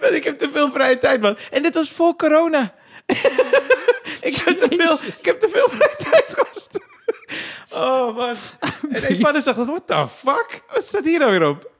[0.00, 1.38] Want ik heb te veel vrije tijd, man.
[1.50, 2.74] En dit was voor corona.
[4.20, 6.68] ik, heb te veel, ik heb te veel vrije tijd gehad.
[7.70, 8.36] oh, man.
[8.90, 10.60] En een vader zegt, what the fuck?
[10.74, 11.70] Wat staat hier nou weer op?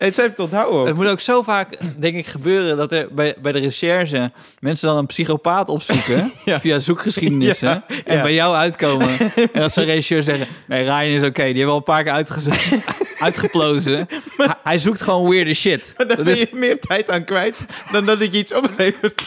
[0.00, 0.86] Heeft het onthouden ook.
[0.86, 4.88] Het moet ook zo vaak, denk ik, gebeuren dat er bij, bij de recherche mensen
[4.88, 6.60] dan een psychopaat opzoeken Ja.
[6.60, 8.22] via zoekgeschiedenissen Ja, en ja.
[8.22, 9.08] bij jou uitkomen.
[9.52, 12.02] en dat zo'n regisseur zeggen, nee, Ryan is oké, die hebben we al een paar
[12.02, 12.12] keer
[13.18, 14.08] uitgeplozen.
[14.36, 15.94] Hij, hij zoekt gewoon weirde shit.
[15.96, 17.56] Maar daar Dat ben is, je meer tijd aan kwijt
[17.92, 19.22] dan dat ik iets oplevert.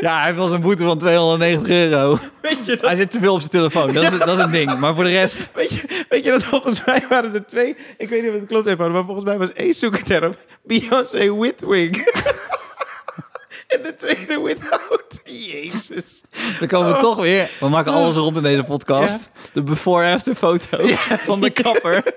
[0.00, 2.18] Ja, hij heeft wel zijn boete van 290 euro.
[2.40, 4.50] Weet je, dat, Hij zit te veel op zijn telefoon, dat is, dat is een
[4.50, 4.78] ding.
[4.78, 7.76] Maar voor de rest, weet, je, weet je dat volgens mij waren er twee...
[7.98, 10.32] Ik weet niet of het klopt even, maar volgens mij was één zoekterm
[10.62, 11.90] Beyoncé with wig.
[13.72, 15.20] en de tweede without.
[15.24, 16.22] Jezus.
[16.58, 17.50] dan komen we toch weer.
[17.60, 19.30] We maken alles rond in deze podcast.
[19.52, 20.78] De before-after foto
[21.26, 22.02] van de kapper.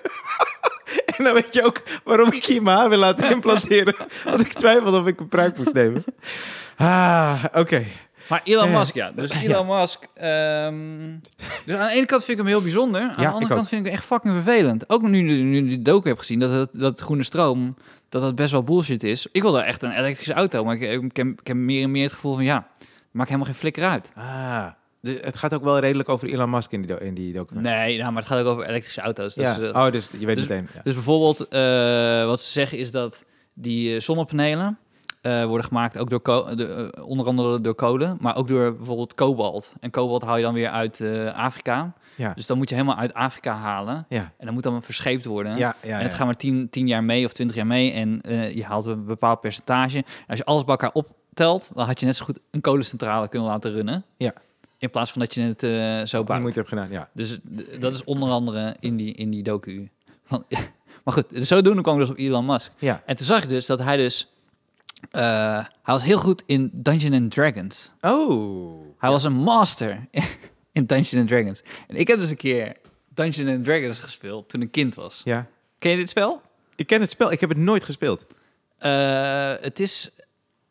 [1.18, 3.96] En dan weet je ook waarom ik hier mijn haar wil laten implanteren.
[4.24, 6.04] Want ik twijfelde of ik een pruik moest nemen.
[6.78, 7.84] Ah, oké.
[8.30, 8.72] Maar Elon.
[8.72, 9.12] Musk, ja.
[9.12, 10.08] Dus Elon Musk...
[10.14, 10.76] ehm,
[11.66, 13.02] dus aan de ene kant vind ik hem heel bijzonder.
[13.02, 13.50] Aan de andere ook.
[13.50, 14.90] kant vind ik hem echt fucking vervelend.
[14.90, 17.76] Ook nu, nu, nu docu heb gezien, dat, het, dat groene stroom...
[18.10, 19.28] dat dat best wel bullshit is.
[19.32, 20.64] Ik wil echt een elektrische auto.
[20.64, 22.44] Maar ik, ik, heb, ik heb meer en meer het gevoel van...
[22.44, 22.68] ja,
[23.12, 24.12] maakt helemaal geen flikker uit.
[24.16, 24.66] Ah,
[25.00, 27.66] de- het gaat ook wel redelijk over Elon Musk in die, do- in die document.
[27.66, 29.34] Nee, nou, maar het gaat ook over elektrische auto's.
[29.34, 29.60] Dus, ja.
[29.62, 30.68] eh, oh, dus je weet dus- meteen.
[30.74, 30.82] Ja.
[30.84, 34.78] Dus bijvoorbeeld, eh, wat ze zeggen is dat die eh, zonnepanelen
[35.24, 39.14] eh, worden gemaakt ook door de, eh, onder andere door kolen, maar ook door bijvoorbeeld
[39.14, 39.74] kobalt.
[39.80, 41.94] En kobalt haal je dan weer uit eh, Afrika.
[42.16, 42.34] Ja.
[42.36, 44.06] Dus dan moet je helemaal uit Afrika halen.
[44.10, 44.34] Ja.
[44.38, 45.58] En dan moet dan verscheept worden.
[45.58, 47.92] Ja, ja, en het gaat maar 10 10 jaar mee of 20 jaar mee.
[47.92, 48.20] En
[48.56, 49.98] je haalt een bepaald percentage.
[49.98, 53.28] En als je alles bij elkaar optelt, dan had je net zo goed een kolencentrale
[53.28, 54.04] kunnen laten runnen.
[54.18, 54.34] Ja.
[54.78, 56.42] In plaats van dat je het zo bouwt.
[56.42, 57.10] moeite heb gedaan, ja.
[57.14, 57.40] Dus
[57.80, 59.90] dat is onder andere in die, in die docu.
[61.04, 62.72] Maar goed, zodoende kwam ik dus op Elon Musk.
[62.78, 63.04] Ja.
[63.06, 64.33] En toen zag ik dus dat hij dus...
[65.12, 65.22] eh,
[65.84, 67.92] hij was heel goed in Dungeons and Dragons.
[68.02, 68.82] Oh.
[68.98, 70.08] Hij was een master
[70.72, 71.64] in Dungeons and Dragons.
[71.88, 72.76] En ik heb dus een keer
[73.10, 75.22] Dungeons and Dragons gespeeld toen ik kind was.
[75.24, 75.48] Ja.
[75.80, 76.42] Ken je dit spel?
[76.76, 78.26] Ik ken het spel, ik heb het nooit gespeeld.
[78.78, 80.10] Eh, het is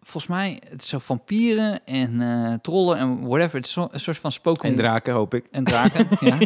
[0.00, 3.56] volgens mij het is zo vampieren en eh, trollen en whatever.
[3.56, 4.68] Het is zo, een soort van spoken...
[4.68, 5.46] En draken, hoop ik.
[5.50, 6.38] En draken, ja.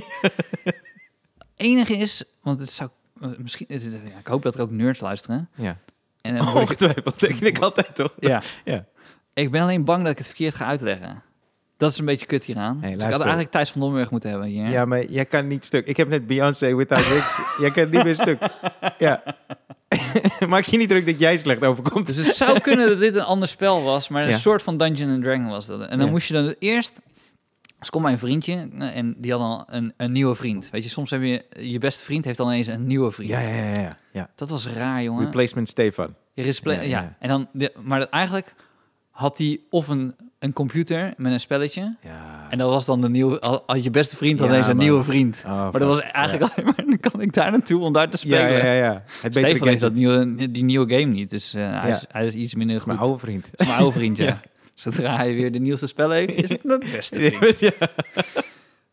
[1.56, 2.90] Enige is, want het zou...
[3.38, 5.48] Misschien, het is- ja, ik hoop dat er ook nerds luisteren.
[5.54, 5.78] Ja.
[6.26, 8.14] En dan word ik, Ongetwijfeld, denk ik altijd toch?
[8.18, 8.42] ja.
[8.64, 8.84] Ja.
[9.34, 11.22] ik ben alleen bang dat ik het verkeerd ga uitleggen.
[11.76, 12.78] Dat is een beetje kut hieraan.
[12.80, 14.68] Hey, dus ik had eigenlijk Thijs van Domburg moeten hebben hier.
[14.68, 15.86] Ja, maar jij kan niet stuk.
[15.86, 17.38] Ik heb net Beyoncé Without Wigs.
[17.60, 18.38] jij kan niet meer stuk.
[18.98, 19.22] Ja.
[20.48, 22.06] Maak je niet druk dat jij slecht overkomt.
[22.06, 24.36] Dus het zou kunnen dat dit een ander spel was, maar een Ja.
[24.36, 25.80] soort van Dungeon and Dragon was dat.
[25.80, 26.12] En dan Ja.
[26.12, 27.00] moest je dan eerst...
[27.78, 30.70] Dus kom mijn vriendje eh, en die had al een, een nieuwe vriend.
[30.70, 31.44] Weet je, soms heb je...
[31.60, 33.30] Je beste vriend heeft dan ineens een nieuwe vriend.
[33.30, 33.80] Ja, ja, ja.
[33.80, 33.96] ja.
[34.12, 34.30] ja.
[34.34, 35.24] Dat was raar, jongen.
[35.24, 36.14] Replacement Stefan.
[36.34, 37.16] Je respla- Ja, ja, ja.
[37.20, 38.54] En dan, de, maar dat eigenlijk
[39.10, 41.96] had hij of een, een computer met een spelletje.
[42.02, 42.46] Ja.
[42.50, 45.42] En dat was dan de nieuwe, had je beste vriend had ineens een nieuwe vriend.
[45.46, 48.16] Oh, maar dat was eigenlijk alleen maar, dan kan ik daar naartoe om daar te
[48.16, 48.52] spelen.
[48.52, 48.72] ja, ja.
[48.72, 49.02] ja.
[49.22, 52.34] Het Stefan heeft dat nieuwe, die nieuwe game niet, dus eh, hij, is, hij is
[52.34, 52.86] iets minder goed.
[52.86, 53.50] Mijn oude vriend.
[53.56, 54.40] Mijn oude vriend, ja.
[54.76, 54.82] Ja.
[54.82, 57.58] Zodra hij weer de nieuwste spellen heeft, is het mijn beste vriend.
[57.58, 57.72] ja.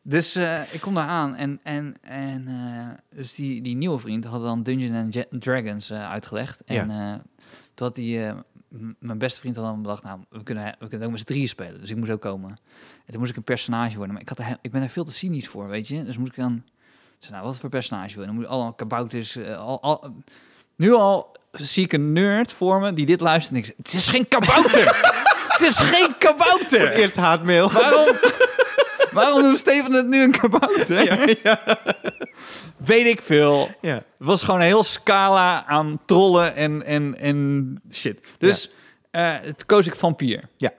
[0.06, 4.26] Dus eh, ik kom daar aan en, en, en eh, dus die, die nieuwe vriend
[4.26, 6.64] had dan Dungeons and Ja- Dragons eh, uitgelegd.
[6.64, 7.14] En eh,
[7.74, 8.20] toen had die,
[9.00, 11.48] mijn beste vriend had dan bedacht, nou, we kunnen, we kunnen ook met z'n drieën
[11.48, 11.80] spelen.
[11.82, 12.50] Dus ik moest ook komen.
[13.06, 14.14] En toen moest ik een personage worden.
[14.14, 16.04] Maar ik, had er, ik ben daar veel te cynisch voor, weet je.
[16.04, 18.26] Dus moest ik dan, ik zei, nou, wat voor personage je?
[18.26, 20.16] Dan moet je allemaal kabouters, al, al,
[20.76, 23.94] nu al zie ik een nerd voor me die dit luistert en ik zeg, het
[23.94, 25.22] is geen kabouter!
[25.54, 26.92] het is geen kabouter!
[26.92, 27.72] Eerst haatmail.
[27.72, 28.16] Waarom?
[29.12, 31.04] Waarom noemt Steven het nu een kabouter?
[31.04, 31.78] Ja, ja.
[32.78, 33.70] Weet ik veel.
[33.82, 33.94] ja.
[33.94, 38.20] Het was gewoon een heel scala aan trollen en, en, en shit.
[38.38, 38.70] Dus
[39.12, 40.50] eh het koos ik vampier.
[40.58, 40.72] Ja.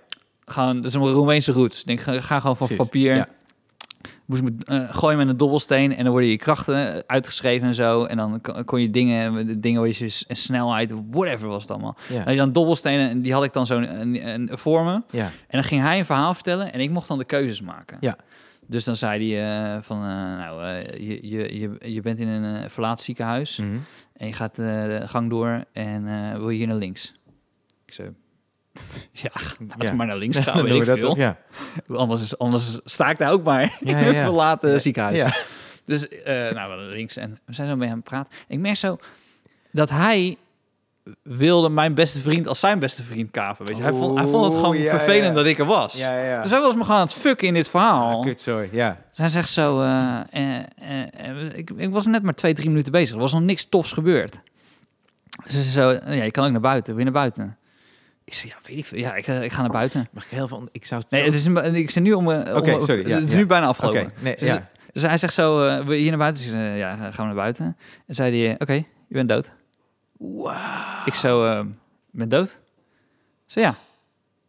[0.44, 1.80] Gewoon, dat is een Roemeense roots.
[1.80, 2.76] Ik denk, ga, ga gewoon van Precies.
[2.76, 3.28] vampier.
[4.26, 7.74] Moest ik met, eh, gooien met een dobbelsteen en dan worden je krachten uitgeschreven en
[7.74, 8.04] zo.
[8.04, 11.96] En dan kon- je dingen, dingen waar je s- snelheid, whatever was het allemaal.
[12.08, 12.26] Ja.
[12.26, 15.02] En dan dobbelstenen, en die had ik dan zo een, een, voor me.
[15.10, 15.24] Ja.
[15.24, 17.96] En dan ging hij een verhaal vertellen en ik mocht dan de keuzes maken.
[18.00, 18.16] Ja.
[18.66, 20.64] Dus dan zei hij eh, van, eh, nou,
[21.00, 23.76] je, je, je, je bent in een uh, verlaten ziekenhuis Mhm.
[24.16, 26.04] en je gaat de gang door en
[26.38, 27.14] wil je hier naar links?
[27.86, 28.08] Ik zei,
[29.22, 29.30] ja,
[29.68, 29.92] laten Ja.
[29.92, 31.08] maar naar links gaan, weet ik veel.
[31.10, 31.36] ook, ja.
[31.88, 34.22] Anders, anders sta ik daar ook maar Ja, in ja, een ja.
[34.22, 34.78] verlaten Ja.
[34.78, 35.16] ziekenhuis.
[35.16, 35.34] Ja.
[35.84, 38.32] Dus, eh, nou, links en we zijn zo met hem praten.
[38.48, 38.98] Ik merk zo
[39.72, 40.36] dat hij
[41.22, 43.66] wilde mijn beste vriend als zijn beste vriend kapen.
[43.66, 43.82] Weet je?
[43.82, 45.32] Hij, vond, hij vond het gewoon ja, vervelend ja.
[45.32, 45.98] dat ik er was.
[45.98, 46.42] Ja, ja.
[46.42, 48.16] Dus hij was me gewoon aan het fucken in dit verhaal.
[48.18, 48.98] Ah, kutzooi, ja.
[49.08, 52.68] Dus hij zegt zo, eh, eh, eh, eh, ik, ik was net maar twee, drie
[52.68, 53.14] minuten bezig.
[53.14, 54.40] Er was nog niks tofs gebeurd.
[55.46, 56.96] Ze zei zo, ja, je kan ook naar buiten.
[56.96, 57.58] Je naar buiten?
[58.24, 58.98] Ik zei, ja, weet ik veel.
[58.98, 60.08] Ja, ik, eh, ik ga naar buiten.
[60.12, 60.68] Mag ik heel.
[60.72, 62.30] Ik zou het Nee, zo- het is, ik zit nu om...
[62.30, 63.36] eh, Oké, om- sorry, ja, het is ja.
[63.38, 64.10] nu bijna afgelopen.
[64.20, 64.68] Nee, Dus, ja.
[64.92, 66.42] dus hij zegt zo, eh, je hier naar buiten?
[66.42, 67.76] Zei, ja, gaan we naar buiten.
[68.06, 69.52] En zei hij, eh, oké, je bent dood.
[71.04, 71.60] Ik zo, eh,
[72.10, 72.60] ben dood?
[73.46, 73.74] Zei, ja.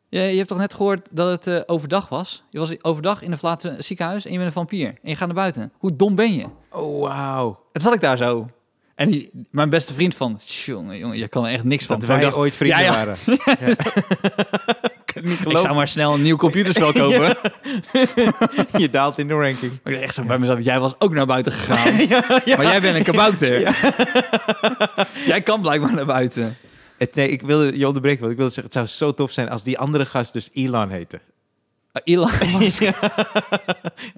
[0.10, 2.44] Je, je hebt toch net gehoord dat het eh, overdag was?
[2.50, 4.88] Je was overdag in een verlaten ziekenhuis en je bent een vampier.
[4.88, 5.72] En je gaat naar buiten.
[5.78, 6.46] Hoe dom ben je?
[6.72, 7.64] Oh, wauw.
[7.72, 8.50] En zat ik daar zo.
[8.96, 12.00] En die, mijn beste vriend van, jongen, jongen, je kan er echt niks van.
[12.00, 12.92] Dat wij dacht, ooit vrienden ja, ja.
[12.92, 13.18] waren.
[15.16, 15.52] Ja.
[15.52, 17.38] ik zou maar snel een nieuw computerspel kopen.
[18.82, 19.72] Je daalt in de ranking.
[19.84, 22.08] Maar ik echt zo bij mezelf, jij was ook naar buiten gegaan.
[22.08, 22.58] ja, ja.
[22.58, 23.60] Maar jij bent een kabouter.
[25.26, 26.58] jij kan blijkbaar naar buiten.
[26.98, 29.50] Het, nee, ik wilde je onderbreken, want ik wilde zeggen, het zou zo tof zijn
[29.50, 31.20] als die andere gast dus Elon heette.
[32.04, 32.32] Elon.
[32.80, 32.94] Ja.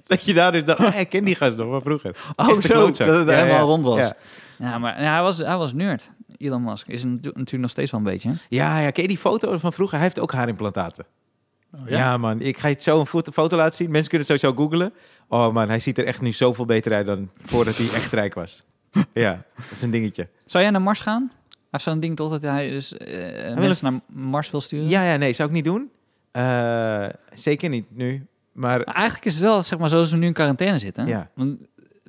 [0.06, 2.16] dat je daar dus dacht, oh, ik ken die gast nog van vroeger.
[2.36, 4.10] Oh, zo, dat het helemaal rond was.
[4.58, 4.68] Ja.
[4.70, 6.10] Ja, maar ja, hij, was, hij was nerd.
[6.36, 8.32] Elon Musk is natu- natuurlijk nog steeds wel een beetje.
[8.48, 9.96] Ja, ja, ken je die foto van vroeger?
[9.96, 11.04] Hij heeft ook haarimplantaten.
[11.86, 12.16] ja?
[12.16, 12.40] man.
[12.40, 13.90] Ik ga je het zo een foto, foto laten zien.
[13.90, 14.92] Mensen kunnen het sowieso googlen.
[15.28, 18.34] Oh man, hij ziet er echt nu zoveel beter uit dan voordat hij echt rijk
[18.34, 18.62] was.
[19.12, 20.28] ja, dat is een dingetje.
[20.44, 21.30] Zou jij naar Mars gaan?
[21.30, 24.88] Hij heeft zo'n ding toch dat hij dus eh, mensen naar Mars wil sturen?
[24.88, 25.90] Ja, ja, nee, zou ik niet doen.
[26.30, 28.26] Eh, zeker niet nu.
[28.52, 31.06] Maar Maar eigenlijk is het wel, zeg maar, zoals we nu in quarantaine zitten.
[31.06, 31.30] Ja.
[31.34, 31.58] Want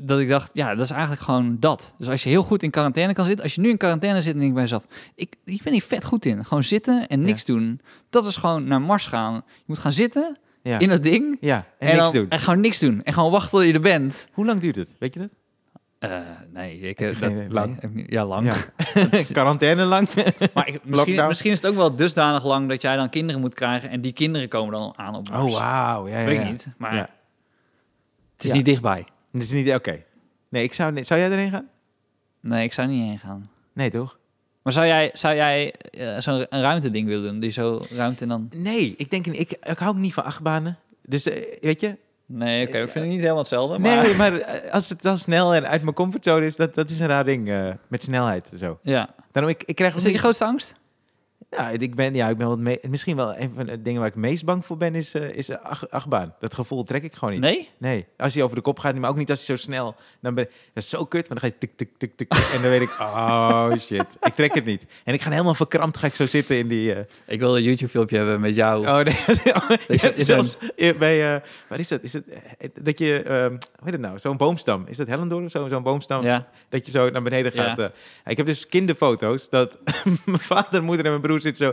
[0.02, 1.94] dat ik dacht, ja, dat is eigenlijk gewoon dat.
[1.98, 4.34] Dus als je heel goed in quarantaine kan zitten, als je nu in quarantaine zit,
[4.34, 4.86] denk ik bij mezelf,
[5.16, 6.46] ik, ik ben hier vet goed in.
[6.46, 7.82] Gewoon zitten en niks doen.
[8.10, 9.34] Dat is gewoon naar Mars gaan.
[9.34, 12.30] Je moet gaan zitten ja, in dat ding ja en, niks dan, doen.
[12.30, 13.04] En gewoon niks doen.
[13.04, 14.28] En gewoon wachten tot je er bent.
[14.34, 14.90] Hoe lang duurt het?
[15.00, 15.30] Weet je dat?
[16.00, 16.20] Eh,
[16.54, 17.32] nee, ik, heb eh, dat.
[17.50, 17.92] Lang?
[18.08, 18.46] ja, lang.
[18.46, 18.56] Ja.
[19.32, 20.10] Quarantaine lang?
[20.54, 23.54] Maar ik, misschien, misschien is het ook wel dusdanig lang dat jij dan kinderen moet
[23.54, 25.54] krijgen en die kinderen komen dan aan op Mars.
[25.54, 26.08] Oh, wauw.
[26.08, 27.10] Ja, ja, Weet ik niet, maar
[28.36, 29.06] het is niet dichtbij.
[29.32, 29.74] Dat is niet...
[29.74, 30.04] Oké.
[30.50, 30.92] Nee, ik zou...
[30.92, 31.68] niet- Zou jij erheen gaan?
[32.42, 33.50] Nee, ik zou niet heen gaan.
[33.74, 34.18] Nee, toch?
[34.64, 37.40] Maar zou jij, zou jij eh, zo'n ruimteding willen doen?
[37.40, 38.50] Die zo ruimte en dan...
[38.56, 39.28] Nee, ik denk...
[39.28, 40.78] Ik, ik hou ook niet van achtbanen.
[41.06, 41.98] Dus eh, weet je...
[42.26, 43.80] Nee, oké, ik vind het niet helemaal hetzelfde.
[43.80, 44.04] Maar...
[44.04, 47.00] Nee, maar eh, als het dan snel en uit mijn comfortzone is, dat, dat is
[47.00, 47.74] een raar ding.
[47.88, 48.80] met snelheid en zo.
[48.82, 49.10] Ja.
[49.32, 50.74] Daarom, ik, ik krijg Is dat je niet- grootste angst?
[51.52, 54.00] Ja, ik ben, ja, ik ben wel het me- misschien wel een van de dingen
[54.00, 56.36] waar ik het meest bang voor ben, is, eh is ach- achtbaan.
[56.40, 57.42] Dat gevoel trek ik gewoon niet.
[57.44, 57.70] Nee?
[57.78, 59.96] Nee, als hij over de kop gaat, maar ook niet als hij zo snel.
[60.22, 60.44] Dan ben,
[60.74, 62.82] dat is zo kut, maar dan ga je tik, tik, tik, tik, en dan weet
[62.82, 64.86] ik, oh shit, ik trek het niet.
[65.04, 66.94] En ik ga helemaal verkrampt, ga ik zo zitten in die.
[66.94, 68.88] eh, Ik wil een YouTube-filmpje hebben met jou.
[68.88, 69.00] oh
[69.88, 72.04] nee, zelfs eh, bij, eh, waar is dat?
[72.04, 72.24] Is het
[72.58, 74.20] eh, dat je, ehm hoe heet het nou?
[74.20, 74.84] Zo'n boomstam.
[74.88, 75.68] Is dat Hellendoor of zo?
[75.68, 76.48] Zo'n boomstam Ja.
[76.70, 77.78] dat je zo naar beneden gaat.
[77.78, 77.84] Ja.
[78.24, 78.32] eh.
[78.32, 79.78] ik heb dus kinderfoto's dat
[80.26, 81.72] mijn vader, moeder en mijn broer zitten zo.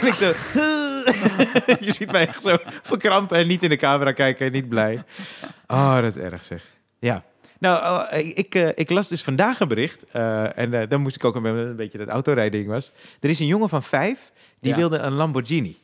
[0.00, 0.26] En ik zo.
[1.86, 5.02] je ziet mij echt zo verkrampen en niet in de camera kijken en niet blij.
[5.66, 6.62] Oh, dat is erg zeg.
[6.98, 7.24] Ja.
[7.58, 7.82] Nou,
[8.12, 10.04] oh, ik, eh, ik las dus vandaag een bericht.
[10.10, 12.92] eh, en eh, dan moest ik ook een, een beetje dat autorijding was.
[13.20, 14.76] Er is een jongen van vijf die Ja.
[14.76, 15.76] wilde een Lamborghini.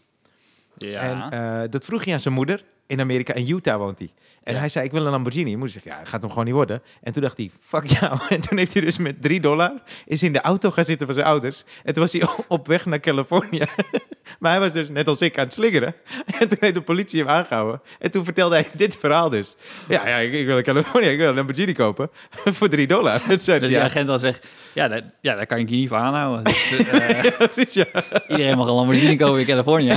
[0.77, 1.31] Ja.
[1.31, 2.65] En dat vroeg hij aan zijn moeder.
[2.87, 4.11] In Amerika, in Utah woont hij.
[4.51, 5.51] En hij zei, ik wil een Lamborghini.
[5.51, 6.83] Je moeder zegt, ja, dat gaat hem gewoon niet worden.
[7.03, 8.19] En toen dacht hij, fuck jou.
[8.29, 9.73] En toen heeft hij dus met drie dollar...
[10.07, 11.65] is in de auto gaan zitten van zijn ouders.
[11.85, 13.65] En toen was hij op weg naar Californië.
[14.41, 15.95] maar hij was dus net als ik aan het slingeren.
[16.39, 17.81] En toen heeft de politie hem aangehouden.
[17.99, 19.57] En toen vertelde hij dit verhaal dus.
[19.89, 21.07] Ja, ja ik, ik wil naar Californië.
[21.07, 22.11] Ik wil een Lamborghini kopen.
[22.59, 23.21] voor drie dollar.
[23.23, 25.77] Het zei, Dat die ja, agent dan zegt, ja, dat, ja, daar kan ik je
[25.77, 26.45] niet voor aanhouden.
[26.45, 27.87] Dus, eh, precies, ja.
[28.29, 29.97] iedereen mag een Lamborghini kopen in Californië.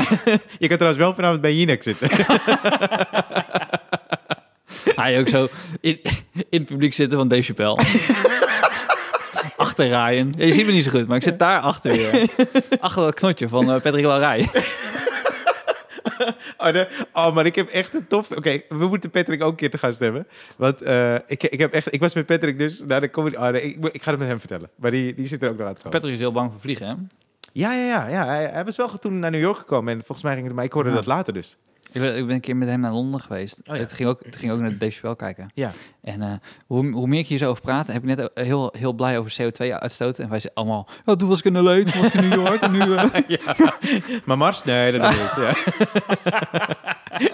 [0.60, 2.10] Je kan trouwens wel vanavond bij Jinek zitten.
[4.96, 5.48] Hij ook zo
[5.82, 6.00] in,
[6.50, 7.76] in het publiek zitten van Dave Chappelle.
[9.58, 10.34] achter Ryan.
[10.38, 12.22] Ja, je ziet me niet zo goed, maar ik zit daar achter.
[12.80, 14.48] Achter dat knotje van eh, Patrick Larij.
[16.58, 16.86] Oh, nee.
[17.14, 18.32] oh, maar ik heb echt een tof...
[18.32, 20.28] Oké, we moeten Patrick ook een keer te gast hebben.
[20.58, 23.36] Want eh, ik, ik, heb echt, ik was met Patrick dus naar de comedy...
[23.36, 24.70] Oh, nee, ik, ga het met hem vertellen.
[24.76, 25.92] Maar die, die zit er ook nog aan te komen.
[25.98, 26.94] Patrick is heel bang voor vliegen, hè?
[27.52, 28.08] Ja, ja, ja.
[28.08, 28.26] ja.
[28.26, 29.94] Hij, hij was wel toen naar New York gekomen.
[29.94, 30.56] En volgens mij ging het...
[30.56, 30.96] Maar ik hoorde Ja.
[30.96, 31.58] dat later dus.
[31.94, 33.62] Ik ben, ik ben een keer met hem naar Londen geweest.
[33.66, 33.82] Oh ja.
[33.82, 35.50] het, ging ook, het ging ook naar Dave Chappelle kijken.
[35.54, 35.72] Ja.
[36.02, 36.34] En eh,
[36.68, 39.36] hoe, hoe meer ik hier zo over praat, heb ik net heel, heel blij over
[39.42, 40.20] CO2-uitstoot.
[40.20, 42.48] En wij zeggen allemaal, ja, toen was ik in L.A., toen was ik in New
[42.48, 42.62] York.
[42.62, 43.06] En nu, eh,
[43.46, 43.56] ja.
[44.26, 44.64] Maar Mars?
[44.64, 45.48] Nee, dat ik niet.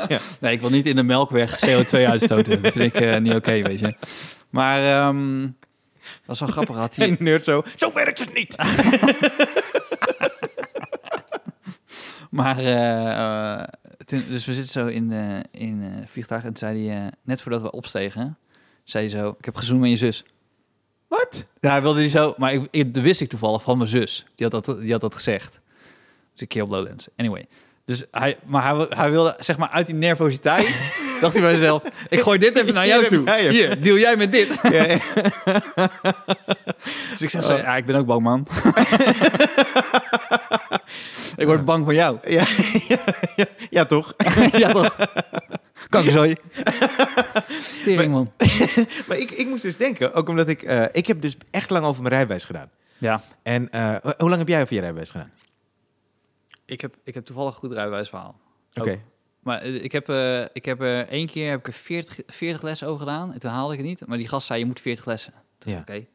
[0.08, 0.20] Ja.
[0.40, 2.62] Nee, ik wil niet in de melkweg CO2 uitstoten.
[2.62, 3.96] Dat vind ik eh, niet oké, weet je.
[4.50, 5.48] Maar ehm
[6.02, 6.76] dat was wel grappig.
[6.76, 7.64] Had hij, nerd zo...
[7.76, 8.56] Zo werkt het niet!
[12.30, 13.64] Maar, eh,
[14.10, 17.12] toen, dus we zitten zo in, eh in eh vliegtuig en toen zei hij, eh,
[17.24, 18.38] net voordat we opstegen,
[18.84, 20.24] zei hij zo, ik heb gezoend met je zus.
[21.08, 21.44] Wat?
[21.60, 24.26] Ja, hij wilde die zo, maar ik, ik, dat wist ik toevallig van mijn zus.
[24.36, 25.60] Die had dat, die had dat gezegd.
[26.32, 27.08] Dus een keer op Lowlands.
[27.16, 27.46] Anyway.
[27.86, 30.92] Dus hij, maar hij, wil- hij wilde, zeg maar, uit die nervositeit,
[31.22, 33.32] dacht hij bij zichzelf, ik gooi dit even naar jou toe.
[33.50, 34.60] Hier, deal jij met dit.
[34.62, 35.00] Ja, ja.
[37.10, 38.48] Dus ik zeg zo, ja, ik ben ook bang, man.
[41.38, 42.18] ik word bang van jou.
[42.28, 42.44] Ja,
[42.88, 43.00] ja,
[43.36, 44.14] ja, ja, toch?
[44.52, 44.96] ja, toch?
[45.90, 46.36] Kankerzooi.
[47.84, 48.32] Tering, man.
[49.08, 50.62] Maar ik, ik moest dus denken, ook omdat ik...
[50.64, 52.70] eh, ik heb dus echt lang over mijn rijbewijs gedaan.
[52.98, 55.32] Ja, En eh, ho- hoe lang heb jij over je rijbewijs gedaan?
[56.66, 58.40] ik heb, ik heb toevallig een goed rijbewijsverhaal.
[58.74, 59.00] Oké.
[59.40, 62.62] Maar eh, ik heb, eh, ik heb er één keer heb ik er 40, 40
[62.62, 63.34] lessen over gedaan.
[63.34, 64.06] En toen haalde ik het niet.
[64.06, 65.34] Maar die gast zei, je moet 40 lessen.
[65.60, 65.80] Ja.
[65.80, 66.06] Oké,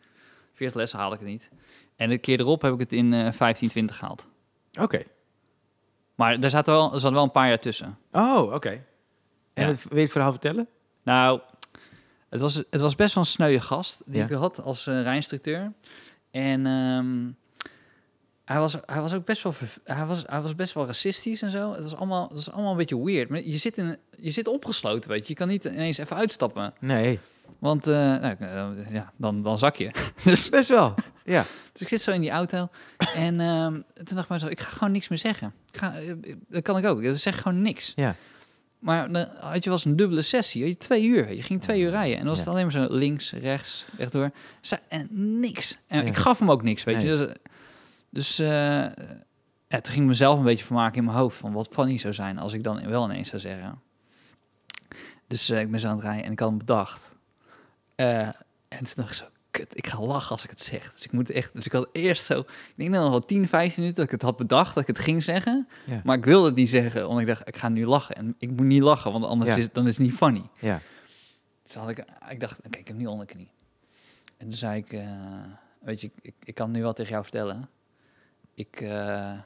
[0.55, 1.51] 40 lessen haalde ik het niet.
[1.97, 4.27] En de keer erop heb ik het in eh 15, 20 gehaald.
[4.81, 5.03] Oké.
[6.15, 7.99] Maar daar zaten wel, er zat wel een paar jaar tussen.
[8.13, 8.69] Oh, oké.
[9.55, 9.67] En Ja.
[9.69, 10.69] het, wil je het verhaal vertellen?
[11.03, 11.41] Nou,
[12.29, 14.25] het was, het was best wel een sneuwe gast die Ja.
[14.25, 15.73] ik had als uh, rijinstructeur.
[16.31, 17.27] En ehm,
[18.45, 19.53] hij, was, hij was ook best wel,
[19.85, 21.73] hij was, hij was best wel racistisch en zo.
[21.73, 23.29] Het was allemaal, het was allemaal een beetje weird.
[23.29, 25.29] Maar je zit, in, je zit opgesloten, weet je.
[25.29, 26.75] Je kan niet ineens even uitstappen.
[26.81, 27.19] Nee.
[27.65, 29.91] Want eh, nou, eh, ja, dan, dan zak je.
[30.25, 30.95] dus, Best wel.
[31.25, 31.45] Ja.
[31.73, 32.69] dus ik zit zo in die auto.
[33.15, 35.53] En ehm, toen dacht ik maar zo, ik ga gewoon niks meer zeggen.
[35.73, 36.15] Ik ga, eh,
[36.49, 37.03] dat kan ik ook.
[37.03, 37.93] Ik zeg gewoon niks.
[37.97, 38.17] Ja.
[38.79, 40.63] Maar dan had je was een dubbele sessie.
[40.63, 41.35] Had je twee uur.
[41.35, 42.13] Je ging twee uur rijden.
[42.19, 42.53] En dan was het Ja.
[42.53, 44.31] alleen maar zo links, rechts, rechtdoor.
[44.89, 45.09] En
[45.41, 45.77] niks.
[45.87, 46.07] En Ja.
[46.09, 47.09] ik gaf hem ook niks, weet je.
[47.09, 47.33] Dus,
[48.11, 51.37] dus ja, toen ging ik mezelf een beetje vermaken in mijn hoofd.
[51.37, 53.81] Van wat funny zou zijn als ik dan wel ineens zou zeggen.
[55.29, 57.13] Dus ik ben zo aan het rijden en ik had hem bedacht.
[57.95, 58.27] Eh,
[58.69, 60.93] en toen dacht ik zo, kut, ik ga lachen als ik het zeg.
[60.93, 63.83] Dus ik moet echt, dus ik had eerst zo, ik denk nog wel 10, 15
[63.83, 65.69] minuten dat ik het had bedacht, dat ik het ging zeggen.
[65.87, 66.01] Ja.
[66.05, 68.15] Maar ik wilde het niet zeggen, omdat ik dacht, ik ga nu lachen.
[68.15, 69.57] En ik moet niet lachen, want anders Ja.
[69.57, 70.43] is, dan is het niet funny.
[70.61, 70.81] Ja.
[71.63, 73.51] Dus had ik, ik dacht, oké, ik heb nu onderknie.
[74.37, 75.43] En toen zei ik, eh,
[75.81, 77.69] weet je, ik, ik, kan nu wel tegen jou vertellen.
[78.55, 79.39] Ik eh,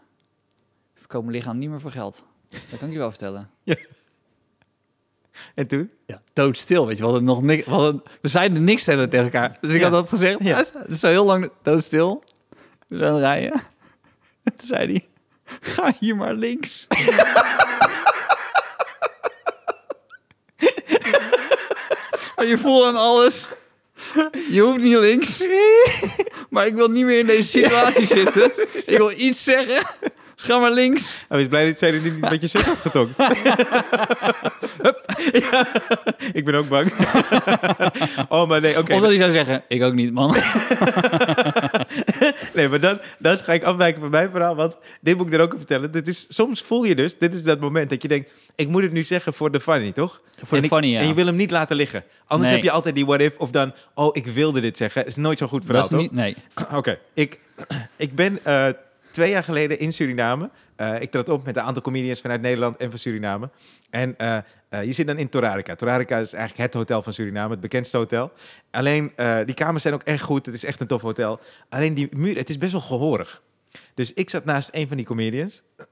[0.94, 2.24] verkoop mijn lichaam niet meer voor geld.
[2.48, 3.50] Dat kan ik je wel vertellen.
[5.54, 5.90] En toen?
[6.06, 7.02] Ja, doodstil, weet je.
[7.02, 9.56] We, hadden nog niks, we, hadden, we zeiden niks tegen elkaar.
[9.60, 9.82] Dus ik Ja.
[9.82, 10.36] had dat gezegd.
[10.40, 10.48] Ja.
[10.48, 10.56] Ja.
[10.56, 12.24] Het is zo heel lang doodstil.
[12.88, 13.52] We zijn aan het rijden.
[14.44, 15.06] En toen zei hij,
[15.60, 16.86] ga hier maar links.
[22.36, 23.48] maar je voelt aan alles.
[24.50, 25.42] Je hoeft niet links.
[26.50, 28.52] Maar ik wil niet meer in deze situatie zitten.
[28.86, 29.86] Ik wil iets zeggen.
[30.40, 31.16] Ga maar links.
[31.28, 33.16] Hij was blij dat er niet met je zus getonkt.
[34.82, 35.12] Hup.
[35.32, 35.66] Ja.
[36.32, 36.92] Ik ben ook bang.
[38.28, 38.94] oh, maar nee, oké.
[38.94, 40.36] Of dat hij zou zeggen, ik ook niet, man.
[42.54, 44.54] Nee, maar dan, dan ga ik afwijken van mijn verhaal.
[44.56, 45.90] Want dit moet ik er ook over vertellen.
[45.92, 48.30] Dit is, soms voel je dus, dit is dat moment dat je denkt...
[48.56, 50.20] ik moet het nu zeggen voor de funny, toch?
[50.36, 51.00] Voor en de ik- funny, ja.
[51.00, 52.04] En je wil hem niet laten liggen.
[52.26, 52.58] Anders Nee.
[52.58, 53.72] heb je altijd die what if of dan...
[53.94, 55.06] oh, ik wilde dit zeggen.
[55.06, 56.14] is nooit zo'n goed verhaal, Dat is toch?
[56.14, 56.36] niet, nee.
[56.78, 57.40] Oké, ik,
[57.96, 58.66] ik ben eh,
[59.18, 60.50] twee jaar geleden in Suriname.
[60.76, 63.50] Eh, ik trad op met een aantal comedians vanuit Nederland en van Suriname.
[63.90, 64.36] En eh,
[64.68, 65.74] eh, je zit dan in Torarica.
[65.74, 68.32] Torarica is eigenlijk het hotel van Suriname, het bekendste hotel.
[68.70, 69.12] Alleen,
[69.44, 70.46] die kamers zijn ook echt goed.
[70.46, 71.40] Het is echt een tof hotel.
[71.68, 73.42] Alleen die muur, het is best wel gehoorig.
[73.94, 75.62] Dus ik zat naast een van die comedians.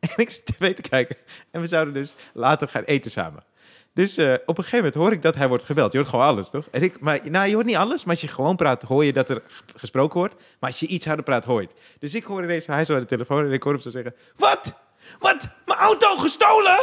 [0.00, 1.16] en ik zit te kijken.
[1.50, 3.44] En we zouden dus later gaan eten samen.
[3.96, 5.92] Dus eh, op een gegeven moment hoor ik dat hij wordt gebeld.
[5.92, 6.68] Je hoort gewoon alles, toch?
[6.70, 9.12] En ik, maar, nou, je hoort niet alles, maar als je gewoon praat, hoor je
[9.12, 9.42] dat er
[9.76, 10.34] gesproken wordt.
[10.34, 11.76] Maar als je iets harder praat, hoor je het.
[11.98, 14.14] Dus ik hoor ineens, hij zo aan de telefoon en ik hoor hem zo zeggen...
[14.36, 14.74] Wat?
[15.18, 15.48] Wat?
[15.64, 16.78] Mijn auto gestolen?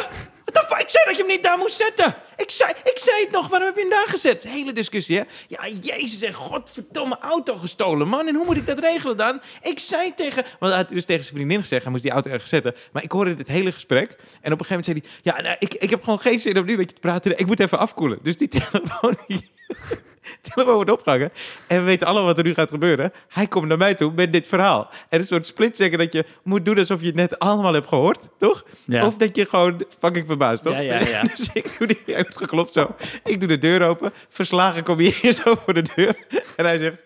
[0.46, 0.82] Wat?
[0.82, 2.16] Ik zei dat je hem niet daar moest zetten.
[2.38, 4.44] Ik zei, ik zei het nog, waarom heb je hem daar gezet?
[4.44, 5.24] Hele discussie, hè?
[5.48, 8.28] Ja, jezus en godverdomme auto gestolen, man.
[8.28, 9.42] En hoe moet ik dat regelen dan?
[9.62, 10.44] Ik zei tegen...
[10.60, 12.76] Want hij had dus tegen zijn vriendin gezegd, hij moest die auto ergens zetten.
[12.92, 14.12] Maar ik hoorde dit hele gesprek.
[14.42, 15.10] En op een gegeven moment zei hij...
[15.22, 17.40] Ja, nou, ik, ik heb gewoon geen zin om nu met je te praten.
[17.40, 18.20] Ik moet even afkoelen.
[18.22, 19.18] Dus die telefoon...
[20.52, 21.32] telefoon wordt opgehangen.
[21.68, 23.12] En we weten allemaal wat er nu gaat gebeuren.
[23.28, 24.90] Hij komt naar mij toe met dit verhaal.
[25.10, 27.88] En een soort split zeggen dat je moet doen alsof je het net allemaal hebt
[27.88, 28.64] gehoord, toch?
[28.86, 29.06] Ja.
[29.06, 30.74] Of dat je gewoon fucking verbaasd, toch?
[30.74, 31.22] Ja, ja, ja.
[31.36, 32.96] dus ik doe die, hij geklopt zo.
[33.24, 34.12] Ik doe de deur open.
[34.30, 36.16] Verslagen kom je hier zo voor de deur.
[36.56, 36.98] En hij zegt,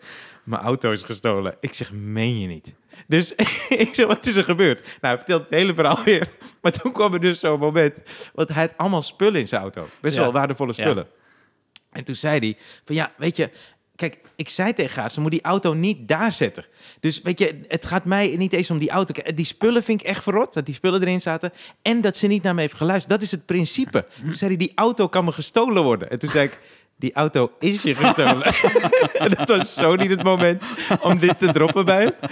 [0.43, 1.55] mijn auto is gestolen.
[1.59, 2.74] Ik zeg, meen je niet?
[3.07, 3.36] Dus
[3.86, 4.80] ik zeg, wat is er gebeurd?
[4.82, 6.28] Nou, hij vertelt het hele verhaal weer.
[6.61, 8.01] Maar toen kwam er dus zo'n moment.
[8.34, 9.88] Want hij had allemaal spullen in zijn auto.
[10.01, 10.22] Best Ja.
[10.22, 11.05] wel waardevolle Ja.
[11.98, 13.50] En toen zei hij van ja, weet je,
[13.95, 16.66] kijk, ik zei tegen haar, ze moet die auto niet daar zetten.
[17.00, 19.14] Dus weet je, het gaat mij niet eens om die auto.
[19.36, 21.54] Die spullen vind ik echt verrot, dat die spullen erin zaten.
[21.82, 23.10] En dat ze niet naar me heeft geluisterd.
[23.10, 24.06] Dat is het principe.
[24.22, 26.10] Toen zei hij, die auto kan me gestolen worden.
[26.10, 26.62] En toen zei ik,
[26.95, 28.45] die auto is je gestolen.
[29.14, 30.64] En dat was zo niet het moment
[31.02, 32.32] om dit te droppen bij hem.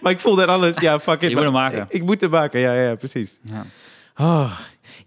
[0.00, 1.28] Maar ik voelde alles, ja, fuck it.
[1.28, 1.82] Je moet hem maken.
[1.82, 3.38] Ik, ik moet hem maken, ja, ja, precies.
[3.42, 3.66] Ja.
[4.16, 4.58] Oh,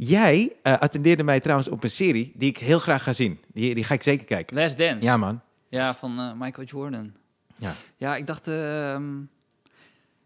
[0.08, 3.40] jij eh, attendeerde mij trouwens op een serie die ik heel graag ga zien.
[3.54, 4.58] Die, die ga ik zeker kijken.
[4.58, 5.08] Last Dance.
[5.08, 5.42] Ja, man.
[5.70, 7.14] Ja, van eh, Michael Jordan.
[7.56, 7.74] Ja.
[7.98, 8.48] Ja, ik dacht...
[8.48, 9.18] ehm,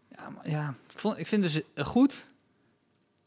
[0.08, 2.28] ja, ja ik, vond, ik vind dus eh, goed.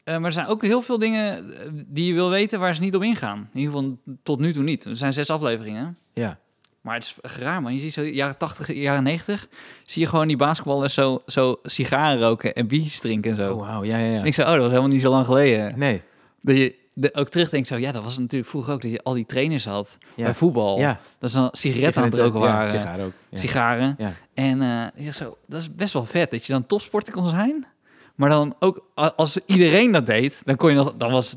[0.04, 1.54] Maar er zijn ook heel veel dingen
[1.86, 3.48] die je wil weten waar ze niet op ingaan.
[3.52, 4.84] In ieder geval tot nu toe niet.
[4.84, 5.98] Er zijn zes afleveringen.
[6.12, 6.38] Ja.
[6.80, 7.74] Maar het is raar, man.
[7.74, 9.48] Je ziet zo jaren 80, jaren 90,
[9.84, 13.52] zie je gewoon die basketballers zo, zo sigaren roken en biertjes drinken en zo.
[13.52, 13.84] Oh, wauw.
[13.84, 14.18] Ja, ja, ja.
[14.18, 15.78] En ik zei, oh, dat was helemaal niet zo lang geleden.
[15.78, 16.02] Nee.
[16.40, 19.12] Dat je de, ook terugdenkt zo, ja, dat was natuurlijk vroeger ook, dat je al
[19.14, 20.24] die trainers had Ja.
[20.24, 20.78] bij voetbal.
[20.78, 21.00] Ja.
[21.18, 22.68] Dat ze dan sigaretten aan het roken Ja, waren.
[22.80, 23.12] sigaren ook.
[23.28, 23.38] Ja.
[23.38, 23.94] Sigaren.
[23.98, 24.12] Ja.
[24.34, 27.66] En eh, ja, zo, dat is best wel vet dat je dan topsporter kon zijn.
[28.14, 31.36] Maar dan ook als iedereen dat deed, dan kon je nog, dan was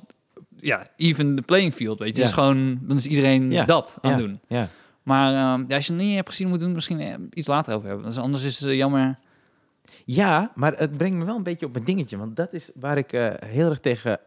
[0.60, 2.22] ja, even the playing field, weet je.
[2.22, 3.66] Dus gewoon, dan is iedereen Ja.
[3.66, 4.40] dat aan het doen.
[4.48, 4.70] Ja.
[5.04, 7.88] Maar ehm, als je het niet hebt gezien, moet doen, misschien eh, iets later over
[7.88, 8.06] hebben.
[8.06, 9.18] Dus anders is het eh, jammer.
[10.06, 12.18] Ja, maar het brengt me wel een beetje op een dingetje.
[12.18, 13.12] Want dat is waar ik
[13.46, 14.20] heel erg tegen...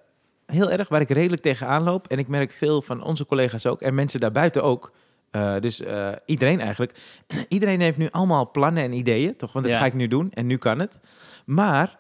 [0.47, 2.07] Heel erg waar ik redelijk tegen aanloop.
[2.07, 3.81] En ik merk veel van onze collega's ook.
[3.81, 4.93] En mensen daarbuiten ook.
[5.31, 6.99] Eh, dus eh, iedereen eigenlijk.
[7.49, 9.37] iedereen heeft nu allemaal plannen en ideeën.
[9.37, 9.53] Toch?
[9.53, 9.81] Want dat Ja.
[9.81, 10.31] ga ik nu doen.
[10.33, 10.99] En nu kan het.
[11.45, 11.99] Maar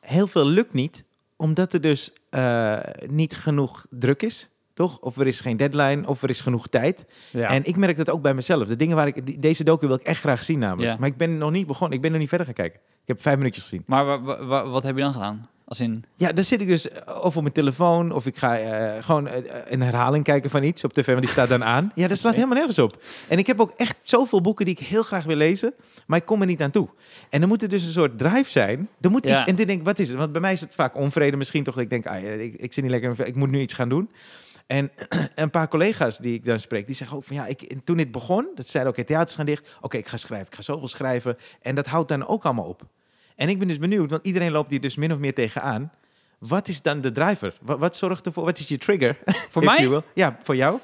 [0.00, 1.04] heel veel lukt niet.
[1.36, 4.48] Omdat er dus eh, niet genoeg druk is.
[4.74, 4.98] Toch?
[4.98, 6.06] Of er is geen deadline.
[6.08, 7.04] Of er is genoeg tijd.
[7.32, 7.48] Ja.
[7.48, 8.68] En ik merk dat ook bij mezelf.
[8.68, 9.42] De dingen waar ik...
[9.42, 10.92] Deze docu wil ik echt graag zien namelijk.
[10.92, 10.96] Ja.
[10.98, 11.96] Maar ik ben nog niet begonnen.
[11.96, 12.80] Ik ben nog niet verder gaan kijken.
[12.80, 13.82] Ik heb vijf minuutjes gezien.
[13.86, 15.48] maar wa- wa- wa- wat heb je dan gedaan?
[15.68, 18.58] Als in, Ja, dan zit ik dus eh, of op mijn telefoon of ik ga
[18.58, 21.92] eh, gewoon eh, een herhaling kijken van iets op tv, want die staat dan aan.
[21.94, 23.02] Ja, dat slaat helemaal nergens op.
[23.28, 25.74] En ik heb ook echt zoveel boeken die ik heel graag wil lezen,
[26.06, 26.88] maar ik kom er niet aan toe.
[27.30, 28.88] En dan moet er dus een soort drive zijn.
[29.00, 29.36] Er moet Ja.
[29.36, 30.18] iets, en dan denk ik, wat is het?
[30.18, 32.72] Want bij mij is het vaak onvrede misschien toch, dat ik denk, ah, ik, ik
[32.72, 34.10] zit niet lekker, ik moet nu iets gaan doen.
[34.66, 34.90] En
[35.34, 38.10] een paar collega's die ik dan spreek, die zeggen ook van ja, ik, toen dit
[38.10, 39.68] begon, dat zeiden oké, theaters gaan dicht.
[39.80, 41.36] Oké, ik ga schrijven, ik ga zoveel schrijven.
[41.62, 42.82] En dat houdt dan ook allemaal op.
[43.38, 45.92] En ik ben dus benieuwd, want iedereen loopt hier dus min of meer tegenaan.
[46.38, 47.54] Wat is dan de driver?
[47.60, 48.44] Wat, wat zorgt ervoor?
[48.44, 49.18] Wat is je trigger?
[49.52, 50.02] voor mij?
[50.14, 50.78] Ja, voor jou?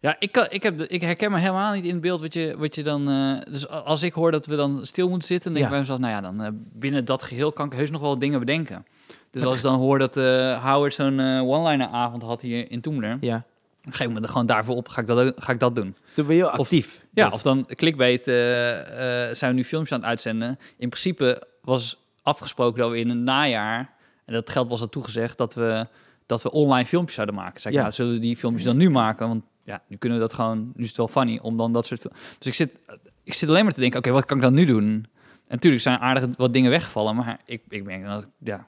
[0.00, 2.54] Ja, ik, kan, ik, heb, ik herken me helemaal niet in het beeld wat je,
[2.58, 3.08] wat je dan...
[3.10, 5.76] eh, dus als ik hoor dat we dan stil moeten zitten, dan denk Ja.
[5.78, 5.98] ik bij mezelf...
[6.12, 8.86] Nou ja, dan eh, binnen dat geheel kan ik heus nog wel dingen bedenken.
[9.30, 13.16] Dus als ik dan hoor dat eh, Howard zo'n one-liner avond had hier in Toemler...
[13.20, 13.44] Ja.
[13.82, 15.96] dan geef ik me er gewoon daarvoor op, ga ik dat, ga ik dat doen.
[16.14, 17.04] Toen ben je actief.
[17.14, 20.58] Ja, Dus- of dan clickbait, zijn we nu filmpjes aan het uitzenden.
[20.78, 23.94] In principe was afgesproken dat we in een najaar...
[24.24, 25.86] en dat geld was al toegezegd, dat we,
[26.26, 27.60] dat we online filmpjes zouden maken.
[27.60, 27.82] Zeg ik, Ja.
[27.82, 29.28] nou, zullen we die filmpjes dan nu maken?
[29.28, 30.72] Want ja, nu kunnen we dat gewoon...
[30.74, 32.02] Nu is het wel funny om dan dat soort...
[32.38, 32.78] Dus ik zit,
[33.22, 34.84] ik zit alleen maar te denken, oké, wat kan ik dan nu doen?
[34.84, 35.06] En
[35.48, 38.66] natuurlijk zijn aardig wat dingen weggevallen, maar ik, ik merk dat ja...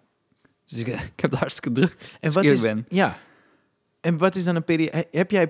[0.64, 2.16] Dus ik, ik heb het hartstikke druk.
[2.20, 2.86] en wat ik is, ben.
[2.88, 3.18] Ja.
[4.00, 5.06] En wat is dan een periode?
[5.10, 5.48] Heb jij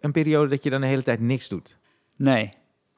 [0.00, 1.76] een periode dat je dan de hele tijd niks doet?
[2.16, 2.50] Nee.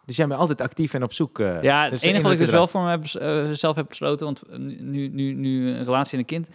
[0.06, 1.38] Dus jij bent altijd actief en op zoek.
[1.38, 3.16] eh, Ja, dus het enige wat ik dus wel voor me heb, bes-
[3.62, 6.48] eh, heb besloten, want eh, nu, nu, nu een relatie en een kind,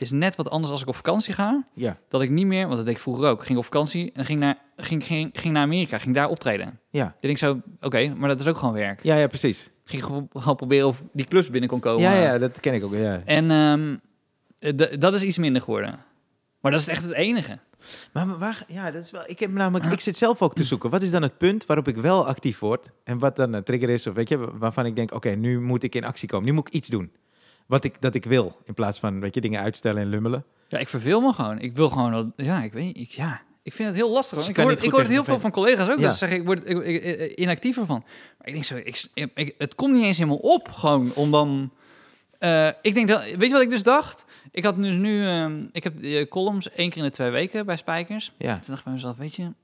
[0.00, 1.64] is net wat anders als ik op vakantie ga.
[1.74, 4.24] Ja, Dat ik niet meer, want dat deed ik vroeger ook, ging op vakantie en
[4.24, 6.78] ging naar, ging, ging, ging naar Amerika, ging daar optreden.
[6.90, 7.02] ja.
[7.04, 9.02] Dan denk ik zo, oké, maar dat is ook gewoon werk.
[9.02, 9.70] Ja, ja, precies.
[9.84, 12.02] Ging gewoon, proberen of die clubs binnen kon komen.
[12.02, 12.94] Ja, ja, dat ken ik ook.
[12.94, 13.20] Ja.
[13.24, 13.48] En
[14.76, 15.94] d- dat is iets minder geworden.
[16.60, 17.58] Maar dat is echt het enige.
[18.12, 19.22] Maar waar, ja, dat is wel.
[19.26, 20.90] Ik heb namelijk, ik zit zelf ook te zoeken.
[20.90, 23.88] Wat is dan het punt waarop ik wel actief word en wat dan een trigger
[23.88, 26.46] is of weet je, waarvan ik denk, oké, nu moet ik in actie komen.
[26.46, 27.12] Nu moet ik iets doen.
[27.66, 30.44] Wat ik dat ik wil in plaats van weet je dingen uitstellen en lummelen.
[30.68, 31.58] Ja, ik verveel me gewoon.
[31.58, 33.40] Ik wil gewoon, dat- ja, ik weet ik, ja.
[33.62, 34.38] Ik vind het heel lastig.
[34.38, 35.96] Dus Ik hoor, het- ik hoor het heel veel van collega's ook.
[35.96, 36.02] Ja.
[36.02, 38.02] Dat ze zeggen, ik word ik, ik, ik- inactiever van.
[38.38, 39.04] Maar ik denk zo, ik,
[39.34, 40.68] ik- het komt niet eens helemaal op.
[40.70, 41.72] Gewoon om dan...
[42.38, 44.24] eh, ik denk dat, weet je wat ik dus dacht?
[44.50, 47.66] Ik had dus nu, ehm, ik heb eh, columns één keer in de twee weken
[47.66, 48.32] bij Spijkers.
[48.38, 49.54] Ja, Toen dacht ik bij mezelf, weet je, het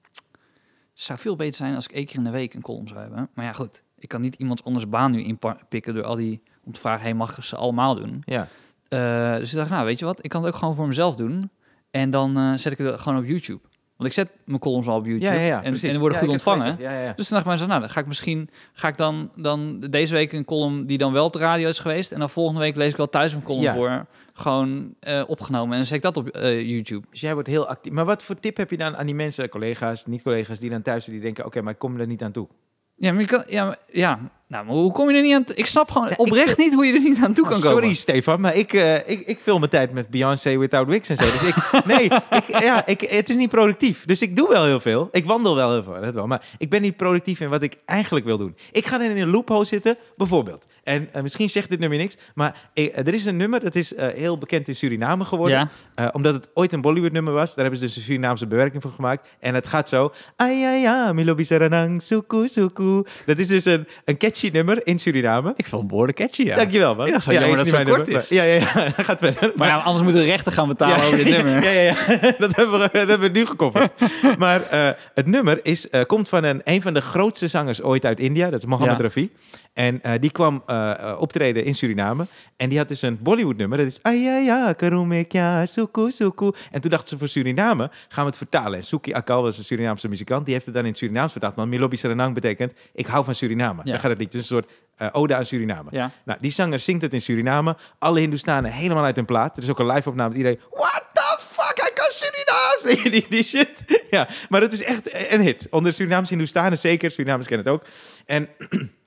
[0.93, 3.29] zou veel beter zijn als ik één keer in de week een column zou hebben.
[3.35, 6.73] Maar ja, goed, ik kan niet iemands anders baan nu inpikken door al die, om
[6.73, 8.23] te vragen, hey, mag ik ze allemaal doen?
[8.25, 8.49] ja.
[8.89, 11.17] Eh, dus ik dacht, nou, weet je wat, ik kan het ook gewoon voor mezelf
[11.17, 11.51] doen.
[11.91, 13.61] En dan eh, zet ik het gewoon op YouTube.
[13.97, 15.25] Want ik zet mijn columns al op YouTube.
[15.25, 16.77] Ja, ja, ja, en, en die worden goed ontvangen.
[17.17, 20.45] Dus toen dacht nou, dan ga ik misschien, ga ik dan, dan deze week een
[20.45, 22.13] column die dan wel op de radio is geweest.
[22.13, 25.71] En dan volgende week lees ik wel thuis een column voor, gewoon eh, opgenomen.
[25.71, 27.07] En dan zet ik dat op eh, YouTube.
[27.11, 27.93] Dus jij wordt heel actief.
[27.93, 31.05] Maar wat voor tip heb je dan aan die mensen, collega's, niet-collega's, die dan thuis
[31.05, 32.49] zitten, die denken, oké, maar ik kom er niet aan toe?
[32.97, 34.19] Ja, maar je kan, ja, maar- ja,
[34.55, 35.45] nou, maar hoe kom je er niet aan?
[35.55, 37.77] Ik snap gewoon Ja, oprecht niet hoe je er niet aan toe kan komen.
[37.77, 41.17] sorry, Stefan, maar ik, eh, ik, ik vul mijn tijd met Beyoncé Without Wigs en
[41.17, 41.23] zo.
[41.23, 41.55] Dus ik,
[41.97, 44.05] nee, ik, ja, ik, het is niet productief.
[44.05, 45.09] Dus ik doe wel heel veel.
[45.13, 46.27] Ik wandel wel heel veel, dat wel.
[46.27, 48.57] Maar ik ben niet productief in wat ik eigenlijk wil doen.
[48.71, 50.65] Ik ga in een loophole zitten, bijvoorbeeld.
[50.85, 53.95] En eh, misschien zegt dit nummer niks, maar eh, er is een nummer dat is
[53.95, 55.59] eh, heel bekend in Suriname geworden.
[55.59, 57.55] Ja, Eh, omdat het ooit een Bollywood nummer was.
[57.55, 59.29] Daar hebben ze dus een Surinaamse bewerking van gemaakt.
[59.41, 60.13] En het gaat zo.
[60.37, 63.03] Ay, ay, ay, milobi saranang, suku, suku.
[63.27, 65.53] Dat is dus een, een catchy nummer in Suriname.
[65.57, 66.57] ik vond het behoorlijk catchy, ja.
[66.57, 67.07] Dankjewel, man.
[67.07, 68.29] Ja, zo jammer dat het zo kort nummer, is.
[68.31, 68.91] maar- Ja, ja, ja.
[69.05, 69.53] Gaat verder.
[69.57, 71.63] Maar ja, anders moeten de rechten gaan betalen ja, over dit nummer.
[71.63, 71.95] Ja, ja, ja.
[72.39, 73.89] Dat hebben we, dat hebben we nu gekoppeld.
[74.39, 78.05] maar eh, het nummer is, eh, komt van een, een van de grootste zangers ooit
[78.05, 78.51] uit India.
[78.51, 79.01] Dat is Mohammed.
[79.01, 79.31] Rafi.
[79.75, 82.27] En eh, die kwam eh, eh, optreden in Suriname.
[82.57, 83.79] En die had dus een Bollywood nummer.
[83.79, 86.53] Dat is Ayaya, Karumekya, Suku, Suku.
[86.71, 88.79] En toen dachten ze voor Suriname, gaan we het vertalen.
[88.79, 90.45] En Suki Akal was een Surinaamse muzikant.
[90.45, 91.57] Die heeft het dan in het Surinaams vertaald.
[91.57, 93.81] Maar Milobi Saranang betekent, ik hou van Suriname.
[93.85, 93.91] Ja.
[93.91, 94.33] Daar gaat het lied.
[94.33, 94.71] Dus een soort
[95.13, 95.89] ode aan Suriname.
[95.91, 96.11] Ja.
[96.25, 97.77] Nou, die zanger zingt het in Suriname.
[97.99, 99.57] Alle Hindoestanen helemaal uit hun plaat.
[99.57, 100.61] Er is ook een live opname met iedereen.
[100.71, 103.03] What the fuck, hij kan Surinaams!
[103.03, 103.85] Je, die, die shit.
[104.11, 105.67] Ja, maar het is echt een hit.
[105.71, 107.11] Onder Surinaamse Hindoestanen zeker.
[107.11, 107.87] Surinamers kennen het ook.
[108.27, 108.49] En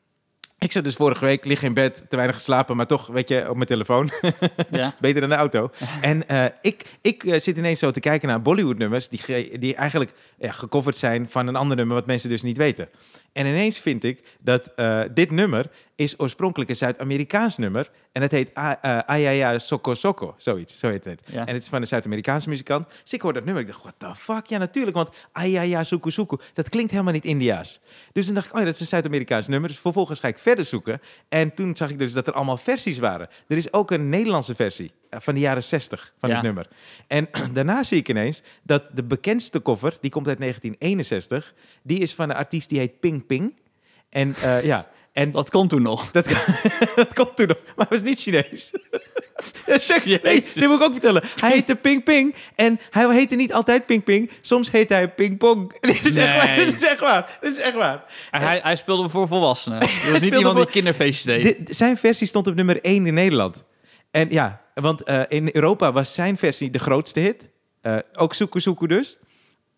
[0.59, 3.49] ik zat dus vorige week, lig in bed, te weinig geslapen, maar toch, weet je,
[3.49, 4.09] op mijn telefoon.
[4.71, 4.95] Ja.
[4.99, 5.71] Beter dan de auto.
[6.01, 10.13] En eh, ik, ik eh, zit ineens zo te kijken naar Bollywood-nummers die, die eigenlijk
[10.37, 12.89] ja, gecoverd zijn van een ander nummer wat mensen dus niet weten.
[13.37, 17.89] En ineens vind ik dat eh, dit nummer is oorspronkelijk een Zuid-Amerikaans nummer.
[18.11, 18.71] En het heet eh,
[19.05, 20.79] Ayaya Soko Soko, zoiets.
[20.79, 21.21] Zo heet het.
[21.25, 21.45] Ja.
[21.45, 22.87] En het is van een Zuid-Amerikaanse muzikant.
[23.03, 23.63] Dus ik hoor dat nummer.
[23.63, 24.45] Ik dacht, what the fuck?
[24.45, 24.95] Ja, natuurlijk.
[24.95, 27.79] Want Ayaya Suku Suku, dat klinkt helemaal niet Indiaas.
[28.13, 29.69] Dus toen dacht ik, oh ja, dat is een Zuid-Amerikaans nummer.
[29.69, 31.01] Dus vervolgens ga ik verder zoeken.
[31.29, 33.29] En toen zag ik dus dat er allemaal versies waren.
[33.47, 36.35] Er is ook een Nederlandse versie van de jaren 60 van Ja.
[36.35, 36.67] het nummer.
[37.07, 41.53] En daarna zie ik ineens dat de bekendste cover, die komt uit 1961,
[41.83, 43.59] die is van een artiest die heet Ping Ping.
[44.09, 46.11] En eh, ja, en Dat kon toen nog.
[46.11, 46.25] dat,
[46.95, 48.71] dat komt toen nog, maar hij was niet Chinees.
[49.65, 51.23] Sterker, nee, dit moet ik ook vertellen.
[51.39, 54.31] Hij heette Ping Ping en hij heette niet altijd Ping Ping.
[54.41, 55.79] Soms heet hij Ping Pong.
[55.79, 56.55] Dit is echt waar.
[56.55, 56.65] Nee.
[56.65, 57.37] Dit is echt waar.
[57.41, 58.03] Dit is echt waar.
[58.31, 59.79] En hij, hij speelde voor volwassenen.
[59.79, 61.57] Dat was niet iemand die voor- kinderfeestjes deed.
[61.75, 63.63] Zijn versie stond op nummer 1 in Nederland.
[64.11, 67.49] En ja, want eh, in Europa was zijn versie de grootste hit.
[67.81, 69.17] Eh, ook Suku Suku dus.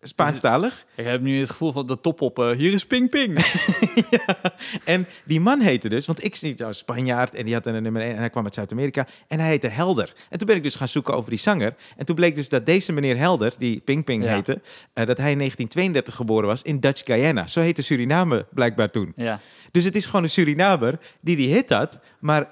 [0.02, 0.84] Spaanstalig.
[0.96, 2.38] Ik heb nu het gevoel van de top op.
[2.38, 3.38] eh, hier is Ping Ping.
[4.84, 8.02] En die man heette dus, want ik zie een Spanjaard en die had een nummer
[8.02, 10.12] 1 en hij kwam uit Zuid-Amerika en hij heette Helder.
[10.28, 11.74] En toen ben ik dus gaan zoeken over die zanger.
[11.96, 14.34] En toen bleek dus dat deze meneer Helder, die Ping Ping Ja.
[14.34, 14.60] heette,
[14.92, 17.46] dat hij in 1932 geboren was in Dutch Guyana.
[17.46, 19.12] Zo heette Suriname blijkbaar toen.
[19.16, 19.40] ja.
[19.72, 22.48] Dus het is gewoon een Surinamer die die hit had, maar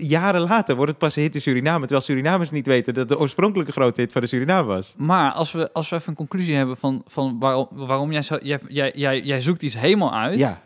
[0.00, 3.18] jaren later wordt het pas een hit in Suriname, terwijl Surinamers niet weten dat de
[3.18, 4.94] oorspronkelijke grote hit van de Suriname was.
[4.96, 8.38] Maar als we, als we even een conclusie hebben van, van waarom, waarom jij, zo,
[8.42, 10.38] jij, jij, jij, jij zoekt iets helemaal uit.
[10.38, 10.62] Ja.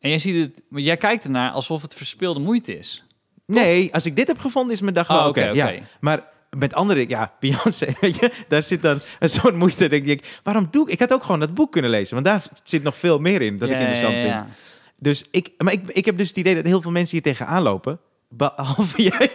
[0.00, 3.04] En jij ziet het, maar jij kijkt ernaar alsof het verspeelde moeite is.
[3.46, 5.40] Nee, als ik dit heb gevonden is mijn dag wel Oh, oké.
[5.40, 5.72] oké, ja.
[6.00, 9.88] Maar met andere, ja, Beyoncé, weet je, daar zit dan een soort moeite.
[9.88, 10.92] Denk ik, waarom doe ik?
[10.92, 13.58] Ik had ook gewoon dat boek kunnen lezen, want daar zit nog veel meer in
[13.58, 14.56] dat Ja, ik interessant ja, vind.
[14.96, 17.62] Dus ik, maar ik, ik heb dus het idee dat heel veel mensen hier tegenaan
[17.62, 18.00] lopen,
[18.30, 19.30] behalve jij.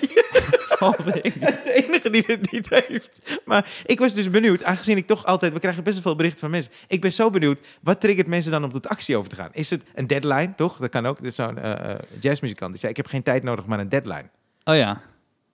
[0.80, 3.40] Hij is de enige die dit niet heeft.
[3.46, 5.54] Maar ik was dus benieuwd, aangezien ik toch altijd...
[5.54, 6.72] We krijgen best wel veel berichten van mensen.
[6.88, 9.50] Ik ben zo benieuwd, wat triggert mensen dan om tot actie over te gaan?
[9.52, 10.78] Is het een deadline, toch?
[10.78, 11.18] Dat kan ook.
[11.18, 13.90] Dit is zo'n eh, eh, jazzmuzikant die zei, ik heb geen tijd nodig, maar een
[13.90, 14.30] deadline.
[14.64, 15.02] Oh ja.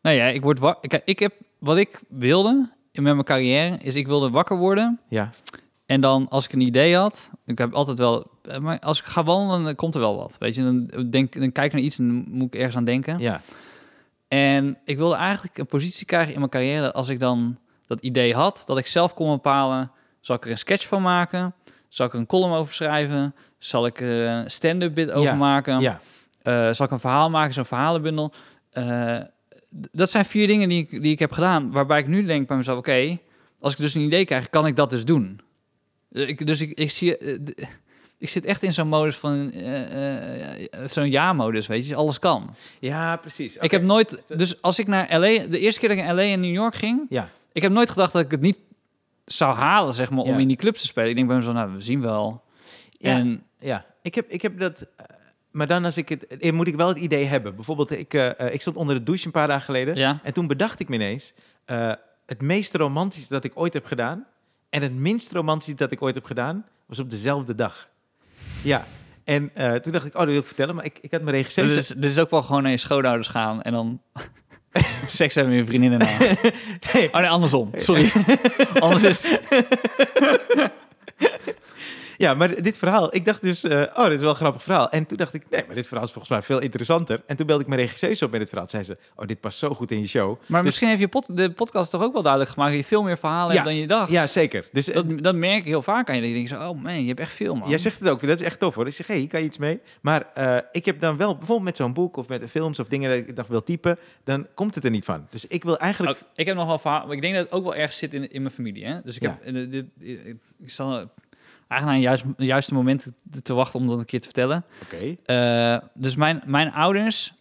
[0.01, 3.77] Nou ja, ik word wa- Kijk, ik heb wat ik wilde in met mijn carrière
[3.81, 5.29] is ik wilde wakker worden Ja,
[5.91, 9.05] en dan als ik een idee had, ik heb altijd wel, eh, maar als ik
[9.05, 10.63] ga wandelen dan komt er wel wat, weet je?
[10.63, 13.19] Dan denk, dan kijk ik naar iets en dan moet ik ergens aan denken.
[13.19, 13.41] ja.
[14.27, 18.01] En ik wilde eigenlijk een positie krijgen in mijn carrière dat als ik dan dat
[18.01, 21.53] idee had, dat ik zelf kon bepalen, zal ik er een sketch van maken,
[21.89, 25.35] zal ik er een column over schrijven, zal ik er een stand-up bit over Ja,
[25.35, 25.99] maken, ja.
[26.41, 28.33] Eh, zal ik een verhaal maken, zo'n verhalenbundel.
[28.69, 29.19] Eh,
[29.91, 32.57] dat zijn vier dingen die ik, die ik heb gedaan, waarbij ik nu denk bij
[32.57, 33.17] mezelf, oké,
[33.59, 35.39] als ik dus een idee krijg, kan ik dat dus doen.
[36.11, 37.37] Eh, Ik, dus ik, ik zie, eh,
[38.17, 42.55] ik zit echt in zo'n modus van, eh, zo'n ja-modus, weet je, alles kan.
[42.79, 43.57] Ja, precies.
[43.57, 46.21] Ik heb nooit, dus als ik naar LA, de eerste keer dat ik naar LA
[46.21, 48.57] en New York ging, Ja, ik heb nooit gedacht dat ik het niet
[49.25, 50.37] zou halen, zeg maar, om Ja.
[50.37, 51.09] in die clubs te spelen.
[51.09, 52.43] Ik denk bij mezelf, nou, we zien wel.
[52.91, 53.09] Ja.
[53.17, 53.85] En ja.
[54.01, 54.85] Ik, heb, ik heb dat...
[55.51, 56.51] maar dan als ik het...
[56.51, 57.55] Moet ik wel het idee hebben.
[57.55, 58.13] Bijvoorbeeld, ik,
[58.51, 59.95] ik stond onder de douche een paar dagen geleden.
[59.95, 61.33] ja, En toen bedacht ik me ineens...
[62.25, 64.25] het meest romantische dat ik ooit heb gedaan...
[64.71, 66.65] en het minst romantische dat ik ooit heb gedaan...
[66.85, 67.89] was op dezelfde dag.
[68.63, 68.85] Ja.
[69.23, 70.75] En eh, toen dacht ik, oh, dat wil ik vertellen.
[70.75, 71.67] Maar ik, ik had mijn regisseur...
[71.67, 74.01] dus, dus ook wel gewoon naar je schoonouders gaan en dan
[75.07, 76.17] seks hebben met je vriendinnen na.
[76.93, 77.71] Nee, Oh nee, andersom.
[77.75, 78.11] Sorry.
[78.79, 80.71] Anders is het...
[82.21, 84.89] Ja, maar dit verhaal, ik dacht dus, eh, oh, dit is wel een grappig verhaal.
[84.89, 87.21] En toen dacht ik, nee, maar dit verhaal is volgens mij veel interessanter.
[87.25, 88.67] En toen belde ik mijn regisseur op met het verhaal.
[88.67, 90.25] Toen zei ze, oh, dit past zo goed in je show.
[90.47, 92.87] Maar Dus- misschien heeft je pod- de podcast toch ook wel duidelijk gemaakt dat je
[92.87, 93.53] veel meer verhalen Ja.
[93.53, 94.11] hebt dan je dacht.
[94.11, 94.67] Ja, zeker.
[94.71, 96.21] Dus eh, Dat, dat merk ik heel vaak aan je.
[96.21, 97.69] Dat je denkt zo, oh man, je hebt echt veel, man.
[97.69, 98.87] jij zegt het ook, dat is echt tof hoor.
[98.87, 99.79] Ik zeg, hé, hey, hier kan je iets mee.
[100.01, 102.87] Maar eh, ik heb dan wel, bijvoorbeeld met zo'n boek of met de films of
[102.87, 105.27] dingen dat ik dacht wil typen, dan komt het er niet van.
[105.29, 106.17] Dus ik wil eigenlijk...
[106.17, 108.13] Oh, ik heb nog wel verhaal, maar ik denk dat het ook wel ergens zit
[108.13, 108.85] in, in mijn familie.
[108.85, 109.01] Hè?
[109.03, 109.39] Dus ik, Ja.
[109.41, 111.09] heb, dit, ik, ik zal
[111.71, 114.65] eigenlijk naar de juiste moment te, te wachten om dat een keer te vertellen.
[114.83, 117.33] Oké, Eh, dus mijn, mijn ouders,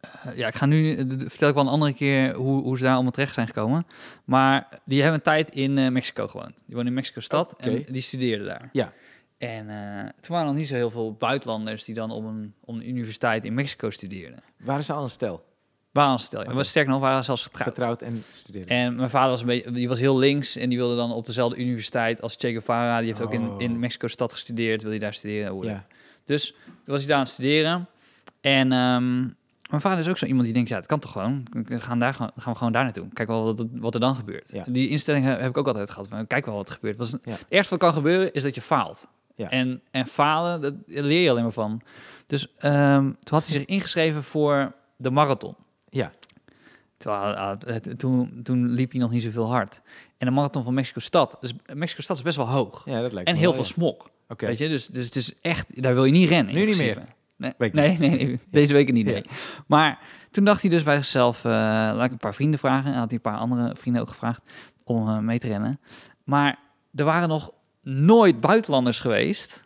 [0.00, 2.82] eh, ja, ik ga nu, eh, vertel ik wel een andere keer hoe, hoe ze
[2.82, 3.86] daar allemaal terecht zijn gekomen.
[4.24, 6.62] Maar die hebben een tijd in Mexico gewoond.
[6.66, 8.68] Die wonen in Mexico-stad en die studeerden daar.
[8.72, 8.92] Ja.
[9.38, 9.66] En
[10.20, 12.88] toen waren er nog niet zo heel veel buitenlanders die dan op een, op een
[12.88, 14.42] universiteit in Mexico studeerden.
[14.58, 15.44] Waren ze al een stel?
[15.94, 16.52] Waren stel, Oké.
[16.54, 17.68] was sterker nog, waren ze zelfs getrouwd.
[17.68, 18.68] Getrouwd en studeren.
[18.68, 21.26] En mijn vader was een beetje, die was heel links en die wilde dan op
[21.26, 22.98] dezelfde universiteit als Che Guevara.
[22.98, 23.60] Die heeft ook in, Oh.
[23.60, 25.62] in Mexico-stad gestudeerd, wil hij daar studeren.
[25.62, 25.86] ja.
[26.24, 27.86] Dus toen was hij daar aan het studeren.
[28.40, 29.20] En ehm,
[29.70, 31.42] mijn vader is ook zo iemand die denkt, ja, het kan toch gewoon.
[31.64, 33.08] We gaan, daar, gaan we gewoon daar naartoe.
[33.12, 34.48] Kijk wel wat, wat er dan gebeurt.
[34.52, 34.64] Ja.
[34.68, 36.08] Die instelling heb ik ook altijd gehad.
[36.08, 36.96] Van, kijk wel wat er gebeurt.
[36.96, 37.30] Was, Ja.
[37.32, 39.06] Het ergste wat kan gebeuren is dat je faalt.
[39.36, 39.50] Ja.
[39.50, 41.82] En, en falen, dat leer je alleen maar van.
[42.26, 45.54] Dus ehm, toen had hij zich ingeschreven voor de marathon.
[45.94, 46.12] Ja.
[46.96, 49.80] Terwijl, ah, het- toen, toen liep hij nog niet zoveel hard.
[50.18, 51.36] En de marathon van Mexico-stad.
[51.40, 52.82] Dus Mexico-stad is best wel hoog.
[52.84, 53.80] ja, dat lijkt En me heel wel, veel ja.
[53.94, 54.10] smog.
[54.28, 54.46] Oké.
[54.46, 56.54] Weet je, dus, dus het is echt, daar wil je niet rennen.
[56.54, 57.00] Nu niet principe.
[57.00, 57.52] meer?
[57.58, 59.06] Nee, nee, nee, nee, deze week niet.
[59.06, 59.22] Nee.
[59.66, 59.98] Maar
[60.30, 62.92] toen dacht hij dus bij zichzelf, eh, laat ik een paar vrienden vragen.
[62.92, 64.42] En had hij een paar andere vrienden ook gevraagd
[64.84, 65.80] om eh, mee te rennen.
[66.24, 66.58] Maar
[66.94, 69.62] er waren nog nooit buitenlanders geweest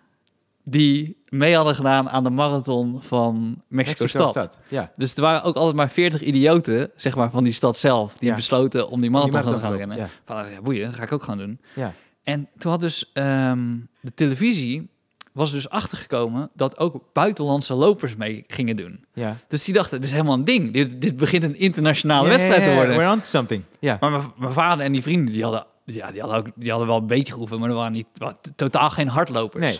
[0.64, 4.58] die mee hadden gedaan aan de marathon van Mexico-stad.
[4.68, 4.92] Ja.
[4.96, 8.28] Dus er waren ook altijd maar 40 idioten, zeg maar, van die stad zelf, die
[8.28, 8.34] Ja.
[8.34, 9.96] besloten om die marathon, te gaan rennen.
[9.96, 11.60] lopen, Van, ja, boeien, dat ga ik ook gaan doen.
[11.74, 11.92] Ja.
[12.22, 14.88] En toen had dus ehm, de televisie
[15.32, 19.04] was dus achtergekomen dat ook buitenlandse lopers mee gingen doen.
[19.12, 19.36] Ja.
[19.48, 20.72] Dus die dachten, dit is helemaal een ding.
[20.72, 22.96] Dit, dit begint een internationale Ja, wedstrijd ja, te ja, worden.
[22.96, 23.62] We're on to something.
[23.78, 23.96] Ja.
[24.00, 26.96] Maar mijn, vader en die vrienden, die hadden, ja, die, hadden ook, die hadden wel
[26.96, 28.06] een beetje geoefend, maar er waren niet,
[28.56, 29.64] totaal geen hardlopers.
[29.64, 29.78] Nee.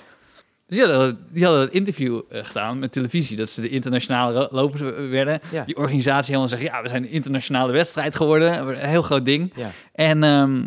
[0.69, 4.49] Dus die hadden, die hadden het interview eh, gedaan met televisie, dat ze de internationale
[4.51, 5.41] lopers werden.
[5.51, 5.65] Ja.
[5.65, 8.69] Die organisatie helemaal zeggen, ja, we zijn een internationale wedstrijd geworden.
[8.69, 9.53] Een heel groot ding.
[9.57, 9.71] Ja.
[9.93, 10.65] En ehm,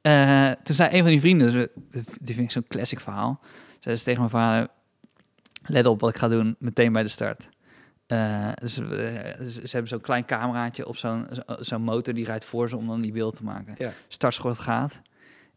[0.00, 1.68] eh, toen zei een van die vrienden,
[2.22, 3.40] die vind ik zo'n classic verhaal,
[3.80, 4.68] zei ze tegen mijn vader,
[5.66, 7.48] let op wat ik ga doen, meteen bij de start.
[8.06, 12.68] Eh, dus, ze hebben zo'n klein cameraatje op zo'n zo- zo'n motor, die rijdt voor
[12.68, 13.74] ze om dan die beeld te maken.
[13.78, 13.92] Ja.
[14.08, 15.00] Startschot gaat.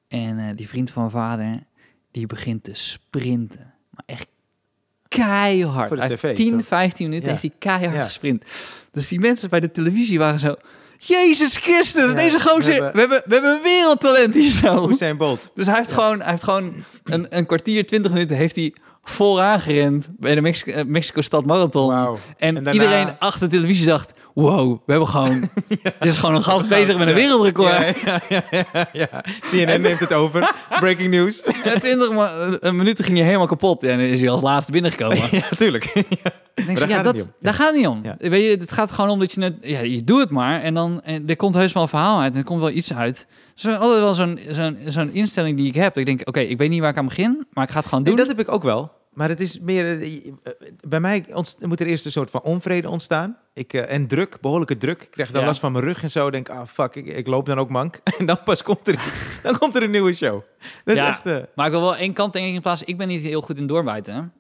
[0.07, 1.59] En die vriend van mijn vader,
[2.11, 3.73] die begint te sprinten.
[3.89, 4.27] Maar echt
[5.07, 5.87] keihard.
[5.87, 6.67] Voor de tv, 10, toch?
[6.67, 7.37] 15 minuten Ja.
[7.39, 8.03] heeft hij keihard Ja.
[8.05, 8.43] gesprint.
[8.91, 10.55] Dus die mensen bij de televisie waren zo...
[11.01, 14.89] Jezus Christus, Ja, deze gozer, we we hebben- we hebben, een wereldtalent hier zo.
[14.89, 15.51] Usain Bolt.
[15.53, 19.59] Dus hij heeft gewoon, hij heeft gewoon een, een kwartier, 20 minuten heeft hij vooraan
[19.59, 21.87] gerend bij de Mexico, eh, Mexico-stad Marathon.
[21.87, 22.13] Wauw.
[22.37, 26.35] En, En daarna- iedereen achter de televisie dacht, wow, we hebben gewoon, dit is gewoon
[26.35, 27.99] een gast bezig met een wereldrecord.
[28.05, 28.21] Ja,
[28.91, 29.23] ja.
[29.39, 30.51] CNN neemt het over.
[30.79, 31.43] Breaking news.
[31.43, 33.83] En 20 ma- eh, minuten ging je helemaal kapot.
[33.83, 35.17] En dan is hij als laatste binnengekomen.
[35.31, 35.93] ja, tuurlijk.
[36.55, 37.31] Daar ja, gaat het dat, niet om.
[37.39, 38.01] daar gaat het niet om.
[38.17, 40.73] Weet je, het gaat gewoon om dat je het, ja, je doet het maar en
[40.73, 43.27] dan en er komt heus wel een verhaal uit en er komt wel iets uit.
[43.55, 45.97] Dus is altijd wel zo'n zo'n zo'n instelling die ik heb.
[45.97, 48.03] Ik denk, oké, ik weet niet waar ik aan begin, maar ik ga het gewoon
[48.03, 48.25] Nee, doen.
[48.25, 48.91] dat heb ik ook wel.
[49.09, 50.01] Maar het is meer...
[50.01, 50.31] eh, eh,
[50.87, 51.25] Bij mij
[51.59, 53.37] moet er eerst een soort van onvrede ontstaan.
[53.53, 55.01] Ik, eh, en druk, behoorlijke druk.
[55.01, 55.47] Ik krijg dan Ja.
[55.47, 56.29] last van mijn rug en zo.
[56.29, 57.99] Denk, ah fuck, ik, ik loop dan ook mank.
[58.19, 59.23] En dan pas komt er iets.
[59.43, 60.41] Dan komt er een nieuwe show.
[60.83, 61.19] Dat Ja.
[61.23, 62.83] is Maar ik wil wel één kant denk ik in plaats.
[62.83, 64.33] Ik ben niet heel goed in doorbijten.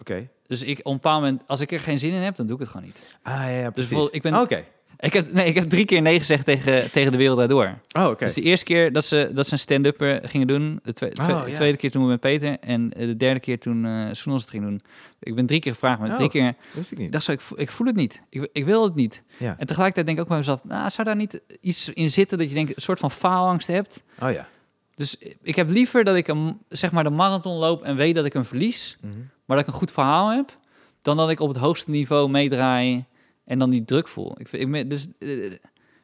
[0.00, 0.28] Oké.
[0.46, 2.54] Dus ik, op een bepaald moment, als ik er geen zin in heb, dan doe
[2.56, 3.16] ik het gewoon niet.
[3.22, 3.74] Ah, ja, ja, precies.
[3.90, 4.64] bijvoorbeeld, ik ben- Ah, Oké.
[4.98, 7.78] Ik heb, nee, ik heb drie keer nee gezegd tegen, tegen de wereld daardoor.
[7.92, 8.24] Oh, oké.
[8.24, 11.42] Dus de eerste keer dat ze, dat ze een stand-upper gingen doen, de, twe- Oh,
[11.42, 14.62] tweede keer toen met Peter en eh, de derde keer toen eh Soenos het ging
[14.64, 14.80] doen.
[15.20, 16.16] Ik ben drie keer gevraagd, maar Oh.
[16.16, 17.12] drie keer Wist ik niet.
[17.12, 18.22] dacht zo, ik, ik voel het niet.
[18.30, 19.22] Ik, ik wil het niet.
[19.36, 19.54] Ja.
[19.58, 22.48] En tegelijkertijd denk ik ook bij mezelf, nou, zou daar niet iets in zitten dat
[22.48, 24.02] je denkt, een soort van faalangst hebt?
[24.22, 24.48] Oh ja.
[24.94, 28.24] Dus ik heb liever dat ik een, zeg maar de marathon loop en weet dat
[28.24, 29.12] ik een verlies, Mhm.
[29.44, 30.58] maar dat ik een goed verhaal heb,
[31.02, 33.04] dan dat ik op het hoogste niveau meedraai
[33.46, 34.34] en dan die druk voel.
[34.40, 35.52] Ik, vind- ik, dus eh,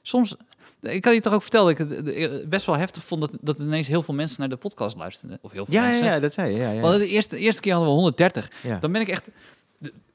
[0.02, 0.34] soms,
[0.80, 3.36] ik had je toch ook verteld, dat ik het eh, best wel heftig vond dat,
[3.40, 5.38] dat ineens heel veel mensen naar de podcast luisterden.
[5.42, 6.04] Of heel veel Ja, mensen.
[6.04, 6.58] ja, dat zei je.
[6.58, 6.80] Ja, ja.
[6.80, 8.50] hadden de, eerste, de eerste keer hadden we 130.
[8.62, 8.78] ja.
[8.78, 9.28] Dan ben ik echt...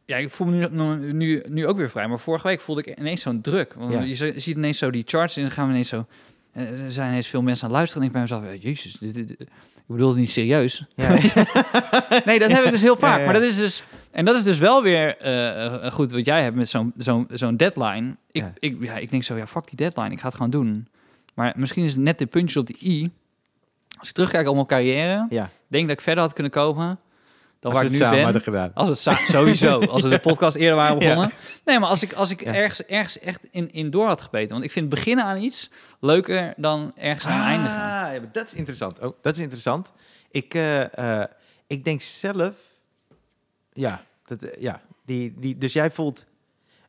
[0.05, 2.07] Ja, ik voel me nu, nu, nu ook weer vrij.
[2.07, 3.73] Maar vorige week voelde ik ineens zo'n druk.
[3.73, 4.01] Want Ja.
[4.01, 6.05] je zi- ziet ineens zo die charts en dan gaan we ineens zo...
[6.51, 8.01] eh, Er zijn ineens veel mensen aan het luisteren.
[8.03, 10.83] En ik ben mezelf, jezus, dit, dit- ik bedoel het niet serieus.
[10.95, 11.09] Ja.
[12.25, 13.25] Nee, dat heb ik dus heel vaak.
[13.25, 13.83] Maar dat is dus...
[14.17, 17.27] En dat is dus wel weer eh, eh, goed wat jij hebt met zo'n zo'n
[17.33, 18.15] zo'n deadline.
[18.31, 18.53] Ik, Ja.
[18.59, 20.11] Ik, ja, ik denk zo, ja, fuck die deadline.
[20.11, 20.87] Ik ga het gewoon doen.
[21.33, 23.11] Maar misschien is het net de puntjes op de i.
[23.99, 25.49] Als ik terugkijk op mijn carrière, ja.
[25.67, 26.99] denk dat ik verder had kunnen komen
[27.59, 28.23] dan Als waar ik het nu samen ben.
[28.23, 28.71] hadden gedaan.
[28.73, 31.07] Als het sa- sowieso, als we de podcast eerder waren Ja.
[31.07, 31.31] begonnen.
[31.65, 32.53] Nee, maar als ik, als ik Ja.
[32.53, 34.51] ergens, ergens echt in, in door had gebeten.
[34.51, 35.69] Want ik vind beginnen aan iets
[35.99, 37.75] leuker dan ergens aan eindigen.
[37.77, 38.99] Ah, ja, maar dat is interessant.
[38.99, 39.91] Oh, dat is interessant.
[40.31, 41.27] Ik, eh, eh,
[41.67, 42.53] ik denk zelf...
[43.73, 46.25] Ja, dat, eh, ja die, die, dus jij voelt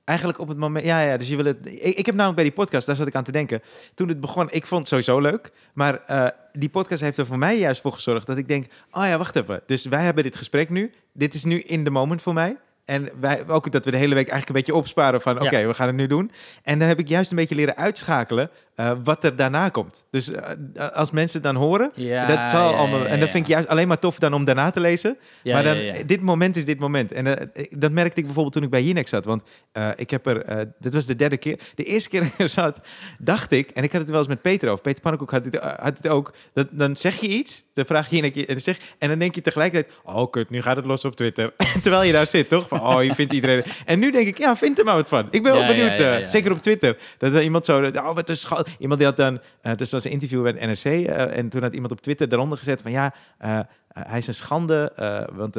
[0.04, 0.84] eigenlijk op het moment...
[0.84, 1.56] Ja, ja, dus je wil het...
[1.62, 3.62] Ik, ik heb namelijk bij die podcast, daar zat ik aan te denken.
[3.94, 5.52] Toen het begon, ik vond het sowieso leuk.
[5.72, 8.66] Maar eh, die podcast heeft er voor mij juist voor gezorgd dat ik denk...
[8.90, 9.62] Oh ja, wacht even.
[9.66, 10.92] Dus wij hebben dit gesprek nu.
[11.12, 12.56] Dit is nu in de moment voor mij.
[12.84, 15.34] En wij, ook dat we de hele week eigenlijk een beetje opsparen van...
[15.34, 15.40] Ja.
[15.40, 16.30] Oké, we gaan het nu doen.
[16.62, 18.50] En dan heb ik juist een beetje leren uitschakelen...
[18.78, 20.06] eh, wat er daarna komt.
[20.10, 22.98] Dus eh, als mensen dan horen, Ja, dat zal ja, allemaal...
[23.00, 25.16] ja, en dat vind ik juist alleen maar tof dan om daarna te lezen.
[25.44, 25.76] Maar dan,
[26.06, 27.12] dit moment is dit moment.
[27.12, 29.24] En eh, dat merkte ik bijvoorbeeld toen ik bij Jinek zat.
[29.24, 29.42] Want
[29.72, 31.58] eh, ik heb er, eh, dit was de derde keer.
[31.74, 32.80] De eerste keer dat ik er zat,
[33.18, 34.82] dacht ik, en ik had het wel eens met Peter over.
[34.82, 36.34] Peter Pannenkoek had het, eh, had het ook.
[36.52, 39.18] Dat, dan zeg je iets, dan vraag je Jinek, je- en dan, zeg, en dan
[39.18, 41.52] denk je tegelijkertijd, oh kut, nu gaat het los op Twitter.
[41.82, 42.68] Terwijl je daar zit, toch?
[42.68, 43.62] Van, oh, je vindt iedereen...
[43.84, 45.26] En nu denk ik, ja, vind er maar wat van.
[45.30, 46.96] Ik ben wel benieuwd, eh, zeker op Twitter.
[47.18, 48.64] Dat er iemand zo, oh, wat schal.
[48.78, 50.84] Iemand die had dan, eh dus was een interview met NRC.
[51.06, 53.60] eh, en toen had iemand op Twitter daaronder gezet van, ja, eh,
[53.92, 54.92] hij is een schande,
[55.32, 55.56] want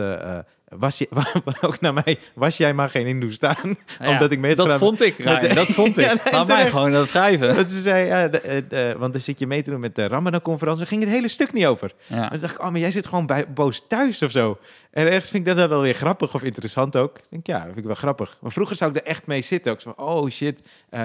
[0.70, 1.08] was je,
[1.62, 3.56] ook naar mij, was jij maar geen Hindoestaan?
[4.00, 6.06] Ja, omdat ik mee Dat vond ik, met dat vond ik.
[6.06, 7.56] Ja, nee, Laat mij gewoon dat schrijven.
[7.56, 10.08] Dat ze zei, ja, de- de- want dan zit je mee te doen met de
[10.08, 10.80] Ramadan-conferentie.
[10.80, 11.94] Daar ging het hele stuk niet over.
[12.08, 12.24] Ja.
[12.24, 14.58] En dan dacht ik, oh, maar jij zit gewoon bij, boos thuis of zo.
[14.92, 17.18] En ergens vind ik dat wel weer grappig of interessant ook.
[17.18, 18.38] Ik denk, ja, dat vind ik wel grappig.
[18.42, 19.72] Maar vroeger zou ik er echt mee zitten.
[19.72, 20.62] Ook zo van, oh shit,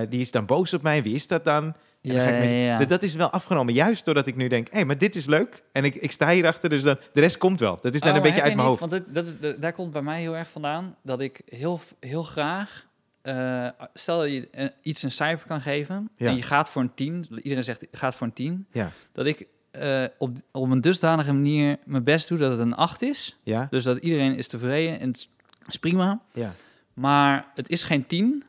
[0.09, 1.03] die is dan boos op mij.
[1.03, 1.75] Wie is dat dan?
[2.13, 2.85] En Ja.
[2.85, 5.63] Dat- is wel afgenomen, juist doordat ik nu denk, hé, hey, maar dit is leuk.
[5.73, 7.79] En ik, ik sta hierachter, dus dan, de rest komt wel.
[7.81, 8.79] Dat is dan Oh, een beetje uit mijn niet?
[8.81, 8.81] hoofd.
[8.81, 12.23] Want dit- dat is, daar komt bij mij heel erg vandaan dat ik heel, heel
[12.23, 12.87] graag...
[13.23, 16.29] eh, stel dat je eh, iets een cijfer kan geven Ja.
[16.29, 17.27] en je gaat voor een 10.
[17.43, 18.67] Iedereen zegt gaat voor een 10.
[18.73, 22.75] Ja, Dat ik eh, op, op een dusdanige manier mijn best doe dat het een
[22.75, 23.39] 8 is.
[23.43, 25.29] ja, Dus dat iedereen is tevreden en het
[25.69, 26.21] is prima.
[26.33, 26.53] ja.
[26.95, 28.45] Maar het is geen 10.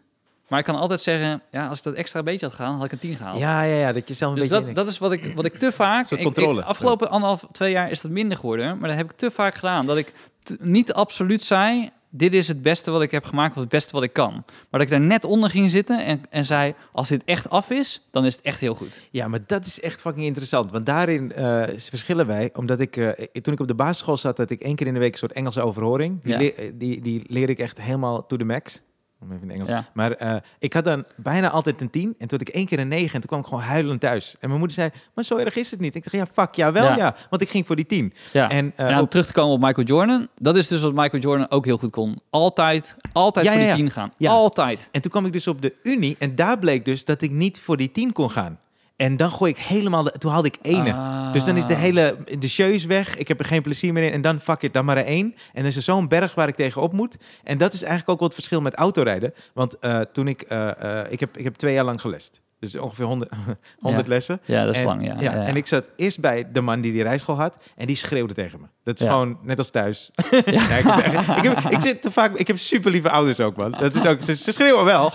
[0.48, 2.92] Maar ik kan altijd zeggen, ja, als ik dat extra beetje had gedaan, had ik
[2.92, 3.38] een 10 gehaald.
[3.40, 4.66] Ja, ja, ja, dat je zelf een Dus beetje...
[4.66, 6.06] dat, dat is wat ik, wat ik te vaak...
[6.06, 6.64] soort ik- ik- controle.
[6.64, 8.78] afgelopen anderhalf, twee jaar is dat minder geworden.
[8.80, 9.86] Maar dat heb ik te vaak gedaan.
[9.86, 10.14] Dat ik
[10.60, 11.90] niet absoluut zei...
[12.10, 13.56] dit is het beste wat ik heb gemaakt...
[13.56, 14.32] of het beste wat ik kan.
[14.34, 16.74] Maar dat ik daar net onder ging zitten en, en zei...
[16.92, 19.02] als dit echt af is, dan is het echt heel goed.
[19.12, 20.72] Ja, maar dat is echt fucking interessant.
[20.72, 22.50] Want daarin eh, verschillen wij.
[22.56, 24.94] Omdat ik, eh, ik- toen ik op de basisschool zat, had ik één keer in
[24.94, 26.22] de week een soort Engelse overhoring.
[26.24, 26.38] Die, Ja.
[26.38, 28.82] le- eh, die, die leer ik echt helemaal to the max.
[29.20, 29.70] Om even in Engels.
[29.70, 29.86] Ja.
[29.94, 32.16] Maar eh, ik had dan bijna altijd een 10.
[32.18, 33.06] En toen had ik één keer een 9.
[33.06, 34.32] En toen kwam ik gewoon huilend thuis.
[34.40, 35.96] En mijn moeder zei, maar zo erg is het niet.
[35.96, 36.98] Ik dacht, ja, fuck, ja wel, ja.
[36.98, 37.16] Ja.
[37.30, 38.14] Want ik ging voor die 10.
[38.34, 38.50] Ja.
[38.50, 40.28] En, eh, En om terug te komen op Michael Jordan...
[40.36, 42.20] dat is dus wat Michael Jordan ook heel goed kon.
[42.30, 43.76] Altijd, altijd voor die ja.
[43.76, 44.14] 10 gaan.
[44.20, 44.90] Altijd.
[44.92, 47.62] En toen kwam ik dus op de Unie en daar bleek dus dat ik niet
[47.62, 48.60] voor die 10 kon gaan.
[48.96, 50.94] En dan gooi ik helemaal, de, toen haalde ik ene.
[50.94, 51.34] Ah.
[51.34, 54.04] Dus dan is de hele, de show is weg, ik heb er geen plezier meer
[54.04, 55.26] in en dan fuck it, dan maar één.
[55.26, 57.18] En dan is er zo'n berg waar ik tegenop moet.
[57.44, 59.34] En dat is eigenlijk ook wel het verschil met autorijden.
[59.54, 62.42] Want eh, toen ik, eh, eh, ik, heb, ik heb twee jaar lang gelest.
[62.60, 63.32] Dus ongeveer 100,
[63.80, 64.12] 100 Ja.
[64.14, 64.42] lessen.
[64.46, 65.16] Ja, dat is en, lang, ja.
[65.20, 65.34] ja.
[65.34, 67.58] En ik zat eerst bij de man die die rijschool had.
[67.76, 68.66] En die schreeuwde tegen me.
[68.84, 70.12] Dat is gewoon net als thuis.
[70.46, 70.78] Ja,
[71.38, 72.36] ik, heb, ik zit te vaak...
[72.36, 73.72] Ik heb super lieve ouders ook, man.
[73.80, 75.12] Dat is ook, ze, ze schreeuwen wel.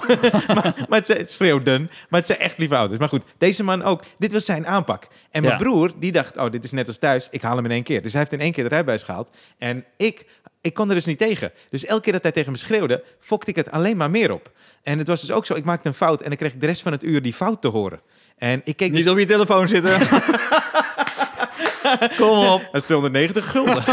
[0.47, 1.91] maar, maar het, zijn- het schreeuwden.
[2.09, 2.99] Maar het zijn echt lieve ouders.
[3.01, 4.03] Maar goed, deze man ook.
[4.19, 5.09] Dit was zijn aanpak.
[5.31, 6.37] En mijn broer, die dacht...
[6.37, 7.29] Oh, dit is net als thuis.
[7.31, 8.03] Ik haal hem in één keer.
[8.03, 9.31] Dus hij heeft in één keer de rijbewijs gehaald.
[9.59, 10.27] En ik...
[10.61, 11.53] Ik kon er dus niet tegen.
[11.70, 14.51] Dus elke keer dat hij tegen me schreeuwde, fokte ik het alleen maar meer op.
[14.82, 16.66] En het was dus ook zo, ik maakte een fout en dan kreeg ik de
[16.66, 18.01] rest van het uur die fout te horen.
[18.37, 19.99] En ik keek dus Niet op je telefoon zitten.
[22.16, 22.69] Kom op.
[22.73, 23.85] Dat is 290 gulden.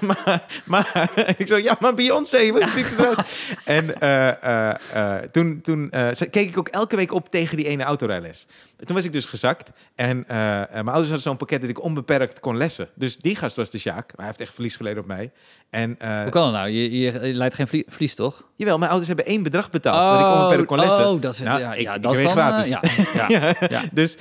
[0.08, 3.18] maar, maar ik zo, ja, maar Beyoncé, hoe ziet ze eruit?
[3.64, 5.92] en eh, eh, eh, toen, toen
[6.30, 8.46] keek ik ook elke week op tegen die ene autorijles.
[8.84, 9.70] Toen was ik dus gezakt.
[9.94, 12.88] En eh, eh, mijn ouders hadden zo'n pakket dat ik onbeperkt kon lessen.
[12.94, 13.96] Dus die gast was de Sjaak.
[14.06, 15.30] Maar hij heeft echt verlies geleden op mij.
[15.70, 16.68] En, eh, Hoe kan dat nou?
[16.68, 18.44] Je, je, je leidt geen vlie- vlies, toch?
[18.56, 20.18] jawel, mijn ouders hebben één bedrag betaald.
[20.20, 21.08] dat ik onbeperkt kon lessen.
[21.08, 22.68] Oh, dat is, Nou, ja, ik- ja, ik dat is dan, gratis.
[22.68, 22.80] ja,
[23.28, 23.54] ja, Ja.
[23.68, 23.82] ja.
[23.92, 24.16] Dus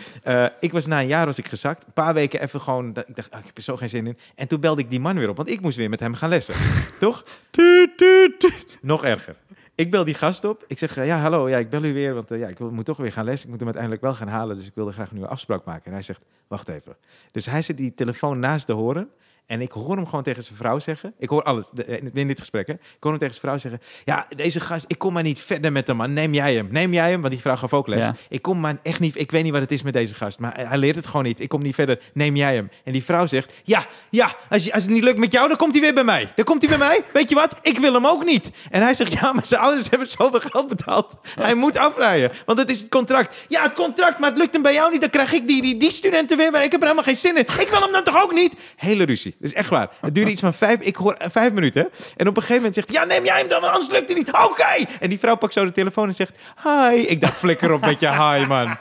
[0.60, 1.86] ik was na een jaar was ik gezakt.
[1.86, 2.94] Een paar weken even gewoon.
[2.94, 4.18] dat- Ik dacht, ah, ik heb er zo geen zin in.
[4.36, 6.30] En toen belde ik die man weer op, want ik moest weer met hem gaan
[6.30, 6.54] lessen.
[7.00, 7.24] Toch?
[7.50, 8.78] Tuut, tuut, tuut.
[8.82, 9.36] Nog erger.
[9.80, 10.64] Ik bel die gast op.
[10.68, 12.86] Ik zeg, eh, ja, hallo, ja, ik bel u weer, want eh, ja, ik moet
[12.86, 13.44] toch weer gaan lessen.
[13.44, 15.86] Ik moet hem uiteindelijk wel gaan halen, dus ik wilde graag een nieuwe afspraak maken.
[15.86, 16.96] En hij zegt, wacht even.
[17.32, 19.10] Dus hij zet die telefoon naast de horen.
[19.50, 21.14] En ik hoor hem gewoon tegen zijn vrouw zeggen.
[21.18, 22.68] Ik hoor alles de- in dit gesprek.
[22.68, 22.74] Hè.
[22.74, 23.82] Ik hoor hem tegen zijn vrouw zeggen.
[24.06, 26.14] Ja, deze gast, ik kom maar niet verder met hem, man.
[26.14, 26.68] Neem jij hem.
[26.72, 28.04] Neem jij hem, want die vrouw gaf ook les.
[28.06, 28.16] Ja.
[28.30, 29.20] Ik kom maar echt niet.
[29.20, 30.40] Ik weet niet wat het is met deze gast.
[30.40, 31.40] Maar hij hij leert het gewoon niet.
[31.40, 32.00] Ik kom niet verder.
[32.14, 32.70] Neem jij hem.
[32.84, 33.54] En die vrouw zegt.
[33.64, 34.36] Ja, ja.
[34.50, 36.32] Als, je, als het niet lukt met jou, dan komt hij weer bij mij.
[36.36, 37.02] Dan komt hij bij mij.
[37.14, 37.56] Weet je wat?
[37.62, 38.50] Ik wil hem ook niet.
[38.70, 39.14] En hij zegt.
[39.14, 41.14] Ja, maar zijn ouders hebben zoveel geld betaald.
[41.36, 42.32] Hij moet afrijden.
[42.46, 43.36] Want het is het contract.
[43.48, 44.20] Ja, het contract.
[44.20, 45.02] Maar het lukt hem bij jou niet.
[45.02, 46.52] Dan krijg ik die, die, die studenten weer.
[46.52, 47.42] Maar ik heb er helemaal geen zin in.
[47.60, 48.54] Ik wil hem dan toch ook niet?
[48.76, 49.36] Hele ruzie.
[49.40, 49.90] Dat is echt waar.
[50.02, 50.80] Het duurde iets van vijf.
[50.80, 51.90] Ik hoor eh, vijf minuten.
[52.18, 52.94] En op een gegeven moment zegt.
[52.94, 53.62] Ja, neem jij hem dan.
[53.62, 54.32] Want anders lukt het niet.
[54.32, 54.86] Oké.
[55.00, 56.38] En die vrouw pakt zo de telefoon en zegt.
[56.64, 56.96] Hi.
[56.96, 58.76] Ik dacht, flikker op met je hi, man.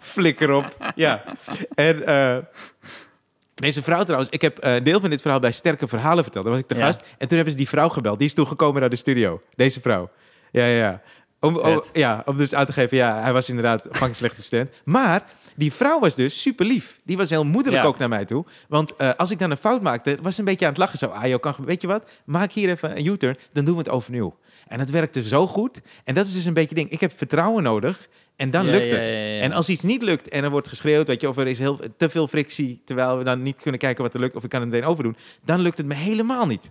[0.00, 0.76] Flikker op.
[0.94, 1.22] Ja.
[1.74, 2.36] En eh,
[3.54, 6.44] deze vrouw trouwens, ik heb eh, een deel van dit verhaal bij Sterke Verhalen verteld.
[6.44, 6.84] Daar was ik te Ja.
[6.84, 7.00] gast.
[7.00, 8.18] En toen hebben ze die vrouw gebeld.
[8.18, 9.40] Die is toen gekomen naar de studio.
[9.54, 10.08] Deze vrouw.
[10.50, 11.00] Ja, ja, ja.
[11.40, 14.70] Om, ja, om dus aan te geven, ja, hij was inderdaad fucking slechte student.
[14.84, 15.22] Maar
[15.60, 17.00] die vrouw was dus super lief.
[17.04, 17.88] Die was heel moederlijk Ja.
[17.88, 18.44] ook naar mij toe.
[18.68, 20.98] Want eh, als ik dan een fout maakte, was ze een beetje aan het lachen.
[20.98, 22.10] Zo, ah joh, kan, weet je wat?
[22.24, 24.36] Maak hier even een U-turn, dan doen we het overnieuw.
[24.68, 25.80] En dat werkte zo goed.
[26.04, 26.90] En dat is dus een beetje ding.
[26.90, 28.08] Ik heb vertrouwen nodig.
[28.36, 29.06] En dan Ja, lukt het.
[29.06, 29.40] ja, ja, ja.
[29.42, 31.78] En als iets niet lukt en er wordt geschreeuwd, weet je, of er is heel,
[31.96, 34.60] te veel frictie, terwijl we dan niet kunnen kijken wat er lukt, of ik kan
[34.60, 36.70] het meteen overdoen, dan lukt het me helemaal niet.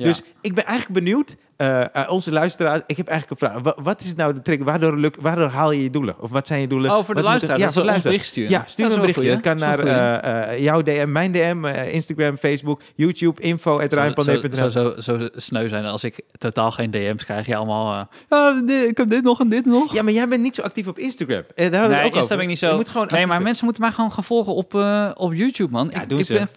[0.00, 0.06] Ja.
[0.06, 3.62] Dus ik ben eigenlijk benieuwd, eh, eh, onze luisteraars, ik heb eigenlijk een vraag.
[3.62, 4.62] Wa- wat is het nou de trick?
[4.64, 6.14] Waardoor, luk, waardoor haal je je doelen?
[6.20, 6.90] Of wat zijn je doelen?
[6.90, 7.58] Oh, voor de Wat moet- luisteraar.
[7.58, 8.50] Ja, voor de sturen.
[8.50, 9.30] Ja, stuur Dat een berichtje.
[9.30, 9.58] Het kan?
[9.58, 13.92] Dat is naar eh, jouw DM, mijn DM, Instagram, Facebook, YouTube, info, at
[14.52, 17.46] Zo, zo, zo, sneu zijn als ik totaal geen DM's krijg.
[17.46, 19.94] Je allemaal, ja, ik heb dit nog en dit nog.
[19.94, 21.42] Ja, maar jij bent niet zo actief op Instagram.
[21.54, 22.34] Eh, daar nee, het ook Insta over.
[22.36, 22.76] ben ik niet zo.
[22.76, 24.74] moet nee, maar mensen moeten mij gewoon gaan volgen op,
[25.14, 25.88] op YouTube, man.
[25.92, 26.32] Ja, ik, doen ik ze.
[26.32, 26.48] Ben,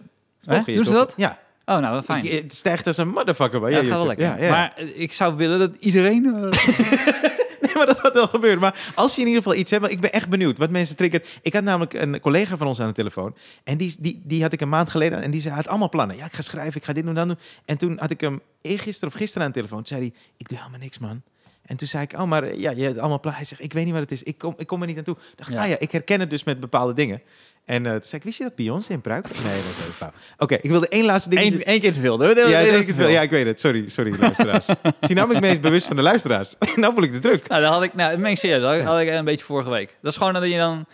[0.45, 1.13] Volg je Doen ze dat?
[1.17, 1.39] Ja.
[1.65, 2.25] Oh, nou, wel fijn.
[2.25, 4.25] Ik- het stijgt als een motherfucker bij ja, je gaat lekker.
[4.25, 4.49] Ja, ja.
[4.49, 6.25] Maar eh, ik zou willen dat iedereen...
[6.25, 6.51] eh,
[7.61, 8.59] Nee, maar dat gaat wel gebeuren.
[8.59, 10.95] Maar als je in ieder geval iets hebt, want ik ben echt benieuwd wat mensen
[10.95, 11.27] triggert.
[11.41, 13.35] Ik had namelijk een collega van ons aan de telefoon.
[13.63, 15.21] En die, die, die had ik een maand geleden.
[15.21, 16.15] En die zei, had allemaal plannen.
[16.17, 17.37] Ja, ik ga schrijven, ik ga dit doen, dan doen.
[17.65, 19.77] En toen had ik hem eergisteren of gisteren aan de telefoon.
[19.77, 21.21] Toen zei hij, ik doe helemaal niks, man.
[21.65, 23.41] En toen zei ik, oh, maar ja, je hebt allemaal plannen.
[23.41, 24.23] Hij zegt, ik weet niet wat het is.
[24.23, 25.15] Ik kom, ik kom er niet naartoe.
[25.15, 25.61] Ik dacht, Ja.
[25.61, 27.21] ah ja, ik herken het dus met bepaalde dingen.
[27.65, 29.23] En eh, toen zei ik, wist je dat Beyoncé in pruik?
[29.23, 30.11] Nee, dat is even.
[30.37, 31.41] Oké, ik wilde één laatste ding.
[31.53, 32.23] Eén één keer te veel.
[32.23, 33.07] Ja, Ja, dat is te veel.
[33.07, 33.59] ja, ik weet het.
[33.59, 34.65] Sorry, sorry, luisteraars.
[35.01, 36.55] Zie, nou ben ik meest bewust van de luisteraars.
[36.75, 37.47] nou voel ik de druk.
[37.47, 38.61] Nou, dat had ik, nou, dat meen ik serieus.
[38.61, 39.97] Dat had ik, had een beetje vorige week.
[40.01, 40.85] Dat is gewoon dat je dan.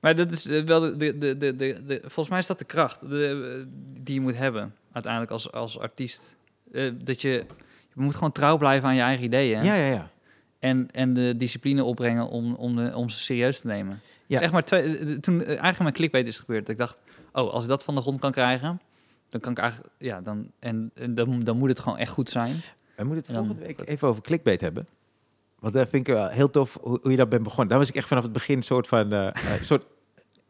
[0.00, 2.58] Maar dat is eh, wel de, de, de, de, de, de- volgens mij is dat
[2.58, 3.08] de kracht eh,
[4.00, 6.36] die je moet hebben uiteindelijk als, als artiest.
[6.72, 7.28] Eh, dat je,
[7.94, 9.64] je moet gewoon trouw blijven aan je eigen ideeën.
[9.64, 10.10] Ja, ja, ja.
[10.58, 14.00] En, en de discipline opbrengen om, om, de, om ze serieus te nemen.
[14.28, 14.38] Ja.
[14.38, 16.60] Zeg maar twee, eh, toen eh, eigenlijk mijn clickbait is gebeurd.
[16.66, 16.98] Dat ik dacht,
[17.32, 18.80] oh, als ik dat van de grond kan krijgen,
[19.28, 22.30] dan kan ik eigenlijk, ja, dan, en, en dan, dan moet het gewoon echt goed
[22.30, 22.62] zijn.
[22.96, 24.88] We moeten het volgende week even over clickbait hebben.
[25.58, 27.68] Want dat vind ik wel heel tof hoe, hoe je dat bent begonnen.
[27.68, 29.12] Daar was ik echt vanaf het begin soort van...
[29.12, 29.86] eh, eh, soort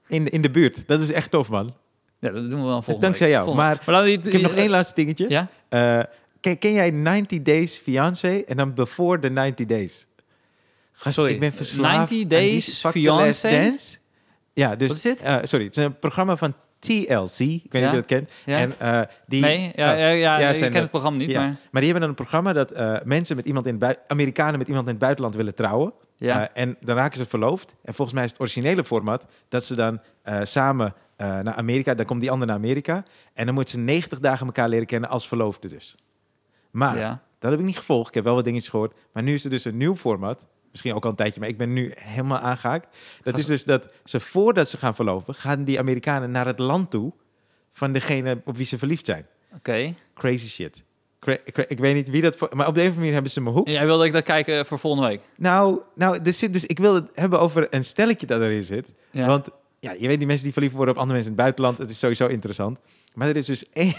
[0.07, 0.87] in, de- in de buurt.
[0.87, 1.75] Dat is echt tof, man.
[2.19, 3.37] Ja, dat doen we dan volgende Dus dankzij week.
[3.37, 3.45] jou.
[3.55, 5.29] Volgende- Maar ik heb nog één laatste dingetje.
[5.29, 5.49] Ja?
[5.69, 6.03] Eh,
[6.41, 10.07] ken, ken jij 90 Days Fiancé en dan Before the 90 Days?
[11.01, 13.51] Gast, Sorry, ik ben verslaafd 90 aan die Days Fiancé?
[13.51, 13.99] Dance.
[14.53, 14.89] Ja, dus...
[14.89, 15.23] Wat is dit?
[15.23, 17.39] eh, sorry, het is een programma van TLC.
[17.39, 18.31] Ik weet niet of je dat kent.
[18.45, 18.59] Ja?
[18.59, 19.41] En eh, die...
[19.41, 21.57] nee, ja, oh, ja, ja, ja, ik ken het programma niet, maar...
[21.71, 24.69] Maar die hebben dan een programma dat eh, mensen met iemand in het Amerikanen met
[24.69, 25.93] iemand in het buitenland willen trouwen.
[26.17, 26.55] Ja.
[26.55, 27.77] En dan raken ze verloofd.
[27.85, 30.01] En volgens mij is het originele format dat ze dan
[30.43, 33.03] samen naar Amerika, dan komt die ander naar Amerika.
[33.35, 35.95] En dan moeten ze 90 dagen elkaar leren kennen als verloofde dus.
[36.71, 38.09] Maar dat heb ik niet gevolgd.
[38.09, 38.95] Ik heb wel wat dingetjes gehoord.
[39.13, 40.47] Maar nu is er dus een nieuw format.
[40.71, 42.97] Misschien ook al een tijdje, maar ik ben nu helemaal aangehaakt.
[43.23, 46.91] Dat is dus dat ze voordat ze gaan verloven, gaan die Amerikanen naar het land
[46.91, 47.13] toe
[47.73, 49.27] van degene op wie ze verliefd zijn.
[49.55, 49.95] Oké.
[50.15, 50.83] Crazy shit.
[51.21, 52.37] Cra- cra- ik weet niet wie dat...
[52.37, 53.67] Voor, maar op de een of andere manier hebben ze mijn hoek.
[53.67, 55.21] En Jij wilde ik dat kijken voor volgende week?
[55.37, 58.95] Nou, nou er zit dus, ik wil het hebben over een stelletje dat erin zit.
[59.11, 59.27] Ja.
[59.27, 59.49] Want
[59.81, 61.79] ja, je weet die mensen die verliefd worden op andere mensen in het buitenland.
[61.79, 62.79] Het is sowieso interessant.
[63.15, 63.95] Maar er is dus één,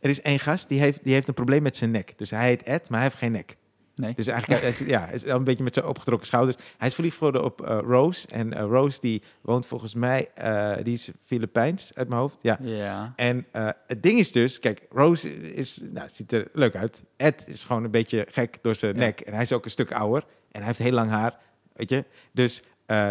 [0.00, 2.12] er is één gast die heeft, die heeft een probleem met zijn nek.
[2.18, 3.56] Dus hij heet Ed, maar hij heeft geen nek.
[3.98, 4.14] Nee.
[4.14, 6.56] Dus eigenlijk hij is, ja, hij is een beetje met zijn opgetrokken schouders.
[6.78, 8.28] Hij is verliefd geworden op eh, Rose.
[8.28, 12.36] En eh, Rose die woont volgens mij, eh, die is Filipijns uit mijn hoofd.
[12.40, 12.58] Ja.
[12.60, 13.12] Ja.
[13.16, 13.46] En
[13.86, 17.02] het ding is dus, kijk, Rose is, nou, ziet er leuk uit.
[17.16, 19.00] Ed is gewoon een beetje gek door zijn Ja.
[19.00, 19.20] nek.
[19.20, 20.22] En hij is ook een stuk ouder.
[20.50, 21.36] En hij heeft heel lang haar,
[21.72, 22.04] weet je.
[22.32, 22.62] Dus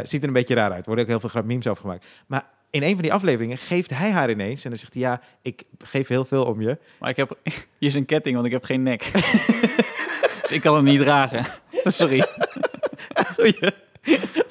[0.03, 0.79] ziet er een beetje raar uit.
[0.79, 2.05] Er worden ook heel veel grap memes over gemaakt.
[2.27, 4.63] Maar in een van die afleveringen geeft hij haar ineens.
[4.63, 6.77] En dan zegt hij, ja, ik geef heel veel om je.
[6.99, 7.37] Maar ik heb...
[7.79, 9.01] Hier is een ketting, want ik heb geen nek.
[10.47, 11.45] dus ik kan hem niet dragen.
[11.83, 12.25] Sorry.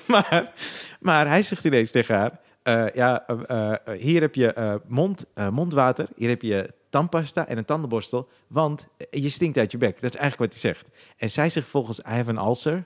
[0.07, 0.53] Maar,
[1.01, 2.41] maar hij zegt ineens tegen haar...
[2.63, 7.65] eh, ja, eh, eh, hier heb je mond, mondwater, hier heb je tandpasta en een
[7.65, 10.01] tandenborstel, want je stinkt uit je bek.
[10.01, 10.89] Dat is eigenlijk wat hij zegt.
[11.17, 12.85] En zij zegt volgens, I have an ulcer.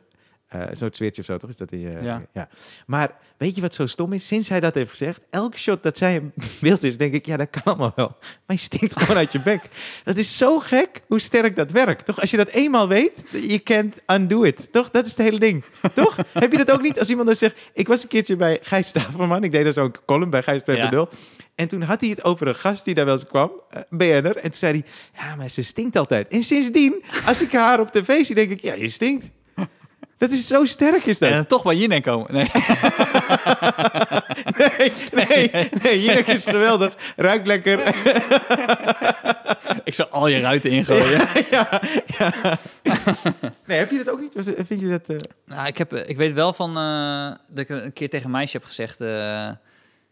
[0.50, 1.50] Eh Zo'n zweertje of zo, toch?
[1.50, 2.22] Is dat die, eh, Ja.
[2.32, 2.48] ja.
[2.86, 4.26] Maar weet je wat zo stom is?
[4.26, 7.36] Sinds hij dat heeft gezegd, elke shot dat zij in beeld is, denk ik, ja,
[7.36, 8.16] dat kan allemaal wel.
[8.18, 9.60] Maar je stinkt gewoon uit je bek.
[10.04, 12.04] Dat is zo gek hoe sterk dat werkt.
[12.04, 12.20] Toch?
[12.20, 14.72] Als je dat eenmaal weet, je can't undo it.
[14.72, 14.90] Toch?
[14.90, 15.64] Dat is het hele ding.
[15.94, 16.16] Toch?
[16.32, 16.98] Heb je dat ook niet?
[16.98, 19.44] Als iemand dan zegt, ik was een keertje bij Gijs Staverman.
[19.44, 20.76] Ik deed dat zo'n column bij Gijs 2.0.
[20.76, 21.08] Ja.
[21.54, 24.36] En toen had hij het over een gast die daar wel eens kwam, eh, BN'er.
[24.36, 24.84] En toen zei hij,
[25.24, 26.28] ja, maar ze stinkt altijd.
[26.28, 29.30] En sindsdien, als ik haar op tv zie, denk ik, ja, je stinkt.
[30.20, 31.28] Dat is zo sterk, is dat.
[31.28, 32.32] En dan toch bij Jinek komen.
[32.34, 32.48] Nee.
[35.12, 36.94] Nee, nee, nee, Jinek is geweldig.
[37.16, 37.78] Ruikt lekker.
[39.84, 41.26] ik zou al je ruiten ingooien.
[41.50, 41.80] ja,
[42.18, 42.58] ja.
[43.66, 44.34] Nee, heb je dat ook niet?
[44.34, 45.08] Was- Vind je dat...
[45.08, 45.16] eh,
[45.46, 48.56] Nou, ik, heb, ik weet wel van eh, dat ik een keer tegen een meisje
[48.56, 49.00] heb gezegd.
[49.00, 49.48] eh,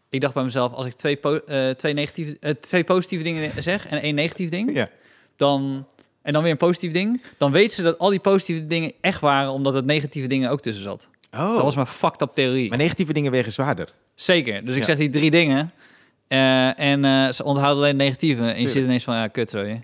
[0.09, 3.51] ik dacht bij mezelf, als ik twee, po- eh, twee, negatieve, eh, twee positieve dingen
[3.63, 4.87] zeg en één negatief ding, ja.
[5.35, 5.87] dan,
[6.29, 9.21] en dan weer een positief ding, dan weet ze dat al die positieve dingen echt
[9.21, 11.07] waren, omdat het negatieve dingen ook tussen zat.
[11.31, 11.53] Oh.
[11.53, 12.69] Dat was mijn fucked up theorie.
[12.69, 13.93] Maar negatieve dingen wegen zwaarder.
[14.15, 14.65] Zeker.
[14.65, 14.85] Dus ik Ja.
[14.85, 15.71] zeg die drie dingen
[16.27, 18.41] eh, en eh, ze onthoudt alleen negatieve.
[18.41, 18.71] En je Tuurlijk.
[18.73, 19.79] zit ineens van, ja, kut zo je.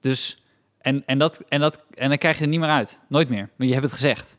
[0.00, 0.42] Dus,
[0.78, 2.98] en, en, dat, en, dat, en dan krijg je er niet meer uit.
[3.08, 3.50] Nooit meer.
[3.56, 4.36] Maar je hebt het gezegd.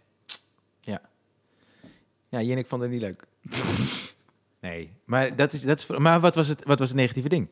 [2.30, 3.24] Ja, Jinnik vond het niet leuk.
[4.68, 7.48] nee, maar, dat is, dat is, maar wat, was het, wat was het negatieve ding?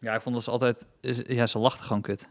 [0.00, 0.84] Ja, ik vond dat ze altijd...
[1.26, 2.28] Ja, ze lachte gewoon kut.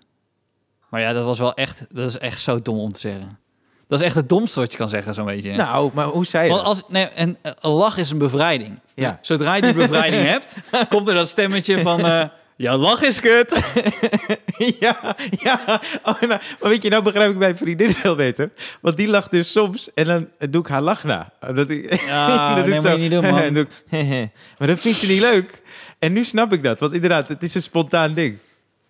[0.89, 1.85] Maar ja, dat was wel echt...
[1.89, 3.39] Dat is echt zo dom om te zeggen.
[3.87, 5.55] Dat is echt het domste wat je kan zeggen, zo'n beetje.
[5.55, 8.79] Nou, maar hoe zei je Want als, nee, en eh, een lach is een bevrijding.
[8.93, 9.09] Ja.
[9.19, 10.57] Dus zodra je die bevrijding hebt,
[10.89, 12.05] komt er dat stemmetje van...
[12.05, 12.23] eh
[12.57, 13.73] ja, lach is kut.
[14.79, 15.81] ja, ja.
[16.03, 18.51] Oh, nou, maar weet je, nou begrijp ik mijn vriendin veel beter.
[18.81, 21.31] Want die lacht dus soms en dan doe ik haar lach na.
[21.53, 23.39] Dat ik, Ja, dat nee, moet je niet doen, man.
[23.39, 25.61] En doe ik, maar dat vindt ze niet leuk.
[25.99, 26.79] En nu snap ik dat.
[26.79, 28.37] Want inderdaad, het is een spontaan ding.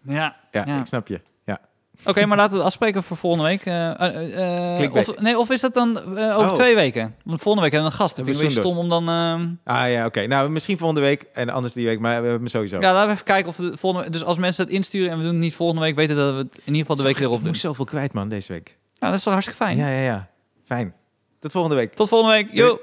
[0.01, 0.79] Ja, Ja, Ja.
[0.79, 1.21] ik snap je.
[2.05, 3.65] Oké, maar laten we het afspreken voor volgende week.
[3.65, 5.09] Eh, Clickbait.
[5.09, 6.51] of, nee, of is dat dan over Oh.
[6.53, 7.15] twee weken?
[7.23, 8.19] Want volgende week hebben we een gast.
[8.21, 9.09] Over vind ik een stom om dan...
[9.63, 10.25] Ah ja, oké.
[10.27, 11.99] Nou, misschien volgende week en anders die week.
[11.99, 12.79] Maar we hebben hem sowieso.
[12.79, 15.17] Ja, laten we even kijken of we de volgende Dus als mensen dat insturen en
[15.17, 15.95] we doen het niet volgende week...
[15.95, 17.47] weten dat we het in ieder geval de week erop Ik doen.
[17.49, 18.77] moest zoveel kwijt, man, deze week.
[18.93, 19.77] Ja, dat is toch hartstikke fijn.
[19.77, 20.27] Ja, ja, ja.
[20.65, 20.93] Fijn.
[21.39, 21.93] Tot volgende week.
[21.93, 22.49] Tot volgende week.
[22.51, 22.79] Yo!